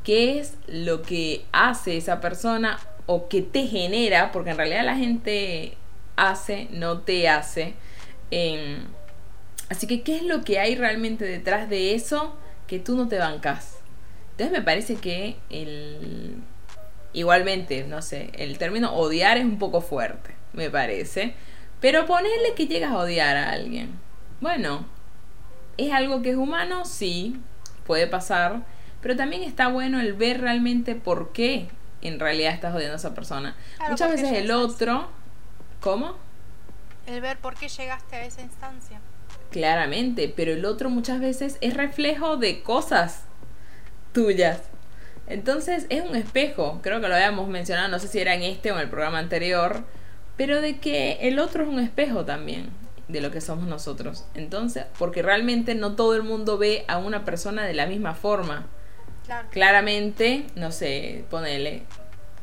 ¿Qué 0.02 0.38
es 0.38 0.54
lo 0.66 1.02
que 1.02 1.44
hace 1.52 1.96
esa 1.96 2.20
persona 2.20 2.78
o 3.06 3.28
que 3.28 3.42
te 3.42 3.66
genera? 3.66 4.32
Porque 4.32 4.50
en 4.50 4.56
realidad 4.56 4.84
la 4.84 4.96
gente 4.96 5.78
hace, 6.16 6.68
no 6.70 7.00
te 7.00 7.28
hace. 7.28 7.74
Em, 8.30 8.84
así 9.68 9.86
que, 9.86 10.02
¿qué 10.02 10.16
es 10.16 10.22
lo 10.22 10.42
que 10.42 10.58
hay 10.58 10.76
realmente 10.76 11.24
detrás 11.24 11.68
de 11.68 11.94
eso 11.94 12.36
que 12.66 12.78
tú 12.78 12.96
no 12.96 13.08
te 13.08 13.18
bancas? 13.18 13.78
Entonces 14.32 14.58
me 14.58 14.64
parece 14.64 14.96
que 14.96 15.36
el... 15.50 16.36
Igualmente, 17.12 17.84
no 17.84 18.02
sé, 18.02 18.30
el 18.34 18.58
término 18.58 18.92
odiar 18.92 19.36
es 19.36 19.44
un 19.44 19.58
poco 19.58 19.80
fuerte, 19.80 20.34
me 20.52 20.68
parece. 20.68 21.34
Pero 21.80 22.06
ponerle 22.06 22.54
que 22.56 22.66
llegas 22.66 22.90
a 22.90 22.98
odiar 22.98 23.36
a 23.36 23.50
alguien. 23.50 24.00
Bueno, 24.40 24.84
¿es 25.76 25.92
algo 25.92 26.22
que 26.22 26.30
es 26.30 26.36
humano? 26.36 26.84
Sí, 26.84 27.36
puede 27.86 28.08
pasar. 28.08 28.62
Pero 29.00 29.14
también 29.14 29.44
está 29.44 29.68
bueno 29.68 30.00
el 30.00 30.14
ver 30.14 30.40
realmente 30.40 30.96
por 30.96 31.32
qué 31.32 31.68
en 32.02 32.18
realidad 32.18 32.52
estás 32.52 32.74
odiando 32.74 32.94
a 32.94 32.96
esa 32.96 33.14
persona. 33.14 33.54
Muchas 33.88 34.10
veces 34.10 34.32
el 34.32 34.50
otro 34.50 35.08
¿Cómo? 35.84 36.16
El 37.06 37.20
ver 37.20 37.36
por 37.36 37.56
qué 37.56 37.68
llegaste 37.68 38.16
a 38.16 38.24
esa 38.24 38.40
instancia. 38.40 39.02
Claramente, 39.50 40.32
pero 40.34 40.52
el 40.52 40.64
otro 40.64 40.88
muchas 40.88 41.20
veces 41.20 41.58
es 41.60 41.74
reflejo 41.74 42.38
de 42.38 42.62
cosas 42.62 43.24
tuyas. 44.14 44.62
Entonces 45.26 45.84
es 45.90 46.02
un 46.02 46.16
espejo, 46.16 46.80
creo 46.82 47.02
que 47.02 47.08
lo 47.08 47.14
habíamos 47.14 47.48
mencionado, 47.48 47.88
no 47.88 47.98
sé 47.98 48.08
si 48.08 48.18
era 48.18 48.34
en 48.34 48.44
este 48.44 48.72
o 48.72 48.76
en 48.76 48.80
el 48.80 48.88
programa 48.88 49.18
anterior, 49.18 49.84
pero 50.38 50.62
de 50.62 50.78
que 50.78 51.18
el 51.20 51.38
otro 51.38 51.64
es 51.64 51.68
un 51.68 51.80
espejo 51.80 52.24
también 52.24 52.70
de 53.08 53.20
lo 53.20 53.30
que 53.30 53.42
somos 53.42 53.66
nosotros. 53.66 54.24
Entonces, 54.32 54.86
porque 54.98 55.20
realmente 55.20 55.74
no 55.74 55.96
todo 55.96 56.14
el 56.14 56.22
mundo 56.22 56.56
ve 56.56 56.86
a 56.88 56.96
una 56.96 57.26
persona 57.26 57.62
de 57.64 57.74
la 57.74 57.84
misma 57.84 58.14
forma. 58.14 58.64
Claramente, 59.50 60.46
no 60.54 60.72
sé, 60.72 61.26
ponele, 61.28 61.82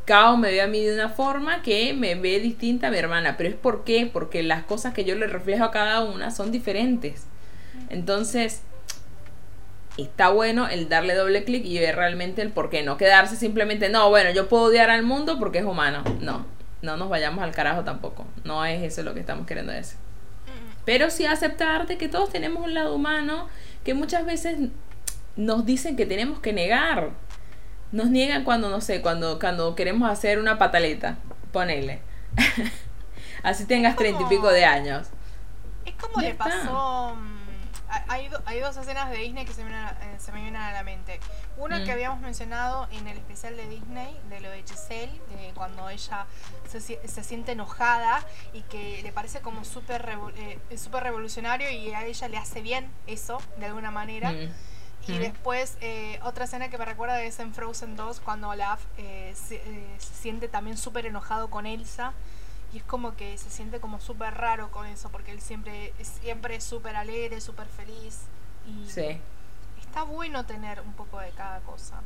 Cao 0.06 0.38
me 0.38 0.49
ve 0.49 0.62
a 0.62 0.68
mí 0.68 0.84
de 0.84 0.93
una 0.93 1.10
forma 1.10 1.62
que 1.62 1.93
me 1.93 2.16
ve 2.16 2.39
distinta 2.39 2.88
a 2.88 2.91
mi 2.91 2.97
hermana. 2.97 3.38
Pero 3.38 3.49
es 3.49 3.56
por 3.56 3.84
qué? 3.84 4.10
Porque 4.12 4.43
las 4.43 4.64
cosas 4.64 4.93
que 4.93 5.04
yo 5.04 5.16
le 5.16 5.28
reflejo 5.28 5.64
a 5.64 5.72
cada 5.72 6.04
una 6.04 6.32
son 6.32 6.52
diferentes. 6.52 7.28
Entonces, 7.89 8.64
está 9.97 10.30
bueno 10.30 10.68
el 10.68 10.89
darle 10.89 11.16
doble 11.16 11.43
clic 11.43 11.66
y 11.66 11.80
ver 11.80 11.95
realmente 11.95 12.41
el 12.41 12.52
por 12.52 12.70
qué. 12.70 12.84
No 12.84 12.97
quedarse 12.97 13.36
simplemente, 13.36 13.89
no, 13.89 14.10
bueno, 14.10 14.32
yo 14.32 14.47
puedo 14.49 14.64
odiar 14.64 14.89
al 14.89 15.04
mundo 15.04 15.38
porque 15.39 15.60
es 15.60 15.66
humano. 15.66 16.04
No, 16.20 16.45
no 16.82 16.97
nos 16.97 17.10
vayamos 17.10 17.43
al 17.43 17.52
carajo 17.52 17.84
tampoco. 17.84 18.26
No 18.43 18.66
es 18.66 18.82
eso 18.82 19.04
lo 19.04 19.14
que 19.14 19.20
estamos 19.20 19.45
queriendo 19.45 19.72
decir. 19.72 19.97
Pero 20.86 21.10
sí 21.10 21.26
aceptar 21.26 21.88
de 21.88 21.97
que 21.97 22.08
todos 22.08 22.32
tenemos 22.32 22.64
un 22.64 22.74
lado 22.74 22.95
humano 22.95 23.47
que 23.84 23.93
muchas 23.93 24.26
veces 24.26 24.58
nos 25.36 25.66
dicen 25.66 25.95
que 25.95 26.06
tenemos 26.06 26.39
que 26.39 26.54
negar. 26.54 27.12
Nos 27.92 28.10
niegan 28.10 28.44
cuando, 28.44 28.70
no 28.70 28.82
sé, 28.82 29.02
cuando, 29.02 29.39
cuando 29.39 29.76
queremos 29.76 30.10
hacer 30.10 30.39
una 30.39 30.58
pataleta. 30.58 31.18
Ponele. 31.52 32.02
Así 33.44 33.66
tengas 33.66 33.96
treinta 33.96 34.22
y 34.24 34.26
pico 34.26 34.50
de 34.50 34.66
años. 34.66 35.08
Es 35.86 35.96
como 35.96 36.22
le 36.22 36.34
pasó. 36.36 37.16
Mm, 37.16 37.42
hay, 38.08 38.30
hay, 38.46 38.60
dos 38.62 38.78
escenas 38.78 39.10
de 39.10 39.18
Disney 39.18 39.46
que 39.46 39.54
se 39.54 39.64
me, 39.66 39.72
eh, 39.72 40.16
se 40.18 40.32
me 40.32 40.42
vienen 40.42 40.62
a 40.62 40.72
la 40.72 40.84
mente. 40.84 41.20
Una 41.58 41.84
que 41.84 41.89
mm. 41.89 41.94
habíamos 41.94 42.20
mencionado 42.22 42.88
en 42.92 43.08
el 43.08 43.18
especial 43.18 43.58
de 43.58 43.68
Disney, 43.68 44.18
de 44.30 44.39
lo 44.39 44.50
de 44.50 44.64
Giselle, 44.64 45.20
de 45.36 45.52
cuando 45.54 45.89
ella 45.89 46.26
se, 46.70 46.80
se, 46.80 47.24
siente 47.24 47.52
enojada 47.52 48.24
y 48.54 48.62
que 48.62 49.02
le 49.04 49.12
parece 49.12 49.42
como 49.42 49.66
súper 49.66 50.18
eh, 50.38 50.60
revolucionario 51.02 51.70
y 51.70 51.92
a 51.94 52.06
ella 52.06 52.28
le 52.30 52.38
hace 52.38 52.62
bien 52.62 52.89
eso, 53.08 53.42
de 53.58 53.66
alguna 53.66 53.92
manera. 53.92 54.32
Mm. 54.32 54.50
Y 55.08 55.18
después, 55.18 55.78
eh, 55.82 56.20
otra 56.24 56.45
escena 56.45 56.70
que 56.70 56.78
me 56.78 56.86
recuerda 56.86 57.22
es 57.24 57.39
en 57.39 57.54
Frozen 57.54 57.95
2, 57.95 58.20
cuando 58.20 58.49
Olaf 58.49 58.82
eh, 58.97 59.34
se, 59.36 59.56
eh, 59.56 59.95
se, 59.97 60.14
siente 60.14 60.47
también 60.47 60.78
súper 60.78 61.06
enojado 61.06 61.49
con 61.49 61.66
Elsa. 61.66 62.14
Y 62.74 62.78
es 62.78 62.84
como 62.84 63.16
que 63.16 63.38
se 63.38 63.49
siente 63.49 63.80
como 63.80 63.99
súper 63.99 64.34
raro 64.36 64.72
con 64.72 64.86
eso, 64.86 65.10
porque 65.10 65.32
él 65.32 65.41
siempre, 65.41 65.93
siempre 66.22 66.56
es 66.56 66.64
súper 66.64 66.95
alegre, 66.95 67.41
súper 67.41 67.68
feliz. 67.68 68.22
Y 68.66 68.89
sí. 68.89 69.20
está 69.82 70.04
bueno 70.04 70.45
tener 70.45 70.82
un 70.82 70.93
poco 70.93 71.20
de 71.20 71.32
cada 71.32 71.60
cosa. 71.62 72.02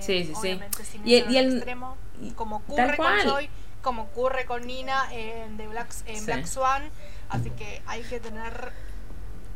sí, 0.00 0.24
sí, 0.24 0.34
sí. 0.34 1.00
y, 1.04 1.16
el 1.16 1.54
extremo, 1.54 1.96
como 2.36 2.56
ocurre 2.56 2.96
con 2.96 3.18
Joy, 3.22 3.50
como 3.82 4.02
ocurre 4.02 4.46
con 4.46 4.66
Nina 4.66 5.12
en, 5.12 5.58
The 5.58 5.68
Black, 5.68 5.92
en 6.06 6.24
Black 6.24 6.46
Swan. 6.46 6.88
Así 7.28 7.50
que 7.50 7.82
hay 7.86 8.02
que 8.02 8.18
tener 8.18 8.72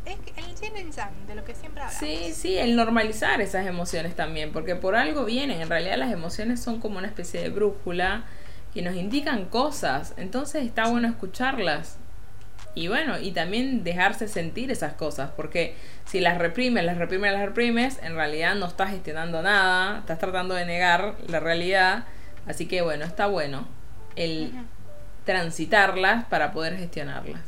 es 0.05 0.19
el 0.37 0.55
yin 0.55 0.91
de 1.27 1.35
lo 1.35 1.45
que 1.45 1.55
siempre 1.55 1.83
hablamos. 1.83 1.99
Sí, 1.99 2.33
sí, 2.33 2.59
el 2.59 2.77
normalizar 2.77 3.41
esas 3.41 3.67
emociones 3.67 4.15
también, 4.15 4.53
porque 4.53 4.77
por 4.77 4.97
algo 4.97 5.25
vienen. 5.25 5.61
En 5.61 5.69
realidad 5.69 5.97
las 5.97 6.13
emociones 6.13 6.61
son 6.61 6.81
como 6.81 6.99
una 6.99 7.07
especie 7.07 7.41
de 7.41 7.49
brújula 7.49 8.25
que 8.73 8.83
nos 8.83 8.97
indican 8.97 9.47
cosas. 9.47 10.15
Entonces 10.17 10.65
está 10.65 10.89
bueno 10.89 11.09
escucharlas. 11.09 11.99
Y 12.75 12.89
bueno, 12.89 13.21
y 13.21 13.31
también 13.31 13.85
dejarse 13.85 14.27
sentir 14.27 14.73
esas 14.73 14.95
cosas, 14.95 15.31
porque 15.37 15.77
si 16.07 16.19
las 16.19 16.39
reprimes, 16.39 16.85
las 16.85 16.99
reprimes, 16.99 17.33
las 17.33 17.47
reprimes, 17.47 18.01
en 18.03 18.17
realidad 18.17 18.57
no 18.57 18.67
estás 18.67 18.91
gestionando 18.91 19.43
nada, 19.43 20.01
estás 20.01 20.19
tratando 20.19 20.55
de 20.55 20.67
negar 20.67 21.15
la 21.29 21.39
realidad. 21.39 22.05
Así 22.47 22.67
que 22.67 22.83
bueno, 22.83 23.05
está 23.05 23.27
bueno 23.27 23.69
el 24.17 24.53
transitarlas 25.25 26.25
para 26.25 26.53
poder 26.53 26.77
gestionarlas. 26.77 27.41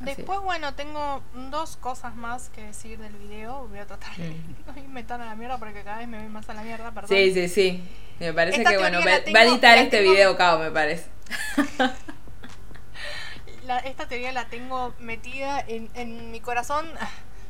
Después, 0.00 0.40
bueno, 0.40 0.74
tengo 0.74 1.22
dos 1.50 1.76
cosas 1.76 2.14
más 2.14 2.50
que 2.50 2.62
decir 2.62 2.98
del 2.98 3.12
video. 3.14 3.66
Voy 3.68 3.78
a 3.78 3.86
tratar 3.86 4.14
de 4.16 4.36
irme 4.80 5.02
tan 5.02 5.20
a 5.20 5.26
la 5.26 5.34
mierda 5.34 5.58
porque 5.58 5.82
cada 5.82 5.98
vez 5.98 6.08
me 6.08 6.18
voy 6.18 6.28
más 6.28 6.48
a 6.48 6.54
la 6.54 6.62
mierda, 6.62 6.92
perdón. 6.92 7.08
Sí, 7.08 7.32
sí, 7.32 7.48
sí. 7.48 7.82
Me 8.20 8.32
parece 8.32 8.64
que, 8.64 8.78
bueno, 8.78 9.00
va, 9.00 9.40
a 9.40 9.44
editar 9.44 9.78
este 9.78 10.02
video, 10.02 10.36
Cao, 10.36 10.58
me 10.58 10.70
parece. 10.70 11.08
esta 13.84 14.08
teoría 14.08 14.32
la 14.32 14.46
tengo 14.46 14.94
metida 14.98 15.60
en, 15.60 15.90
en 15.94 16.30
mi 16.30 16.40
corazón 16.40 16.86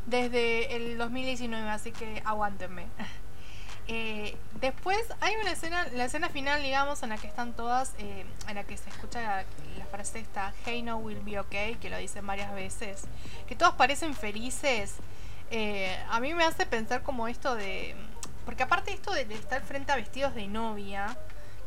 desde 0.06 0.74
el 0.76 0.98
2019, 0.98 1.68
así 1.70 1.92
que 1.92 2.22
aguántenme. 2.24 2.86
Eh, 3.90 4.36
después 4.60 4.98
hay 5.20 5.34
una 5.40 5.52
escena, 5.52 5.88
la 5.94 6.04
escena 6.04 6.28
final, 6.28 6.62
digamos, 6.62 7.02
en 7.02 7.08
la 7.08 7.16
que 7.16 7.26
están 7.26 7.54
todas, 7.54 7.94
eh, 7.98 8.26
en 8.46 8.54
la 8.54 8.64
que 8.64 8.76
se 8.76 8.90
escucha 8.90 9.22
la, 9.78 9.86
frase 9.90 10.20
esta, 10.20 10.52
Hey 10.66 10.82
no 10.82 10.98
will 10.98 11.20
be 11.20 11.38
okay, 11.38 11.76
que 11.76 11.88
lo 11.88 11.96
dicen 11.96 12.26
varias 12.26 12.52
veces, 12.52 13.04
que 13.46 13.56
todos 13.56 13.74
parecen 13.74 14.14
felices. 14.14 14.96
Eh, 15.50 15.98
a 16.10 16.20
mí 16.20 16.34
me 16.34 16.44
hace 16.44 16.66
pensar 16.66 17.02
como 17.02 17.26
esto 17.26 17.54
de... 17.54 17.96
Porque 18.44 18.62
aparte 18.62 18.92
esto 18.92 19.12
de, 19.12 19.22
estar 19.22 19.62
frente 19.62 19.90
a 19.92 19.96
vestidos 19.96 20.34
de 20.34 20.46
novia, 20.46 21.16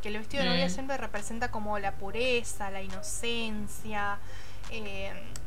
que 0.00 0.08
el 0.08 0.18
vestido 0.18 0.44
de 0.44 0.50
novia 0.50 0.66
mm. 0.66 0.70
siempre 0.70 0.96
representa 0.96 1.50
como 1.50 1.76
la 1.80 1.92
pureza, 1.92 2.70
la 2.70 2.82
inocencia. 2.82 4.18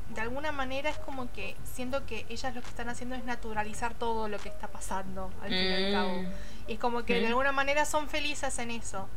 De 0.09 0.21
alguna 0.21 0.51
manera 0.51 0.89
es 0.89 0.97
como 0.97 1.31
que 1.31 1.55
siento 1.63 2.05
que 2.05 2.25
ellas 2.29 2.53
lo 2.53 2.61
que 2.61 2.69
están 2.69 2.89
haciendo 2.89 3.15
es 3.15 3.23
naturalizar 3.25 3.93
todo 3.95 4.29
lo 4.29 4.37
que 4.37 4.49
está 4.49 4.67
pasando 4.67 5.31
al 5.41 5.49
fin 5.49 5.57
y 5.57 5.73
al 5.73 5.91
cabo. 5.91 6.13
Mm. 6.21 6.27
Y 6.67 6.73
es 6.73 6.79
como 6.79 7.03
que 7.03 7.19
de 7.19 7.27
alguna 7.27 7.51
manera 7.51 7.85
son 7.85 8.07
felices 8.07 8.57
en 8.59 8.71
eso. 8.71 9.07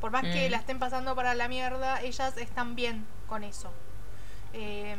Por 0.00 0.10
más 0.10 0.22
que 0.22 0.48
la 0.48 0.58
estén 0.58 0.78
pasando 0.78 1.14
para 1.14 1.34
la 1.34 1.48
mierda, 1.48 2.00
ellas 2.02 2.36
están 2.36 2.76
bien 2.76 3.04
con 3.26 3.42
eso. 3.42 3.72
Em, 4.52 4.98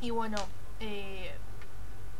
y 0.00 0.10
bueno, 0.10 0.38
eh, 0.80 1.34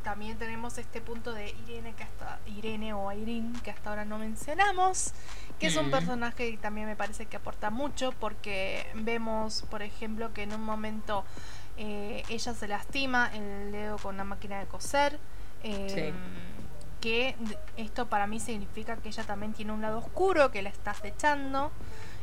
también 0.02 0.36
tenemos 0.36 0.78
este 0.78 1.00
punto 1.00 1.32
de 1.32 1.50
Irene, 1.66 1.94
que 1.94 2.02
hasta, 2.04 2.38
Irene 2.46 2.92
o 2.92 3.10
Irene, 3.12 3.58
que 3.62 3.70
hasta 3.70 3.90
ahora 3.90 4.04
no 4.04 4.18
mencionamos, 4.18 5.12
que 5.58 5.68
es 5.68 5.76
un 5.76 5.90
personaje 5.90 6.50
que 6.50 6.58
también 6.58 6.86
me 6.86 6.96
parece 6.96 7.26
que 7.26 7.36
aporta 7.36 7.70
mucho 7.70 8.12
porque 8.12 8.86
vemos, 8.94 9.64
por 9.70 9.82
ejemplo, 9.82 10.32
que 10.34 10.42
en 10.42 10.52
un 10.52 10.62
momento 10.62 11.24
eh, 11.76 12.22
ella 12.28 12.54
se 12.54 12.68
lastima 12.68 13.30
el 13.34 13.72
dedo 13.72 13.98
con 13.98 14.14
una 14.14 14.24
máquina 14.24 14.58
de 14.58 14.66
coser. 14.66 15.18
Em, 15.62 16.14
que 17.00 17.34
esto 17.76 18.06
para 18.06 18.26
mí 18.26 18.38
significa 18.38 18.96
que 18.96 19.08
ella 19.08 19.24
también 19.24 19.52
tiene 19.52 19.72
un 19.72 19.82
lado 19.82 19.98
oscuro 19.98 20.50
que 20.50 20.62
la 20.62 20.70
está 20.70 20.92
acechando. 20.92 21.72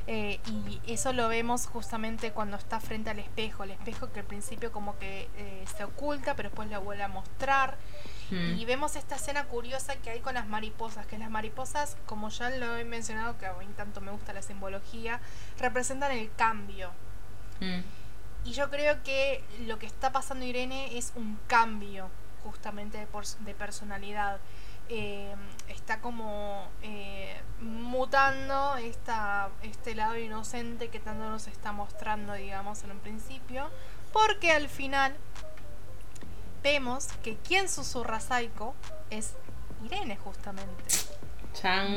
Eh, 0.07 0.39
y 0.47 0.81
eso 0.91 1.13
lo 1.13 1.27
vemos 1.27 1.67
justamente 1.67 2.31
cuando 2.31 2.57
está 2.57 2.79
frente 2.79 3.11
al 3.11 3.19
espejo. 3.19 3.63
El 3.63 3.71
espejo 3.71 4.11
que 4.11 4.21
al 4.21 4.25
principio 4.25 4.71
como 4.71 4.97
que 4.97 5.29
eh, 5.37 5.65
se 5.77 5.83
oculta, 5.83 6.35
pero 6.35 6.49
después 6.49 6.69
la 6.69 6.79
vuelve 6.79 7.03
a 7.03 7.07
mostrar. 7.07 7.77
Hmm. 8.31 8.57
Y 8.57 8.65
vemos 8.65 8.95
esta 8.95 9.15
escena 9.15 9.43
curiosa 9.45 9.95
que 9.97 10.09
hay 10.09 10.19
con 10.21 10.33
las 10.33 10.47
mariposas, 10.47 11.05
que 11.05 11.17
las 11.17 11.29
mariposas, 11.29 11.97
como 12.05 12.29
ya 12.29 12.49
lo 12.49 12.77
he 12.77 12.85
mencionado, 12.85 13.37
que 13.37 13.45
a 13.45 13.53
mí 13.53 13.67
tanto 13.75 14.01
me 14.01 14.11
gusta 14.11 14.33
la 14.33 14.41
simbología, 14.41 15.19
representan 15.59 16.11
el 16.11 16.31
cambio. 16.35 16.89
Hmm. 17.59 17.81
Y 18.45 18.53
yo 18.53 18.69
creo 18.69 19.01
que 19.03 19.43
lo 19.65 19.79
que 19.79 19.85
está 19.85 20.11
pasando 20.11 20.45
Irene 20.45 20.97
es 20.97 21.13
un 21.15 21.39
cambio 21.47 22.09
justamente 22.43 22.97
de, 22.97 23.53
personalidad. 23.53 24.39
Eh, 24.91 25.35
está 25.67 26.01
como 26.01 26.67
eh, 26.81 27.39
mutando 27.61 28.75
esta, 28.77 29.49
este 29.61 29.93
lado 29.93 30.17
inocente 30.17 30.89
que 30.89 30.99
tanto 30.99 31.29
nos 31.29 31.47
está 31.47 31.71
mostrando, 31.71 32.33
digamos, 32.33 32.83
en 32.83 32.91
un 32.91 32.99
principio, 32.99 33.69
porque 34.11 34.51
al 34.51 34.67
final 34.67 35.15
vemos 36.63 37.07
que 37.23 37.37
quien 37.37 37.69
susurra 37.69 38.19
Psycho 38.19 38.73
es 39.09 39.35
Irene, 39.83 40.17
justamente. 40.17 40.83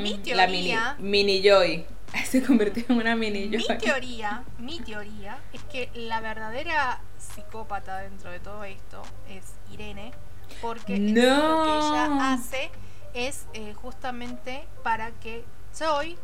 Mi 0.02 0.18
teoría, 0.18 0.76
la 0.76 0.96
mini, 0.98 1.42
Joy. 1.42 1.86
Se 2.28 2.42
convirtió 2.42 2.84
en 2.88 2.96
una 2.96 3.16
mini 3.16 3.48
Joy. 3.48 3.58
Mi 3.68 3.78
teoría, 3.78 4.44
mi 4.58 4.80
teoría 4.80 5.38
es 5.52 5.62
que 5.64 5.90
la 5.94 6.20
verdadera 6.20 7.00
psicópata 7.18 7.98
dentro 7.98 8.30
de 8.30 8.40
todo 8.40 8.64
esto 8.64 9.02
es 9.28 9.54
Irene 9.72 10.12
porque 10.60 10.98
lo 10.98 11.04
que 11.04 11.20
ella 11.20 12.32
hace 12.32 12.70
es 13.14 13.46
eh, 13.54 13.74
justamente 13.74 14.66
para 14.82 15.10
que 15.12 15.44
Joy 15.78 16.16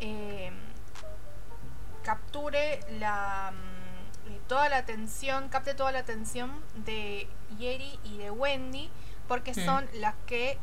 eh, 0.00 0.50
capture 2.02 2.80
la 2.98 3.52
mm, 3.52 4.32
eh, 4.32 4.40
toda 4.46 4.68
la 4.68 4.78
atención, 4.78 5.48
capte 5.48 5.74
toda 5.74 5.92
la 5.92 6.00
atención 6.00 6.50
de 6.84 7.28
Yeri 7.58 7.98
y 8.04 8.18
de 8.18 8.30
Wendy, 8.30 8.90
porque 9.28 9.52
mm. 9.52 9.64
son 9.64 9.88
las 9.94 10.14
que 10.26 10.58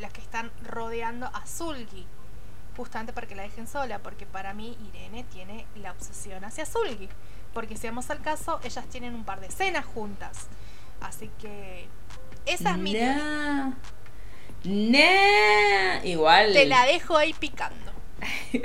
las 0.00 0.12
que 0.12 0.20
están 0.20 0.50
rodeando 0.64 1.26
a 1.26 1.46
Zulgi, 1.46 2.06
justamente 2.76 3.12
para 3.12 3.26
que 3.26 3.34
la 3.34 3.42
dejen 3.42 3.66
sola, 3.66 3.98
porque 4.00 4.26
para 4.26 4.54
mí 4.54 4.76
Irene 4.88 5.24
tiene 5.24 5.66
la 5.76 5.92
obsesión 5.92 6.44
hacia 6.44 6.66
Zulgi, 6.66 7.08
porque 7.52 7.76
si 7.76 7.86
vamos 7.86 8.10
al 8.10 8.20
caso, 8.20 8.60
ellas 8.62 8.86
tienen 8.86 9.14
un 9.14 9.24
par 9.24 9.40
de 9.40 9.48
escenas 9.48 9.84
juntas, 9.84 10.46
así 11.00 11.30
que 11.40 11.86
esa 12.46 12.70
es 12.70 12.78
mi 12.78 12.92
Igual. 16.04 16.52
Te 16.52 16.66
la 16.66 16.86
dejo 16.86 17.16
ahí 17.16 17.32
picando. 17.32 17.92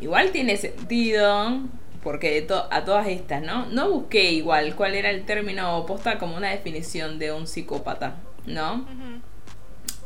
igual 0.00 0.30
tiene 0.32 0.56
sentido. 0.56 1.60
Porque 2.06 2.46
a 2.70 2.84
todas 2.84 3.08
estas, 3.08 3.42
¿no? 3.42 3.66
No 3.66 3.90
busqué 3.90 4.30
igual 4.30 4.76
cuál 4.76 4.94
era 4.94 5.10
el 5.10 5.24
término 5.24 5.84
posta 5.86 6.18
como 6.18 6.36
una 6.36 6.50
definición 6.50 7.18
de 7.18 7.32
un 7.32 7.48
psicópata, 7.48 8.14
¿no? 8.46 8.86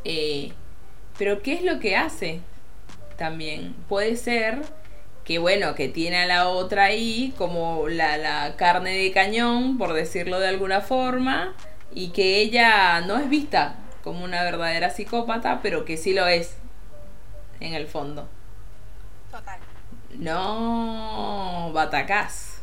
Eh, 0.04 0.50
pero 1.18 1.42
¿qué 1.42 1.52
es 1.52 1.62
lo 1.62 1.78
que 1.78 1.96
hace? 1.96 2.40
También 3.18 3.74
puede 3.86 4.16
ser 4.16 4.62
que 5.24 5.38
bueno, 5.38 5.74
que 5.74 5.88
tiene 5.88 6.22
a 6.22 6.26
la 6.26 6.48
otra 6.48 6.84
ahí 6.84 7.34
como 7.36 7.86
la, 7.90 8.16
la 8.16 8.56
carne 8.56 8.96
de 8.96 9.12
cañón, 9.12 9.76
por 9.76 9.92
decirlo 9.92 10.40
de 10.40 10.48
alguna 10.48 10.80
forma, 10.80 11.54
y 11.92 12.12
que 12.12 12.40
ella 12.40 13.02
no 13.02 13.18
es 13.18 13.28
vista 13.28 13.74
como 14.02 14.24
una 14.24 14.42
verdadera 14.42 14.88
psicópata, 14.88 15.60
pero 15.62 15.84
que 15.84 15.98
sí 15.98 16.14
lo 16.14 16.26
es 16.26 16.56
en 17.60 17.74
el 17.74 17.86
fondo. 17.86 18.26
Total. 19.30 19.69
No, 20.20 21.70
batacás. 21.72 22.58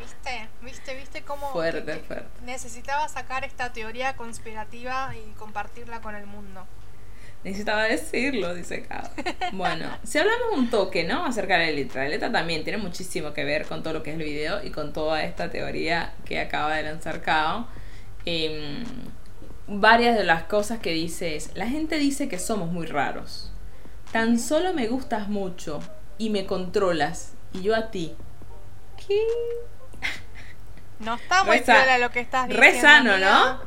¿Viste? 0.00 0.48
¿Viste? 0.62 0.94
¿Viste 0.94 1.22
cómo 1.22 1.52
fuerte, 1.52 1.96
fuerte. 1.96 2.26
necesitaba 2.42 3.06
sacar 3.08 3.44
esta 3.44 3.74
teoría 3.74 4.16
conspirativa 4.16 5.12
y 5.14 5.32
compartirla 5.34 6.00
con 6.00 6.16
el 6.16 6.24
mundo? 6.24 6.66
Necesitaba 7.44 7.84
decirlo, 7.84 8.54
dice 8.54 8.86
Cao. 8.86 9.10
Bueno, 9.52 9.90
si 10.04 10.16
hablamos 10.16 10.56
un 10.56 10.70
toque, 10.70 11.04
¿no? 11.04 11.26
Acerca 11.26 11.58
de 11.58 11.66
la 11.66 11.72
letra. 11.72 12.04
La 12.04 12.08
letra 12.08 12.32
también 12.32 12.64
tiene 12.64 12.78
muchísimo 12.78 13.34
que 13.34 13.44
ver 13.44 13.66
con 13.66 13.82
todo 13.82 13.92
lo 13.92 14.02
que 14.02 14.12
es 14.12 14.16
el 14.16 14.24
video 14.24 14.64
y 14.64 14.70
con 14.70 14.94
toda 14.94 15.22
esta 15.22 15.50
teoría 15.50 16.14
que 16.24 16.40
acaba 16.40 16.76
de 16.76 16.82
lanzar 16.82 17.20
Cao. 17.20 17.68
Em, 18.24 18.84
varias 19.68 20.16
de 20.16 20.24
las 20.24 20.44
cosas 20.44 20.78
que 20.78 20.92
dice 20.92 21.36
es, 21.36 21.54
la 21.54 21.66
gente 21.68 21.98
dice 21.98 22.26
que 22.26 22.38
somos 22.38 22.72
muy 22.72 22.86
raros. 22.86 23.52
Tan 24.12 24.38
solo 24.38 24.72
me 24.72 24.86
gustas 24.88 25.28
mucho 25.28 25.82
y 26.18 26.30
me 26.30 26.46
controlas 26.46 27.32
y 27.52 27.62
yo 27.62 27.74
a 27.74 27.90
ti. 27.90 28.14
¿Qué? 29.06 29.20
No 30.98 31.14
está 31.14 31.44
muy 31.44 31.62
lo 32.00 32.10
que 32.10 32.20
estás 32.20 32.48
diciendo. 32.48 32.54
Re 32.72 32.80
sano, 32.80 33.18
¿no? 33.18 33.60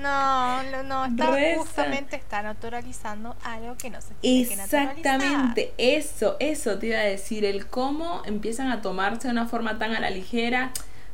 No, 0.00 0.62
no, 0.84 1.04
está 1.04 1.56
justamente 1.56 2.16
está 2.16 2.42
naturalizando 2.42 3.34
algo 3.42 3.76
que 3.76 3.90
no 3.90 4.00
se 4.00 4.14
tiene 4.20 4.54
Exactamente, 4.54 5.74
eso, 5.78 6.36
eso 6.38 6.78
te 6.78 6.88
iba 6.88 6.98
a 6.98 7.02
decir, 7.02 7.44
el 7.44 7.66
cómo 7.66 8.22
empiezan 8.24 8.70
a 8.70 8.82
tomarse 8.82 9.28
de 9.28 9.32
una 9.32 9.46
forma 9.46 9.78
tan 9.78 9.94
a 9.94 10.00
la 10.00 10.10
ligera, 10.10 10.70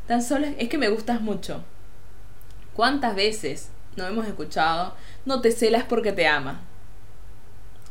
tan 0.06 0.22
solo 0.22 0.46
es 0.58 0.68
que 0.68 0.76
me 0.76 0.88
gustas 0.88 1.22
mucho. 1.22 1.64
¿Cuántas 2.74 3.14
veces 3.14 3.70
no 3.96 4.06
hemos 4.06 4.26
escuchado, 4.26 4.94
no 5.24 5.40
te 5.40 5.52
celas 5.52 5.84
porque 5.84 6.12
te 6.12 6.26
ama? 6.26 6.60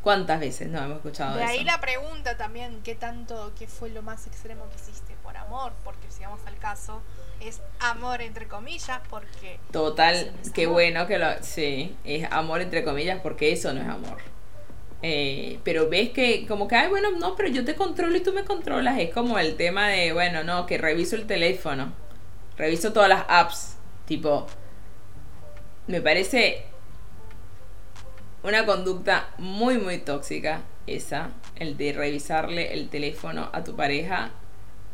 ¿Cuántas 0.04 0.42
veces 0.42 0.68
no 0.68 0.84
hemos 0.84 0.98
escuchado 0.98 1.38
De 1.38 1.46
ahí 1.46 1.64
la 1.64 1.80
pregunta 1.80 2.36
también, 2.36 2.82
¿qué 2.84 2.94
tanto, 2.94 3.54
qué 3.58 3.68
fue 3.68 3.90
lo 3.90 4.02
más 4.02 4.28
extremo 4.28 4.68
que 4.70 4.76
hiciste 4.76 5.16
por 5.24 5.38
amor? 5.38 5.72
Porque 5.86 6.12
si 6.12 6.24
vamos 6.24 6.42
al 6.46 6.58
caso, 6.58 7.02
es 7.40 7.62
amor 7.80 8.22
entre 8.22 8.50
comillas, 8.50 9.00
porque... 9.10 9.62
Total, 9.72 10.34
qué 10.54 10.68
bueno 10.68 11.08
que 11.08 11.18
lo... 11.18 11.28
Sí, 11.42 11.96
es 12.04 12.30
amor 12.32 12.62
entre 12.62 12.84
comillas 12.84 13.22
porque 13.24 13.54
eso 13.54 13.74
no 13.74 13.80
es 13.80 13.88
amor. 13.88 14.18
Eh, 15.02 15.60
pero 15.64 15.90
ves 15.90 16.10
que 16.10 16.46
como 16.48 16.68
que, 16.68 16.76
ay, 16.76 16.90
bueno, 16.90 17.12
no, 17.12 17.38
pero 17.38 17.48
yo 17.48 17.64
te 17.64 17.76
controlo 17.76 18.18
y 18.18 18.22
tú 18.22 18.34
me 18.34 18.44
controlas. 18.44 19.00
Es 19.00 19.14
como 19.14 19.40
el 19.40 19.56
tema 19.56 19.88
de, 19.88 20.12
bueno, 20.12 20.44
no, 20.44 20.66
que 20.66 20.78
reviso 20.78 21.16
el 21.16 21.28
teléfono, 21.28 21.94
reviso 22.58 22.92
todas 22.92 23.08
las 23.08 23.24
apps, 23.30 23.78
tipo, 24.06 24.48
me 25.88 26.02
parece 26.02 26.73
una 28.44 28.66
conducta 28.66 29.30
muy, 29.38 29.78
muy 29.78 30.00
tóxica 30.00 30.62
esa, 30.86 31.32
el 31.56 31.78
de 31.78 31.94
revisarle 31.94 32.74
el 32.74 32.90
teléfono 32.90 33.50
a 33.54 33.64
tu 33.64 33.76
pareja, 33.76 34.32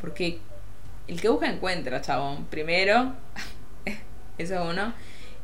porque 0.01 0.39
el 1.07 1.19
que 1.19 1.29
busca 1.29 1.49
encuentra, 1.49 2.01
chabón. 2.01 2.45
Primero, 2.45 3.13
eso 4.37 4.55
es 4.55 4.61
uno. 4.61 4.93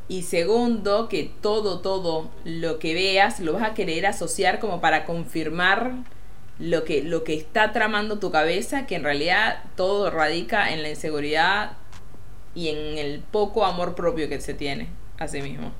Y 0.07 0.21
segundo, 0.21 1.09
que 1.09 1.31
todo, 1.41 1.79
todo 1.79 2.29
lo 2.43 2.77
que 2.77 2.93
veas 2.93 3.39
lo 3.39 3.53
vas 3.53 3.63
a 3.63 3.73
querer 3.73 4.05
asociar 4.05 4.59
como 4.59 4.79
para 4.79 5.05
confirmar 5.05 5.93
lo 6.59 6.83
que, 6.83 7.01
lo 7.01 7.23
que 7.23 7.33
está 7.33 7.73
tramando 7.73 8.19
tu 8.19 8.29
cabeza, 8.31 8.85
que 8.85 8.95
en 8.95 9.03
realidad 9.03 9.63
todo 9.75 10.11
radica 10.11 10.71
en 10.71 10.83
la 10.83 10.89
inseguridad 10.89 11.71
y 12.53 12.69
en 12.69 12.99
el 12.99 13.19
poco 13.19 13.65
amor 13.65 13.95
propio 13.95 14.29
que 14.29 14.39
se 14.39 14.53
tiene 14.53 14.89
a 15.17 15.27
sí 15.27 15.41
mismo. 15.41 15.71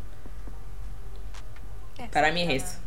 Para 2.12 2.32
mí 2.32 2.42
es 2.42 2.64
eso. 2.64 2.78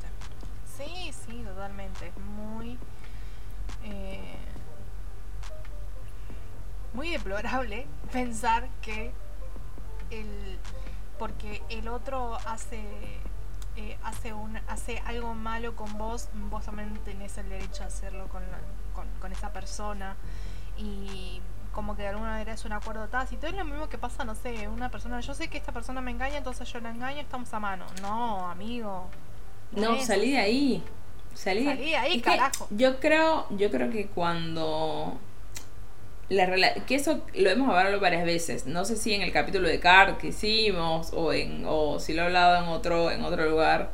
Sí, 0.76 1.12
sí, 1.12 1.42
totalmente. 1.42 2.12
Muy. 2.36 2.78
Eh, 3.84 4.36
muy 6.92 7.10
deplorable 7.10 7.86
pensar 8.12 8.68
que 8.82 9.12
el. 10.10 10.58
Porque 11.18 11.62
el 11.68 11.88
otro 11.88 12.38
hace. 12.46 12.82
Eh, 13.76 13.96
hace, 14.02 14.32
un, 14.32 14.56
hace 14.66 14.98
algo 15.06 15.34
malo 15.34 15.76
con 15.76 15.98
vos, 15.98 16.28
vos 16.50 16.64
también 16.64 16.98
tenés 17.04 17.38
el 17.38 17.48
derecho 17.48 17.84
a 17.84 17.86
hacerlo 17.86 18.26
con, 18.26 18.42
con, 18.92 19.06
con 19.20 19.30
esa 19.30 19.52
persona. 19.52 20.16
Y 20.76 21.40
como 21.78 21.94
que 21.94 22.02
de 22.02 22.08
alguna 22.08 22.30
manera 22.30 22.52
es 22.52 22.64
un 22.64 22.72
acuerdo 22.72 23.06
tácito. 23.06 23.46
Es 23.46 23.54
lo 23.54 23.64
mismo 23.64 23.88
que 23.88 23.98
pasa, 23.98 24.24
no 24.24 24.34
sé, 24.34 24.66
una 24.66 24.90
persona, 24.90 25.20
yo 25.20 25.32
sé 25.32 25.46
que 25.46 25.58
esta 25.58 25.70
persona 25.70 26.00
me 26.00 26.10
engaña, 26.10 26.38
entonces 26.38 26.68
yo 26.72 26.80
la 26.80 26.90
engaño, 26.90 27.20
estamos 27.20 27.54
a 27.54 27.60
mano. 27.60 27.86
No, 28.02 28.50
amigo. 28.50 29.08
No, 29.70 29.96
salí 30.00 30.32
de 30.32 30.38
ahí. 30.38 30.82
Salí, 31.34 31.62
de 31.62 31.94
ahí, 31.94 32.20
carajo. 32.20 32.66
Yo 32.70 32.98
creo, 32.98 33.46
yo 33.50 33.70
creo 33.70 33.92
que 33.92 34.08
cuando 34.08 35.20
la 36.28 36.74
que 36.84 36.96
eso 36.96 37.24
lo 37.36 37.48
hemos 37.48 37.68
hablado 37.68 38.00
varias 38.00 38.24
veces. 38.24 38.66
No 38.66 38.84
sé 38.84 38.96
si 38.96 39.14
en 39.14 39.22
el 39.22 39.30
capítulo 39.30 39.68
de 39.68 39.78
Card 39.78 40.16
que 40.16 40.28
hicimos 40.28 41.12
o 41.12 41.32
en 41.32 41.62
o 41.64 42.00
si 42.00 42.12
lo 42.12 42.22
he 42.22 42.24
hablado 42.24 42.64
en 42.64 42.70
otro 42.70 43.12
en 43.12 43.22
otro 43.22 43.48
lugar, 43.48 43.92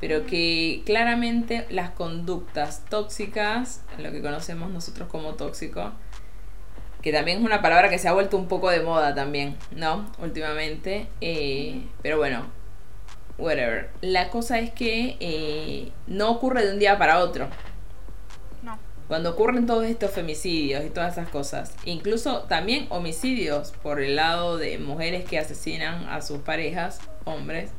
pero 0.00 0.26
que 0.26 0.82
claramente 0.86 1.66
las 1.70 1.90
conductas 1.90 2.84
tóxicas, 2.88 3.82
lo 3.98 4.12
que 4.12 4.22
conocemos 4.22 4.70
nosotros 4.70 5.08
como 5.08 5.34
tóxico, 5.34 5.90
que 7.06 7.12
también 7.12 7.38
es 7.38 7.44
una 7.44 7.62
palabra 7.62 7.88
que 7.88 8.00
se 8.00 8.08
ha 8.08 8.12
vuelto 8.12 8.36
un 8.36 8.48
poco 8.48 8.68
de 8.68 8.80
moda 8.80 9.14
también, 9.14 9.56
¿no? 9.70 10.10
Últimamente. 10.18 11.06
Eh, 11.20 11.86
pero 12.02 12.18
bueno, 12.18 12.46
whatever. 13.38 13.90
La 14.00 14.28
cosa 14.28 14.58
es 14.58 14.72
que 14.72 15.16
eh, 15.20 15.92
no 16.08 16.32
ocurre 16.32 16.66
de 16.66 16.72
un 16.72 16.80
día 16.80 16.98
para 16.98 17.20
otro. 17.20 17.46
No. 18.64 18.76
Cuando 19.06 19.30
ocurren 19.30 19.66
todos 19.66 19.84
estos 19.84 20.10
femicidios 20.10 20.84
y 20.84 20.90
todas 20.90 21.12
esas 21.12 21.28
cosas, 21.28 21.76
incluso 21.84 22.40
también 22.48 22.88
homicidios 22.88 23.70
por 23.84 24.00
el 24.00 24.16
lado 24.16 24.58
de 24.58 24.78
mujeres 24.78 25.24
que 25.26 25.38
asesinan 25.38 26.08
a 26.08 26.20
sus 26.22 26.38
parejas, 26.38 26.98
hombres, 27.24 27.70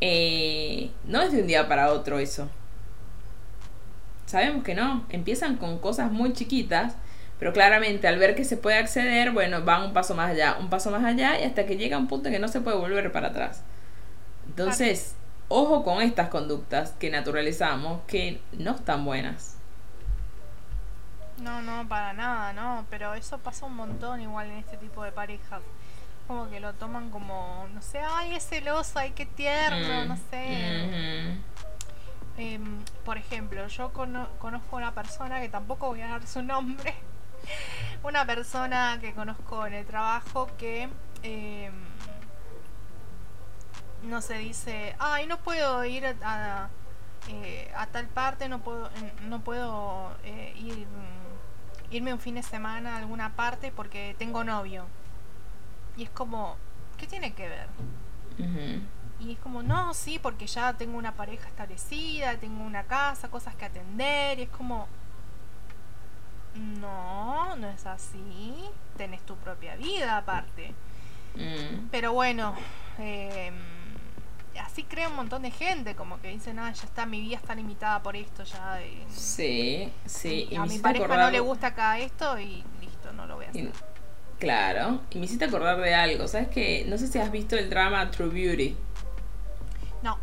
eh, 0.00 0.92
no 1.04 1.20
es 1.20 1.32
de 1.32 1.40
un 1.40 1.48
día 1.48 1.66
para 1.66 1.92
otro 1.92 2.20
eso. 2.20 2.48
Sabemos 4.26 4.62
que 4.62 4.76
no, 4.76 5.04
empiezan 5.08 5.56
con 5.56 5.80
cosas 5.80 6.12
muy 6.12 6.32
chiquitas 6.32 6.94
pero 7.38 7.52
claramente 7.52 8.08
al 8.08 8.18
ver 8.18 8.34
que 8.34 8.44
se 8.44 8.56
puede 8.56 8.78
acceder, 8.78 9.32
bueno, 9.32 9.62
van 9.62 9.82
un 9.82 9.92
paso 9.92 10.14
más 10.14 10.30
allá, 10.30 10.56
un 10.58 10.70
paso 10.70 10.90
más 10.90 11.04
allá 11.04 11.38
y 11.38 11.44
hasta 11.44 11.66
que 11.66 11.76
llega 11.76 11.98
un 11.98 12.08
punto 12.08 12.28
en 12.28 12.34
que 12.34 12.40
no 12.40 12.48
se 12.48 12.60
puede 12.60 12.76
volver 12.76 13.12
para 13.12 13.28
atrás. 13.28 13.62
Entonces, 14.46 15.16
ojo 15.48 15.84
con 15.84 16.00
estas 16.00 16.28
conductas 16.28 16.92
que 16.98 17.10
naturalizamos 17.10 18.00
que 18.06 18.40
no 18.52 18.72
están 18.72 19.04
buenas. 19.04 19.56
No, 21.38 21.60
no, 21.60 21.86
para 21.86 22.14
nada, 22.14 22.52
no, 22.54 22.86
pero 22.88 23.12
eso 23.14 23.38
pasa 23.38 23.66
un 23.66 23.76
montón 23.76 24.20
igual 24.22 24.50
en 24.50 24.58
este 24.58 24.78
tipo 24.78 25.02
de 25.04 25.12
parejas. 25.12 25.60
Como 26.26 26.48
que 26.48 26.58
lo 26.58 26.72
toman 26.72 27.10
como, 27.10 27.68
no 27.72 27.82
sé, 27.82 28.00
ay, 28.00 28.34
es 28.34 28.48
celoso, 28.48 28.98
ay, 28.98 29.12
qué 29.12 29.26
tierno, 29.26 30.04
mm, 30.04 30.08
no 30.08 30.16
sé. 30.30 31.38
Em, 32.38 32.82
por 33.04 33.16
ejemplo, 33.16 33.66
yo 33.68 33.92
conozco 33.92 34.76
una 34.76 34.92
persona 34.92 35.40
que 35.40 35.48
tampoco 35.48 35.88
voy 35.88 36.02
a 36.02 36.08
dar 36.08 36.26
su 36.26 36.42
nombre, 36.42 36.94
una 38.02 38.24
persona 38.24 38.98
que 39.00 39.12
conozco 39.14 39.66
en 39.66 39.74
el 39.74 39.86
trabajo 39.86 40.48
que 40.58 40.88
eh, 41.22 41.70
no 44.02 44.20
se 44.20 44.38
dice, 44.38 44.94
ay, 44.98 45.26
no 45.26 45.38
puedo 45.38 45.84
ir 45.84 46.06
a, 46.22 46.68
eh, 47.28 47.72
a, 47.76 47.86
tal 47.86 48.06
parte, 48.06 48.48
no 48.48 48.60
puedo, 48.60 48.90
no 49.28 49.40
puedo 49.40 50.16
eh, 50.24 50.54
ir, 50.56 50.86
irme 51.90 52.12
un 52.12 52.20
fin 52.20 52.36
de 52.36 52.42
semana 52.42 52.94
a 52.94 52.98
alguna 52.98 53.34
parte 53.34 53.72
porque 53.72 54.14
tengo 54.18 54.44
novio. 54.44 54.86
Y 55.96 56.04
es 56.04 56.10
como, 56.10 56.56
¿qué 56.98 57.06
tiene 57.06 57.32
que 57.32 57.48
ver? 57.48 57.68
Y 59.18 59.32
es 59.32 59.38
como, 59.38 59.62
no, 59.62 59.94
sí, 59.94 60.18
porque 60.18 60.46
ya 60.46 60.74
tengo 60.74 60.98
una 60.98 61.12
pareja 61.12 61.48
establecida, 61.48 62.36
tengo 62.36 62.62
una 62.62 62.84
casa, 62.84 63.28
cosas 63.28 63.54
que 63.54 63.64
atender, 63.64 64.38
y 64.38 64.42
es 64.42 64.50
como, 64.50 64.86
no, 66.56 67.56
no 67.56 67.68
es 67.68 67.86
así. 67.86 68.54
Tenés 68.96 69.20
tu 69.22 69.36
propia 69.36 69.76
vida 69.76 70.18
aparte. 70.18 70.74
Mm. 71.34 71.88
Pero 71.90 72.12
bueno, 72.12 72.54
em, 72.98 73.54
así 74.60 74.84
crea 74.84 75.08
un 75.08 75.16
montón 75.16 75.42
de 75.42 75.50
gente, 75.50 75.94
como 75.94 76.20
que 76.20 76.28
dicen, 76.28 76.58
ah, 76.58 76.72
ya 76.72 76.84
está, 76.84 77.06
mi 77.06 77.20
vida 77.20 77.36
está 77.36 77.54
limitada 77.54 78.02
por 78.02 78.16
esto, 78.16 78.42
ya. 78.44 78.80
sí, 79.10 79.92
sí. 80.06 80.48
a 80.56 80.64
mi 80.66 80.78
pareja 80.78 81.16
no 81.16 81.30
le 81.30 81.40
gusta 81.40 81.68
acá 81.68 81.98
esto 81.98 82.38
y 82.38 82.64
listo, 82.80 83.12
no 83.12 83.26
lo 83.26 83.36
voy 83.36 83.46
a 83.46 83.50
hacer. 83.50 83.70
claro, 84.38 85.00
y 85.10 85.18
me 85.18 85.26
hiciste 85.26 85.44
acordar 85.44 85.78
de 85.78 85.94
algo, 85.94 86.26
¿sabes 86.28 86.48
qué? 86.48 86.84
No 86.88 86.96
sé 86.98 87.06
si 87.06 87.18
has 87.18 87.30
visto 87.30 87.56
el 87.56 87.68
drama 87.68 88.10
True 88.10 88.28
Beauty. 88.28 88.76
No. 90.02 90.18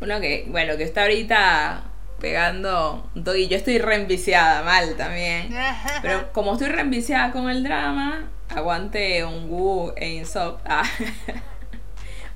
Uno 0.00 0.20
que, 0.20 0.46
bueno, 0.48 0.76
que 0.76 0.84
está 0.84 1.02
ahorita 1.02 1.82
pegando 2.20 3.08
un 3.14 3.24
toque. 3.24 3.48
Yo 3.48 3.56
estoy 3.56 3.78
reenviciada 3.78 4.62
mal 4.62 4.96
también. 4.96 5.54
Pero 6.02 6.32
como 6.32 6.54
estoy 6.54 6.68
reenviciada 6.68 7.32
con 7.32 7.50
el 7.50 7.62
drama, 7.62 8.30
aguante 8.48 9.24
un 9.24 9.50
Wu 9.50 9.92
e 9.96 10.14
Insop. 10.14 10.60
Ah. 10.68 10.84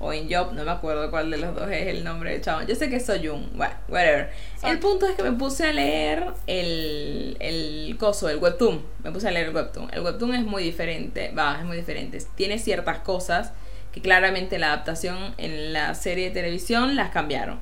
o 0.03 0.13
in 0.13 0.27
Job, 0.31 0.53
no 0.53 0.63
me 0.63 0.71
acuerdo 0.71 1.11
cuál 1.11 1.29
de 1.29 1.37
los 1.37 1.53
dos 1.53 1.69
es 1.69 1.87
el 1.87 2.03
nombre 2.03 2.31
del 2.31 2.41
chabón. 2.41 2.65
Yo 2.65 2.73
sé 2.73 2.89
que 2.89 2.99
soy 2.99 3.27
un, 3.27 3.51
bueno, 3.55 3.75
whatever. 3.87 4.31
El 4.63 4.79
punto 4.79 5.05
es 5.05 5.15
que 5.15 5.21
me 5.21 5.33
puse 5.33 5.67
a 5.67 5.71
leer 5.71 6.25
el, 6.47 7.37
el 7.39 7.95
coso, 7.99 8.27
el 8.27 8.37
webtoon. 8.37 8.83
Me 9.03 9.11
puse 9.11 9.27
a 9.27 9.31
leer 9.31 9.49
el 9.49 9.55
webtoon. 9.55 9.91
El 9.93 10.01
webtoon 10.01 10.33
es 10.33 10.43
muy 10.43 10.63
diferente, 10.63 11.31
va, 11.37 11.57
es 11.59 11.65
muy 11.65 11.77
diferente. 11.77 12.17
Tiene 12.33 12.57
ciertas 12.57 12.99
cosas 12.99 13.53
que 13.91 14.01
claramente 14.01 14.57
la 14.57 14.67
adaptación 14.67 15.35
en 15.37 15.71
la 15.71 15.93
serie 15.93 16.29
de 16.29 16.31
televisión 16.31 16.95
las 16.95 17.11
cambiaron 17.11 17.59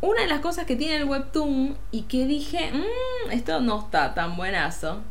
una 0.00 0.22
de 0.22 0.26
las 0.26 0.40
cosas 0.40 0.66
que 0.66 0.76
tiene 0.76 0.96
el 0.96 1.04
webtoon 1.04 1.76
y 1.90 2.02
que 2.02 2.26
dije, 2.26 2.70
mmm, 2.72 3.30
esto 3.30 3.60
no 3.60 3.80
está 3.80 4.14
tan 4.14 4.36
buenazo, 4.36 5.02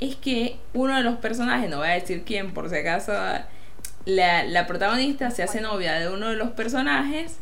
es 0.00 0.16
que 0.16 0.58
uno 0.72 0.96
de 0.96 1.02
los 1.02 1.16
personajes, 1.16 1.70
no 1.70 1.78
voy 1.78 1.88
a 1.88 1.92
decir 1.92 2.24
quién 2.24 2.52
por 2.52 2.68
si 2.70 2.76
acaso, 2.76 3.12
la, 4.06 4.44
la 4.44 4.66
protagonista 4.66 5.30
se 5.30 5.42
hace 5.42 5.60
novia 5.60 5.94
de 5.94 6.08
uno 6.08 6.28
de 6.30 6.36
los 6.36 6.50
personajes 6.50 7.38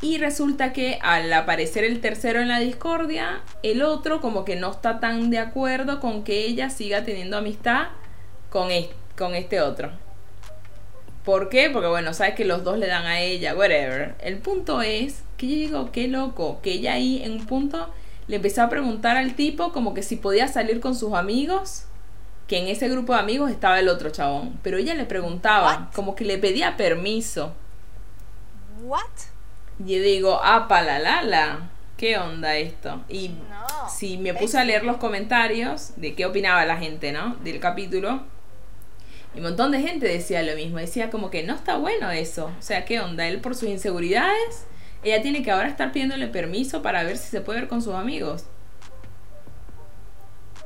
y 0.00 0.18
resulta 0.18 0.72
que 0.72 0.98
al 1.02 1.32
aparecer 1.32 1.84
el 1.84 2.00
tercero 2.00 2.40
en 2.40 2.48
la 2.48 2.58
discordia, 2.58 3.40
el 3.62 3.82
otro 3.82 4.20
como 4.20 4.44
que 4.44 4.56
no 4.56 4.70
está 4.70 5.00
tan 5.00 5.30
de 5.30 5.38
acuerdo 5.38 6.00
con 6.00 6.24
que 6.24 6.44
ella 6.44 6.68
siga 6.68 7.04
teniendo 7.04 7.38
amistad 7.38 7.88
con, 8.50 8.68
con 9.16 9.34
este 9.34 9.62
otro. 9.62 10.03
¿Por 11.24 11.48
qué? 11.48 11.70
Porque 11.70 11.88
bueno, 11.88 12.12
sabes 12.12 12.34
que 12.34 12.44
los 12.44 12.64
dos 12.64 12.78
le 12.78 12.86
dan 12.86 13.06
a 13.06 13.20
ella, 13.20 13.54
whatever. 13.54 14.14
El 14.20 14.38
punto 14.38 14.82
es 14.82 15.22
que 15.38 15.48
yo 15.48 15.54
digo, 15.54 15.92
qué 15.92 16.06
loco, 16.06 16.60
que 16.62 16.72
ella 16.72 16.94
ahí 16.94 17.22
en 17.22 17.32
un 17.32 17.46
punto 17.46 17.88
le 18.26 18.36
empezó 18.36 18.62
a 18.62 18.68
preguntar 18.68 19.16
al 19.16 19.34
tipo 19.34 19.72
como 19.72 19.94
que 19.94 20.02
si 20.02 20.16
podía 20.16 20.48
salir 20.48 20.80
con 20.80 20.94
sus 20.94 21.14
amigos, 21.14 21.84
que 22.46 22.58
en 22.58 22.68
ese 22.68 22.88
grupo 22.88 23.14
de 23.14 23.20
amigos 23.20 23.50
estaba 23.50 23.80
el 23.80 23.88
otro 23.88 24.10
chabón. 24.10 24.58
Pero 24.62 24.76
ella 24.76 24.94
le 24.94 25.06
preguntaba, 25.06 25.90
como 25.94 26.14
que 26.14 26.24
le 26.24 26.36
pedía 26.36 26.76
permiso. 26.76 27.54
¿What? 28.82 29.00
Y 29.84 29.96
yo 29.96 30.02
digo, 30.02 30.40
ah, 30.42 30.66
la 30.70 31.70
¿qué 31.96 32.18
onda 32.18 32.56
esto? 32.56 33.02
Y 33.08 33.30
si 33.88 34.18
me 34.18 34.34
puse 34.34 34.58
a 34.58 34.64
leer 34.64 34.84
los 34.84 34.98
comentarios 34.98 35.92
de 35.96 36.14
qué 36.14 36.26
opinaba 36.26 36.66
la 36.66 36.76
gente, 36.76 37.12
¿no? 37.12 37.36
Del 37.36 37.60
capítulo 37.60 38.33
y 39.34 39.38
un 39.38 39.44
montón 39.44 39.72
de 39.72 39.80
gente 39.80 40.06
decía 40.06 40.42
lo 40.42 40.54
mismo, 40.54 40.78
decía 40.78 41.10
como 41.10 41.30
que 41.30 41.42
no 41.42 41.54
está 41.54 41.76
bueno 41.76 42.10
eso. 42.10 42.46
O 42.58 42.62
sea, 42.62 42.84
¿qué 42.84 43.00
onda? 43.00 43.26
Él 43.26 43.40
por 43.40 43.54
sus 43.54 43.68
inseguridades, 43.68 44.66
ella 45.02 45.20
tiene 45.22 45.42
que 45.42 45.50
ahora 45.50 45.68
estar 45.68 45.90
pidiéndole 45.90 46.28
permiso 46.28 46.82
para 46.82 47.02
ver 47.02 47.16
si 47.18 47.28
se 47.28 47.40
puede 47.40 47.60
ver 47.60 47.68
con 47.68 47.82
sus 47.82 47.94
amigos. 47.94 48.44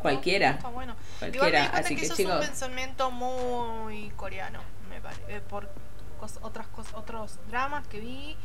Cualquiera. 0.03 0.51
está 0.51 0.69
bueno. 0.69 0.95
Cualquiera. 1.19 1.65
Así 1.67 1.97
que, 1.97 2.05
eso 2.05 2.15
es 2.15 2.21
un 2.21 2.41
pensamiento 2.41 3.11
muy 3.11 4.11
coreano, 4.11 4.61
me 4.91 5.01
parece. 5.01 5.23
Eh, 5.29 5.41
por 5.41 5.69
otras 6.43 6.67
cosas, 6.69 6.95
otros 6.95 7.39
dramas 7.49 7.87
que 7.89 8.01
vi. 8.01 8.37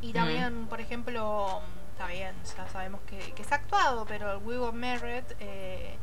Y 0.00 0.12
también, 0.12 0.66
por 0.66 0.80
ejemplo, 0.80 1.60
está 1.92 2.06
bien, 2.06 2.34
ya 2.56 2.68
sabemos 2.68 3.00
que, 3.08 3.18
que 3.32 3.42
es 3.42 3.52
actuado, 3.52 4.04
pero 4.06 4.32
el 4.32 4.38
We 4.38 4.58
Were 4.58 4.76
Married. 4.76 5.24
Eh, 5.40 5.96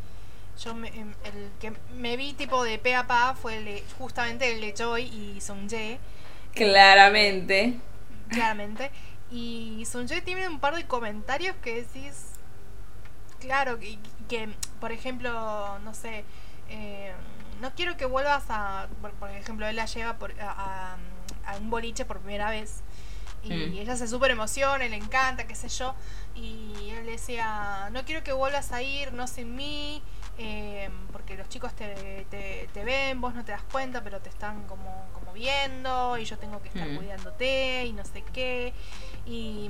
yo 0.63 0.75
me- 0.75 0.89
em, 0.89 1.13
el 1.23 1.51
que 1.59 1.73
me 1.95 2.17
vi 2.17 2.33
tipo 2.33 2.63
de 2.63 2.77
pe 2.77 2.95
a 2.95 3.07
pa 3.07 3.35
fue 3.35 3.57
el 3.57 3.65
de- 3.65 3.83
justamente 3.97 4.51
el 4.51 4.61
de 4.61 4.73
Joy 4.77 5.03
y 5.03 5.41
Sungjae, 5.41 5.99
Claramente. 6.53 7.79
claramente. 8.29 8.91
Y 9.31 9.83
Sungjae 9.89 10.21
tiene 10.21 10.47
un 10.47 10.59
par 10.59 10.75
de 10.75 10.85
comentarios 10.85 11.55
que 11.57 11.75
decís, 11.83 12.25
claro, 13.39 13.79
que, 13.79 13.97
que, 14.27 14.49
por 14.79 14.91
ejemplo, 14.91 15.79
no 15.79 15.93
sé, 15.93 16.23
eh, 16.69 17.13
no 17.61 17.71
quiero 17.75 17.97
que 17.97 18.05
vuelvas 18.05 18.43
a, 18.49 18.87
por, 19.01 19.11
por 19.13 19.29
ejemplo, 19.31 19.67
él 19.67 19.75
la 19.75 19.85
lleva 19.85 20.17
por, 20.17 20.33
a, 20.41 20.95
a- 21.45 21.57
un 21.57 21.69
boliche 21.69 22.05
por 22.05 22.19
primera 22.19 22.49
vez. 22.49 22.81
Y 23.43 23.53
Mm. 23.53 23.77
ella 23.77 23.95
se 23.95 24.07
súper 24.07 24.31
emociona, 24.31 24.77
le 24.85 24.95
encanta, 24.95 25.47
qué 25.47 25.55
sé 25.55 25.69
yo. 25.69 25.95
Y 26.35 26.89
él 26.91 27.05
decía, 27.05 27.89
no 27.91 28.03
quiero 28.03 28.23
que 28.23 28.33
vuelvas 28.33 28.71
a 28.73 28.81
ir, 28.81 29.13
no 29.13 29.27
sin 29.27 29.55
mí, 29.55 30.01
eh, 30.39 30.89
porque 31.11 31.35
los 31.35 31.47
chicos 31.49 31.73
te, 31.73 32.25
te, 32.29 32.69
te 32.73 32.83
ven, 32.83 33.19
vos 33.21 33.35
no 33.35 33.43
te 33.45 33.51
das 33.51 33.63
cuenta, 33.71 34.01
pero 34.03 34.19
te 34.21 34.29
están 34.29 34.65
como, 34.67 35.05
como 35.13 35.33
viendo, 35.33 36.17
y 36.17 36.25
yo 36.25 36.37
tengo 36.37 36.61
que 36.61 36.69
estar 36.69 36.87
Mm. 36.87 36.95
cuidándote, 36.95 37.85
y 37.85 37.93
no 37.93 38.03
sé 38.05 38.23
qué. 38.33 38.73
Y, 39.25 39.69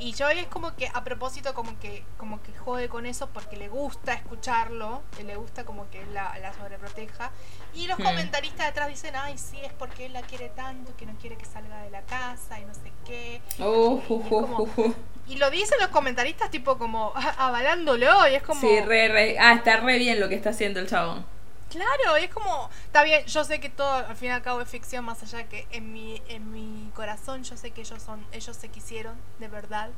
y 0.00 0.12
Joy 0.12 0.38
es 0.40 0.46
como 0.48 0.74
que 0.74 0.88
a 0.92 1.04
propósito 1.04 1.54
como 1.54 1.78
que 1.78 2.04
como 2.18 2.42
que 2.42 2.52
jode 2.52 2.88
con 2.88 3.06
eso 3.06 3.28
porque 3.28 3.56
le 3.56 3.68
gusta 3.68 4.12
escucharlo, 4.12 5.02
le 5.24 5.36
gusta 5.36 5.64
como 5.64 5.88
que 5.90 6.04
la, 6.06 6.36
la 6.40 6.52
sobreproteja. 6.52 7.30
Y 7.74 7.86
los 7.86 7.98
Hmm. 7.98 8.02
comentaristas 8.04 8.66
detrás 8.66 8.88
dicen, 8.88 9.14
ay, 9.16 9.38
sí, 9.38 9.58
es 9.62 9.72
porque 9.72 10.06
él 10.06 10.12
la 10.12 10.22
quiere 10.22 10.48
tanto, 10.50 10.96
que 10.96 11.06
no 11.06 11.14
quiere 11.14 11.36
que 11.36 11.44
salga 11.44 11.80
de 11.82 11.90
la 11.90 12.02
casa 12.02 12.58
y 12.60 12.64
no 12.64 12.74
sé 12.74 12.92
qué. 13.04 13.40
Y 13.58 13.62
uh, 13.62 14.02
como- 14.28 14.58
uh, 14.62 14.68
uh. 14.80 14.94
Y 15.26 15.36
lo 15.36 15.50
dicen 15.50 15.78
los 15.80 15.88
comentaristas 15.88 16.50
tipo 16.50 16.78
como 16.78 17.12
avalándolo 17.38 18.28
y 18.28 18.34
es 18.34 18.42
como... 18.42 18.60
Sí, 18.60 18.80
re, 18.80 19.08
re. 19.08 19.38
Ah, 19.38 19.54
está 19.54 19.78
re 19.78 19.98
bien 19.98 20.20
lo 20.20 20.28
que 20.28 20.34
está 20.34 20.50
haciendo 20.50 20.80
el 20.80 20.86
chabón. 20.86 21.24
Claro, 21.70 22.18
y 22.20 22.24
es 22.24 22.30
como, 22.30 22.70
está 22.86 23.02
bien, 23.02 23.26
yo 23.26 23.42
sé 23.42 23.58
que 23.58 23.68
todo 23.68 23.92
al 23.92 24.14
fin 24.14 24.28
y 24.28 24.32
al 24.32 24.42
cabo 24.42 24.60
es 24.60 24.68
ficción, 24.68 25.04
más 25.04 25.22
allá 25.24 25.48
que 25.48 25.66
en 25.72 25.92
mi, 25.92 26.22
en 26.28 26.52
mi 26.52 26.88
corazón 26.94 27.42
yo 27.42 27.56
sé 27.56 27.72
que 27.72 27.80
ellos 27.80 28.00
son, 28.00 28.24
ellos 28.30 28.56
se 28.56 28.68
quisieron, 28.68 29.16
de 29.40 29.48
verdad. 29.48 29.90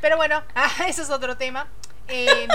Pero 0.00 0.16
bueno, 0.16 0.42
ah, 0.54 0.70
eso 0.86 1.02
es 1.02 1.10
otro 1.10 1.36
tema. 1.36 1.66
Em, 2.06 2.48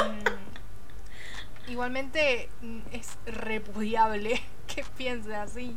igualmente 1.67 2.49
mm, 2.61 2.79
es 2.93 3.17
repudiable 3.25 4.41
que 4.67 4.85
piense 4.95 5.35
así. 5.35 5.75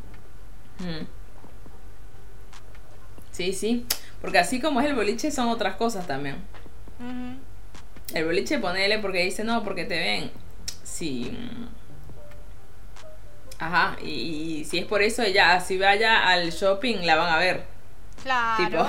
Mm. 0.79 1.22
Sí, 3.33 3.53
sí. 3.53 3.87
Porque 4.21 4.39
así 4.39 4.61
como 4.61 4.81
es 4.81 4.87
el 4.87 4.95
boliche, 4.95 5.31
son 5.31 5.49
otras 5.49 5.75
cosas 5.77 6.07
también. 6.07 6.37
El 8.15 8.25
boliche 8.25 8.59
ponele 8.59 8.99
porque 8.99 9.25
dice, 9.25 9.43
no, 9.43 9.65
porque 9.65 9.85
te 9.85 9.99
ven. 9.99 10.31
Sí. 10.85 11.37
mm. 11.37 11.67
Ajá, 13.59 13.97
y, 14.03 14.09
y 14.61 14.65
si 14.65 14.79
es 14.79 14.85
por 14.87 15.03
eso, 15.03 15.23
ella, 15.23 15.61
si 15.61 15.79
vaya 15.79 16.29
al 16.29 16.51
shopping, 16.51 17.07
la 17.07 17.15
van 17.17 17.33
a 17.33 17.39
ver. 17.39 17.65
Claro, 18.23 18.65
Tipo. 18.65 18.85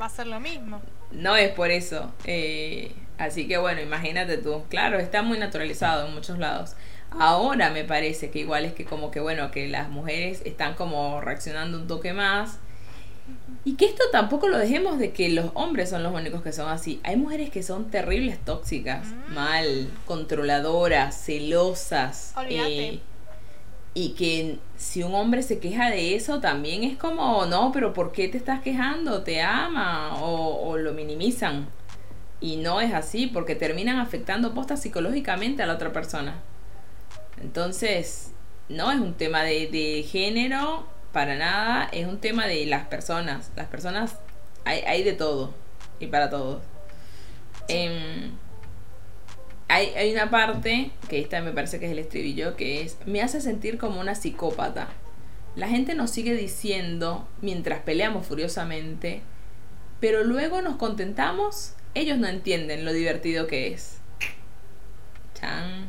va 0.00 0.06
a 0.06 0.08
ser 0.08 0.26
lo 0.26 0.40
mismo. 0.40 0.80
No 1.10 1.36
es 1.36 1.50
por 1.52 1.70
eso. 1.70 2.12
Eh, 2.24 2.94
así 3.18 3.46
que 3.46 3.58
bueno, 3.58 3.80
imagínate 3.80 4.38
tú. 4.38 4.64
Claro, 4.68 4.98
está 4.98 5.22
muy 5.22 5.38
naturalizado 5.38 6.06
en 6.06 6.14
muchos 6.14 6.38
lados. 6.38 6.76
Ahora 7.10 7.70
me 7.70 7.84
parece 7.84 8.30
que 8.30 8.40
igual 8.40 8.64
es 8.64 8.72
que 8.72 8.84
como 8.84 9.10
que 9.10 9.20
bueno, 9.20 9.50
que 9.50 9.68
las 9.68 9.88
mujeres 9.88 10.42
están 10.44 10.74
como 10.74 11.20
reaccionando 11.20 11.78
un 11.78 11.86
toque 11.86 12.12
más. 12.12 12.58
Y 13.64 13.74
que 13.74 13.86
esto 13.86 14.04
tampoco 14.12 14.46
lo 14.48 14.58
dejemos 14.58 14.98
de 14.98 15.12
que 15.12 15.28
los 15.30 15.50
hombres 15.54 15.90
son 15.90 16.02
los 16.04 16.14
únicos 16.14 16.42
que 16.42 16.52
son 16.52 16.68
así. 16.68 17.00
Hay 17.02 17.16
mujeres 17.16 17.50
que 17.50 17.62
son 17.64 17.90
terribles 17.90 18.38
tóxicas, 18.44 19.06
Mm. 19.08 19.34
mal, 19.34 19.90
controladoras, 20.06 21.16
celosas. 21.20 22.32
Olvídate. 22.36 22.88
eh, 22.88 23.00
y 23.94 24.10
que 24.10 24.58
si 24.76 25.02
un 25.02 25.14
hombre 25.14 25.42
se 25.42 25.58
queja 25.58 25.88
de 25.90 26.14
eso, 26.14 26.38
también 26.40 26.84
es 26.84 26.96
como, 26.98 27.46
no, 27.46 27.72
pero 27.72 27.92
¿por 27.94 28.12
qué 28.12 28.28
te 28.28 28.36
estás 28.38 28.60
quejando? 28.60 29.22
¿Te 29.22 29.40
ama? 29.40 30.16
O, 30.22 30.68
o 30.68 30.76
lo 30.76 30.92
minimizan. 30.92 31.66
Y 32.40 32.56
no 32.56 32.80
es 32.82 32.92
así, 32.92 33.26
porque 33.26 33.54
terminan 33.54 33.98
afectando 33.98 34.52
postas 34.52 34.82
psicológicamente 34.82 35.62
a 35.62 35.66
la 35.66 35.74
otra 35.74 35.92
persona. 35.94 36.42
Entonces, 37.42 38.32
no 38.68 38.90
es 38.92 38.98
un 39.00 39.14
tema 39.14 39.42
de, 39.42 39.68
de 39.68 40.02
género, 40.02 40.86
para 41.12 41.36
nada, 41.36 41.88
es 41.92 42.06
un 42.06 42.18
tema 42.20 42.46
de 42.46 42.66
las 42.66 42.86
personas. 42.86 43.50
Las 43.56 43.66
personas, 43.68 44.16
hay, 44.64 44.80
hay 44.80 45.02
de 45.02 45.12
todo, 45.12 45.54
y 46.00 46.06
para 46.08 46.28
todos. 46.30 46.62
Em, 47.68 48.32
hay, 49.68 49.86
hay 49.96 50.12
una 50.12 50.30
parte, 50.30 50.90
que 51.08 51.20
esta 51.20 51.40
me 51.40 51.52
parece 51.52 51.80
que 51.80 51.86
es 51.86 51.92
el 51.92 51.98
estribillo, 51.98 52.56
que 52.56 52.82
es, 52.82 52.98
me 53.06 53.22
hace 53.22 53.40
sentir 53.40 53.78
como 53.78 54.00
una 54.00 54.14
psicópata. 54.14 54.88
La 55.56 55.68
gente 55.68 55.94
nos 55.94 56.10
sigue 56.10 56.34
diciendo, 56.34 57.26
mientras 57.40 57.80
peleamos 57.80 58.26
furiosamente, 58.26 59.22
pero 60.00 60.22
luego 60.22 60.60
nos 60.60 60.76
contentamos, 60.76 61.72
ellos 61.94 62.18
no 62.18 62.28
entienden 62.28 62.84
lo 62.84 62.92
divertido 62.92 63.46
que 63.46 63.72
es. 63.72 63.98
Chan. 65.34 65.86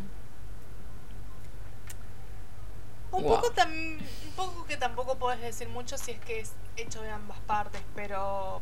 Un 3.11 3.24
Wow. 3.24 3.36
poco 3.36 3.51
tam- 3.53 3.97
poco 4.38 4.65
que 4.65 4.77
tampoco 4.77 5.15
podés 5.17 5.41
decir 5.41 5.67
mucho 5.67 5.97
si 5.97 6.11
es 6.11 6.19
que 6.21 6.39
es 6.39 6.53
hecho 6.77 7.01
de 7.01 7.09
ambas 7.09 7.39
partes, 7.39 7.81
pero 7.95 8.61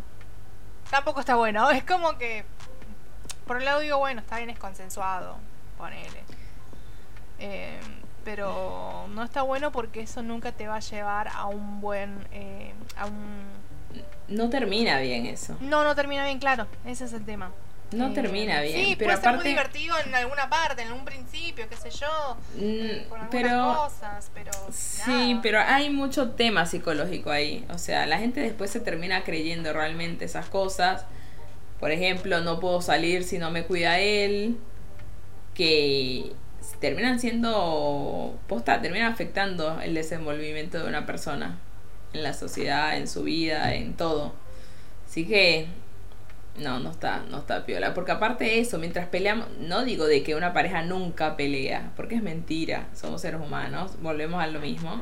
tampoco 0.90 1.20
está 1.20 1.36
bueno. 1.36 1.70
Es 1.72 1.84
como 1.84 2.18
que 2.18 2.46
por 3.46 3.58
un 3.58 3.66
lado 3.66 3.82
digo, 3.82 4.00
bueno, 4.00 4.22
está 4.22 4.38
bien, 4.38 4.50
es 4.50 4.58
consensuado, 4.58 5.36
ponele. 5.78 6.24
Eh, 7.38 7.80
pero 8.24 9.06
no 9.10 9.24
está 9.24 9.44
bueno 9.44 9.72
porque 9.72 10.02
eso 10.02 10.24
nunca 10.24 10.52
te 10.52 10.68
va 10.68 10.78
a 10.78 10.80
llevar 10.80 11.28
a 11.28 11.46
un 11.46 11.80
buen 11.82 12.26
eh, 12.32 12.74
a 12.98 13.06
un 13.06 13.44
No 14.30 14.50
termina 14.50 14.98
bien 15.00 15.28
eso. 15.28 15.56
no 15.60 15.84
no 15.84 15.94
termina 15.94 16.24
bien 16.26 16.40
claro 16.40 16.66
ese 16.86 17.06
es 17.06 17.14
el 17.14 17.24
tema 17.24 17.52
No 17.92 18.08
Eh, 18.08 18.12
termina 18.14 18.62
bien. 18.62 18.76
sí 18.86 18.96
pero 18.98 19.12
puede 19.12 19.22
ser 19.22 19.26
muy 19.30 19.34
aparte. 19.36 19.50
divertido 19.50 19.96
en 20.06 20.16
alguna 20.16 20.50
parte 20.50 20.82
en 20.82 20.88
algún 20.90 21.06
principio 21.06 21.70
qué 21.70 21.76
sé 21.78 21.90
yo 21.92 22.36
Mm, 22.56 23.08
con 23.10 23.22
algunas 23.22 23.30
pero 23.32 23.76
cosas 23.76 24.32
pero 24.34 24.52
Sí, 24.72 25.12
nada. 25.34 25.40
pero 25.44 25.60
hay 25.60 25.90
mucho 25.92 26.32
tema 26.32 26.66
psicológico 26.66 27.30
ahí. 27.32 27.66
O 27.70 27.78
sea, 27.78 28.06
la 28.08 28.18
gente 28.18 28.40
después 28.42 28.72
se 28.72 28.80
termina 28.80 29.24
creyendo 29.24 29.72
realmente 29.72 30.26
esas 30.26 30.48
cosas. 30.50 31.06
Por 31.80 31.92
ejemplo, 31.92 32.42
no 32.42 32.60
puedo 32.60 32.82
salir 32.82 33.24
si 33.24 33.38
no 33.38 33.52
me 33.52 33.64
cuida 33.66 34.00
él. 34.00 34.58
Que 35.54 36.34
terminan 36.80 37.20
siendo. 37.20 38.38
Posta, 38.48 38.82
terminan 38.82 39.12
afectando 39.12 39.80
el 39.82 39.94
desenvolvimiento 39.94 40.80
de 40.82 40.88
una 40.90 41.06
persona 41.06 41.60
en 42.14 42.24
la 42.24 42.34
sociedad, 42.34 42.98
en 42.98 43.08
su 43.08 43.24
vida, 43.24 43.74
en 43.76 43.94
todo. 43.96 44.34
Así 45.08 45.26
que. 45.28 45.68
No, 46.58 46.80
no 46.80 46.92
está, 46.92 47.24
no 47.30 47.40
está 47.40 47.66
piola. 47.66 47.94
Porque 47.94 48.14
aparte 48.14 48.46
de 48.46 48.60
eso, 48.60 48.78
mientras 48.80 49.08
peleamos, 49.08 49.48
no 49.60 49.84
digo 49.84 50.06
de 50.06 50.24
que 50.24 50.36
una 50.36 50.54
pareja 50.54 50.82
nunca 50.84 51.36
pelea, 51.36 51.92
porque 51.98 52.16
es 52.16 52.24
mentira, 52.24 52.88
somos 52.94 53.22
seres 53.22 53.42
humanos, 53.42 54.02
volvemos 54.02 54.42
a 54.42 54.48
lo 54.48 54.60
mismo. 54.62 55.02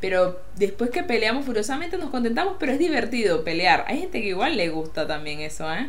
Pero 0.00 0.40
después 0.56 0.90
que 0.90 1.02
peleamos 1.02 1.44
furiosamente 1.46 1.98
nos 1.98 2.10
contentamos, 2.10 2.56
pero 2.58 2.72
es 2.72 2.78
divertido 2.78 3.44
pelear. 3.44 3.84
Hay 3.88 3.98
gente 4.00 4.20
que 4.22 4.28
igual 4.28 4.56
le 4.56 4.68
gusta 4.70 5.06
también 5.06 5.40
eso, 5.40 5.72
¿eh? 5.72 5.88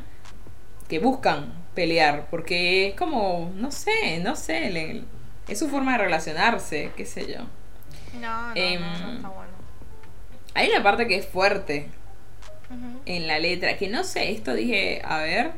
Que 0.89 0.99
buscan 0.99 1.53
pelear, 1.74 2.28
porque 2.30 2.88
es 2.89 2.95
como, 2.95 3.51
no 3.55 3.72
sé, 3.72 4.20
no 4.24 4.36
sé, 4.36 4.70
le- 4.72 5.03
es 5.47 5.60
su 5.60 5.70
forma 5.70 5.93
de 5.93 5.99
relacionarse, 5.99 6.91
qué 6.97 7.05
sé 7.05 7.28
yo. 7.32 7.39
no 8.20 8.47
no, 8.47 8.55
Em, 8.55 8.82
no, 8.82 9.08
no 9.08 9.14
está 9.14 9.28
bueno 9.30 9.51
Hay 10.53 10.70
una 10.70 10.82
parte 10.84 11.08
que 11.08 11.18
es 11.18 11.28
fuerte, 11.28 11.89
En 13.05 13.28
la 13.28 13.39
letra, 13.39 13.78
que 13.78 13.88
no 13.88 14.03
sé, 14.03 14.32
esto 14.32 14.53
dije, 14.53 15.01
a 15.05 15.20
ver, 15.20 15.51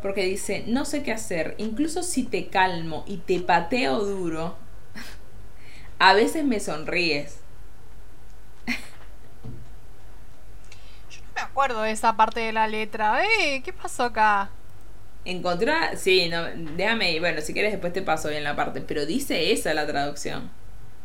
porque 0.00 0.24
dice, 0.24 0.64
no 0.66 0.84
sé 0.84 1.02
qué 1.02 1.12
hacer, 1.12 1.54
incluso 1.58 2.02
si 2.02 2.24
te 2.24 2.48
calmo 2.48 3.04
y 3.06 3.18
te 3.18 3.40
pateo 3.40 3.98
duro, 3.98 4.56
a 5.98 6.14
veces 6.14 6.44
me 6.44 6.60
sonríes. 6.60 7.40
Yo 11.10 11.20
no 11.20 11.32
me 11.34 11.40
acuerdo 11.42 11.82
de 11.82 11.90
esa 11.90 12.16
parte 12.16 12.40
de 12.40 12.52
la 12.52 12.66
letra. 12.66 13.22
¡Eh! 13.24 13.62
¿Qué 13.62 13.72
pasó 13.72 14.04
acá? 14.04 14.50
Encontré 15.26 15.70
una, 15.70 15.96
sí, 15.96 16.28
no, 16.28 16.44
déjame 16.76 17.12
ir, 17.12 17.20
bueno, 17.20 17.40
si 17.40 17.54
quieres 17.54 17.72
después 17.72 17.94
te 17.94 18.02
paso 18.02 18.28
bien 18.28 18.44
la 18.44 18.56
parte, 18.56 18.82
pero 18.82 19.06
dice 19.06 19.52
esa 19.52 19.72
la 19.72 19.86
traducción. 19.86 20.50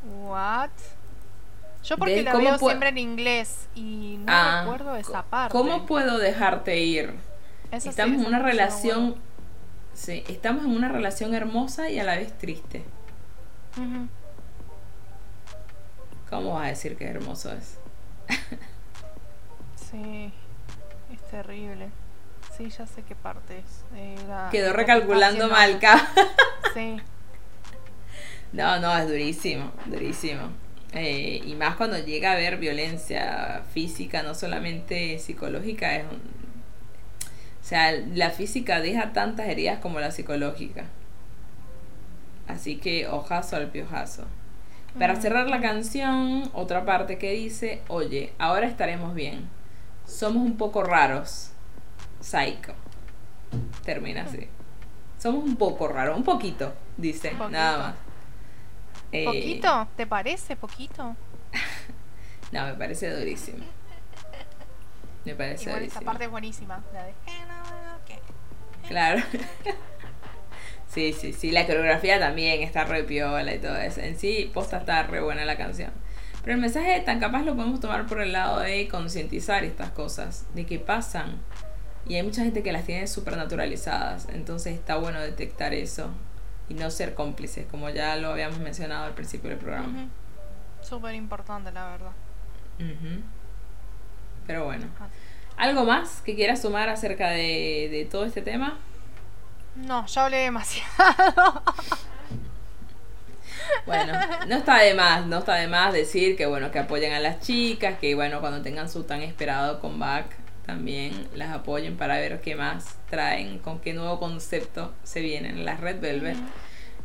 ¿What? 0.04 0.72
Yo 1.84 1.98
porque 1.98 2.16
¿Ves 2.16 2.26
la 2.26 2.36
veo 2.36 2.58
siempre 2.58 2.90
en 2.90 2.98
inglés 2.98 3.68
y 3.76 4.18
no 4.20 4.26
Ah, 4.28 4.62
recuerdo 4.64 4.96
esa 4.96 5.24
parte. 5.24 5.52
¿Cómo 5.52 5.86
puedo 5.86 6.18
dejarte 6.18 6.78
ir? 6.80 7.14
Eso 7.72 7.84
sí, 7.84 7.90
estamos 7.90 8.22
en 8.22 8.28
una 8.28 8.40
relación, 8.40 9.16
sí, 9.94 10.24
estamos 10.28 10.66
en 10.66 10.72
una 10.76 10.90
relación 10.90 11.34
hermosa 11.34 11.90
y 11.90 12.00
a 12.00 12.04
la 12.04 12.16
vez 12.16 12.38
triste. 12.38 12.84
¿Cómo 16.30 16.54
vas 16.56 16.66
a 16.66 16.70
decir 16.70 16.96
que 16.98 17.06
hermoso 17.08 17.52
es? 17.54 17.78
Sí, 19.92 20.32
es 21.12 21.22
terrible. 21.32 21.90
Sí, 22.56 22.70
ya 22.70 22.86
sé 22.86 23.02
qué 23.02 23.16
parte 23.16 23.58
es. 23.58 23.84
Eh, 23.96 24.16
la- 24.28 24.50
Quedó 24.52 24.72
recalculando 24.74 25.48
mal. 25.50 25.80
Sí. 26.76 26.98
No, 28.54 28.80
no, 28.80 28.96
es 28.96 29.08
durísimo, 29.08 29.72
durísimo. 29.88 30.50
Eh, 30.94 31.42
y 31.46 31.56
más 31.56 31.76
cuando 31.76 32.00
llega 32.00 32.32
a 32.32 32.34
haber 32.34 32.58
violencia 32.58 33.64
física, 33.74 34.24
no 34.24 34.34
solamente 34.34 35.20
psicológica, 35.20 35.96
es 35.96 36.06
un... 36.06 36.18
O 36.18 37.70
sea, 37.70 37.92
la 37.92 38.32
física 38.32 38.82
deja 38.82 39.14
tantas 39.14 39.48
heridas 39.48 39.80
como 39.80 40.00
la 40.00 40.12
psicológica. 40.12 40.86
Así 42.48 42.78
que 42.78 43.08
ojazo 43.08 43.58
al 43.58 43.68
piojazo. 43.68 44.26
Para 44.98 45.22
cerrar 45.22 45.48
la 45.48 45.62
canción, 45.62 46.50
otra 46.54 46.84
parte 46.84 47.20
que 47.20 47.34
dice, 47.34 47.84
oye, 47.88 48.34
ahora 48.40 48.66
estaremos 48.66 49.14
bien. 49.14 49.48
Somos 50.08 50.44
un 50.44 50.58
poco 50.58 50.84
raros. 50.84 51.52
Psycho. 52.22 52.74
Termina 53.86 54.24
así. 54.24 54.48
Somos 55.20 55.44
un 55.44 55.58
poco 55.58 55.88
raros, 55.88 56.18
un 56.18 56.24
poquito, 56.24 56.74
dice, 56.98 57.34
nada 57.52 57.78
más. 57.78 57.96
Eh, 59.12 59.26
¿Poquito? 59.26 59.88
¿Te 59.96 60.06
parece 60.06 60.56
poquito? 60.56 61.16
no, 62.52 62.66
me 62.66 62.74
parece 62.76 63.10
durísimo. 63.12 63.66
Me 65.26 65.36
parece 65.36 65.64
Igual 65.64 65.80
durísimo. 65.80 66.02
esa 66.02 66.06
parte 66.06 66.24
es 66.26 66.32
buenísima. 66.32 66.84
La 66.94 67.06
de... 67.06 67.14
Claro. 68.88 69.22
sí, 70.88 71.14
sí, 71.14 71.34
sí. 71.34 71.52
La 71.52 71.66
coreografía 71.66 72.20
también 72.20 72.62
está 72.62 72.86
re 72.86 73.04
piola 73.04 73.54
y 73.54 73.60
todo 73.60 73.76
eso. 73.76 74.02
En 74.02 74.18
sí, 74.18 74.50
posta 74.54 74.78
está 74.78 75.04
re 75.04 75.22
buena 75.22 75.46
la 75.46 75.58
canción. 75.58 75.92
Pero 76.44 76.56
el 76.56 76.62
mensaje 76.62 77.00
tan 77.02 77.20
capaz 77.20 77.44
lo 77.44 77.56
podemos 77.56 77.80
tomar 77.80 78.06
por 78.06 78.22
el 78.22 78.32
lado 78.32 78.60
de 78.60 78.88
concientizar 78.88 79.64
estas 79.64 79.90
cosas, 79.92 80.46
de 80.54 80.66
que 80.66 80.80
pasan. 80.80 81.42
Y 82.08 82.16
hay 82.16 82.24
mucha 82.24 82.44
gente 82.44 82.64
que 82.64 82.72
las 82.72 82.86
tiene 82.86 83.08
súper 83.08 83.38
naturalizadas. 83.38 84.28
Entonces 84.30 84.76
está 84.76 84.96
bueno 84.96 85.20
detectar 85.20 85.74
eso 85.74 86.12
y 86.70 86.76
no 86.76 86.90
ser 86.92 87.16
cómplices, 87.16 87.66
como 87.68 87.90
ya 87.90 88.16
lo 88.16 88.30
habíamos 88.30 88.60
mencionado 88.60 89.06
al 89.06 89.14
principio 89.14 89.50
del 89.50 89.60
programa. 89.60 90.08
Súper 90.82 91.16
importante, 91.16 91.72
la 91.72 91.90
verdad. 91.92 92.12
Pero 94.48 94.66
bueno. 94.66 94.88
Ah. 95.00 95.08
¿Algo 95.58 95.84
más 95.84 96.22
que 96.22 96.36
quieras 96.36 96.62
sumar 96.62 96.88
acerca 96.88 97.32
de, 97.32 97.90
de 97.92 98.08
todo 98.10 98.24
este 98.24 98.42
tema? 98.42 98.78
No, 99.76 100.06
ya 100.06 100.26
hablé 100.26 100.38
demasiado. 100.38 101.64
Bueno, 103.86 104.14
no 104.48 104.56
está 104.56 104.80
de 104.80 104.94
más, 104.94 105.26
no 105.26 105.40
está 105.40 105.56
de 105.56 105.68
más 105.68 105.94
decir 105.94 106.36
que 106.36 106.46
bueno, 106.46 106.72
que 106.72 106.80
apoyen 106.80 107.14
a 107.14 107.20
las 107.20 107.40
chicas, 107.40 107.98
que 108.00 108.16
bueno, 108.16 108.40
cuando 108.40 108.62
tengan 108.62 108.90
su 108.90 109.04
tan 109.04 109.22
esperado 109.22 109.80
comeback, 109.80 110.26
también 110.70 111.28
las 111.34 111.52
apoyen 111.52 111.98
para 111.98 112.18
ver 112.18 112.42
qué 112.42 112.56
más 112.56 112.96
traen, 113.10 113.58
con 113.58 113.80
qué 113.80 113.94
nuevo 113.94 114.20
concepto 114.20 114.94
se 115.04 115.20
vienen 115.20 115.66
las 115.66 115.80
Red 115.80 116.00
Velvet. 116.00 116.38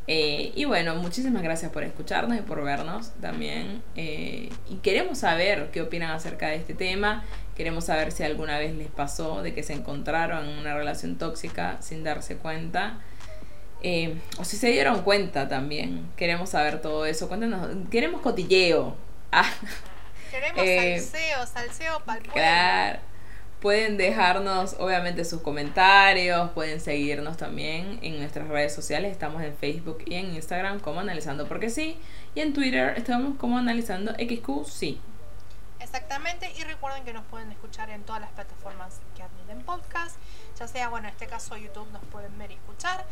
Eh, 0.07 0.53
y 0.55 0.67
bueno, 0.67 0.97
muchísimas 0.97 1.43
gracias 1.43 1.73
por 1.73 1.83
escucharnos 1.83 2.37
y 2.37 2.43
por 2.43 2.63
vernos 2.63 3.13
también. 3.23 3.83
Eh, 3.97 4.51
y 4.69 4.77
queremos 4.83 5.19
saber 5.19 5.71
qué 5.73 5.81
opinan 5.81 6.11
acerca 6.11 6.49
de 6.49 6.57
este 6.57 6.75
tema. 6.75 7.25
Queremos 7.57 7.87
saber 7.87 8.13
si 8.13 8.23
alguna 8.23 8.59
vez 8.59 8.75
les 8.75 8.89
pasó 8.89 9.41
de 9.41 9.55
que 9.55 9.63
se 9.63 9.73
encontraron 9.73 10.47
en 10.47 10.59
una 10.59 10.75
relación 10.75 11.17
tóxica 11.17 11.79
sin 11.81 12.05
darse 12.05 12.37
cuenta. 12.37 12.99
Eh, 13.83 14.19
o 14.37 14.45
si 14.45 14.59
se 14.59 14.69
dieron 14.69 15.03
cuenta 15.05 15.49
también. 15.49 16.07
Queremos 16.19 16.51
saber 16.51 16.83
todo 16.83 17.07
eso. 17.07 17.29
Cuéntanos. 17.29 17.67
Queremos 17.91 18.21
cotilleo. 18.21 18.95
Ah. 19.33 19.51
Queremos 20.31 20.67
salseo, 21.11 21.47
salseo 21.47 22.03
para 22.05 22.21
el 22.21 22.27
Claro. 22.27 23.14
Pueden 23.65 23.97
dejarnos 23.97 24.77
obviamente 24.79 25.25
sus 25.25 25.41
comentarios, 25.41 26.51
pueden 26.51 26.81
seguirnos 26.81 27.39
también 27.39 27.99
en 28.03 28.19
nuestras 28.19 28.47
redes 28.49 28.75
sociales, 28.75 29.11
estamos 29.11 29.43
en 29.43 29.57
Facebook 29.57 30.03
y 30.05 30.17
en 30.17 30.35
Instagram 30.35 30.81
como 30.81 31.01
Analizando 31.01 31.49
Porque 31.49 31.71
Sí, 31.71 31.99
y 32.35 32.41
en 32.41 32.53
Twitter 32.53 32.93
estamos 32.99 33.39
como 33.39 33.57
Analizando 33.57 34.13
XQ 34.17 34.67
Sí. 34.67 35.01
Exactamente, 35.81 36.53
y 36.59 36.63
recuerden 36.65 37.05
que 37.05 37.15
nos 37.15 37.25
pueden 37.25 37.51
escuchar 37.53 37.89
en 37.89 38.03
todas 38.03 38.21
las 38.21 38.33
plataformas 38.33 39.01
que 39.17 39.23
admiten 39.23 39.63
podcast, 39.63 40.17
ya 40.59 40.69
sea, 40.69 40.91
bueno, 40.91 41.09
en 41.09 41.15
este 41.15 41.27
caso 41.27 41.57
YouTube 41.57 41.91
nos 41.91 42.05
pueden 42.13 42.37
ver 42.37 42.51
y 42.51 42.55
escuchar, 42.57 43.07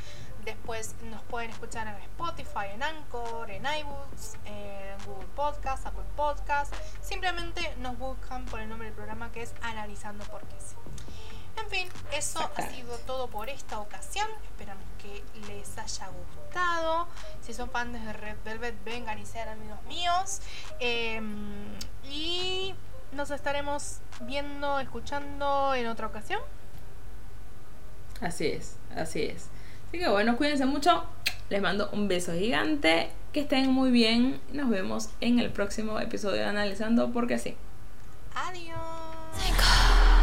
Después 0.45 0.95
nos 1.05 1.23
pueden 1.23 1.51
escuchar 1.51 1.87
en 1.87 1.95
Spotify, 2.03 2.73
en 2.75 2.83
Anchor, 2.83 3.51
en 3.51 3.65
iBooks, 3.65 4.37
en 4.45 5.05
Google 5.07 5.29
Podcast, 5.37 5.87
Apple 5.87 6.05
Podcast. 6.17 6.75
Simplemente 7.01 7.75
nos 7.79 7.97
buscan 7.99 8.45
por 8.47 8.61
el 8.61 8.69
nombre 8.69 8.87
del 8.87 8.95
programa 8.95 9.31
que 9.31 9.43
es 9.43 9.55
Analizando 9.63 10.25
por 10.25 10.41
qué 10.43 10.57
sí. 10.59 10.75
En 11.61 11.69
fin, 11.69 11.89
eso 12.13 12.51
ha 12.57 12.63
sido 12.71 12.97
todo 12.99 13.29
por 13.29 13.49
esta 13.49 13.79
ocasión. 13.79 14.27
Esperamos 14.45 14.85
que 14.99 15.23
les 15.47 15.79
haya 15.79 16.09
gustado. 16.09 17.07
Si 17.43 17.53
son 17.53 17.71
fans 17.71 17.93
de 17.93 18.13
Red 18.13 18.37
Velvet, 18.45 18.75
vengan 18.85 19.19
y 19.19 19.27
sean 19.27 19.49
amigos 19.49 19.83
míos. 19.85 20.41
Em, 20.81 21.73
y 22.05 22.75
nos 23.13 23.31
estaremos 23.31 23.99
viendo, 24.23 24.81
escuchando 24.81 25.75
en 25.75 25.87
otra 25.87 26.07
ocasión. 26.07 26.41
Así 28.21 28.47
es, 28.47 28.77
así 28.97 29.25
es. 29.25 29.49
Así 29.93 29.99
que 29.99 30.09
bueno, 30.09 30.39
cuídense 30.39 30.65
mucho. 30.65 31.05
Les 31.51 31.61
mando 31.61 31.91
un 31.93 32.09
beso 32.09 32.33
gigante. 32.33 33.11
Que 33.31 33.41
estén 33.41 33.71
muy 33.71 33.91
bien. 33.91 34.41
Nos 34.51 34.71
vemos 34.71 35.11
en 35.21 35.39
el 35.39 35.51
próximo 35.51 36.01
episodio 36.01 36.39
de 36.39 36.45
Analizando 36.45 37.13
porque 37.13 37.39
sí. 37.39 37.57
Adiós. 38.35 40.22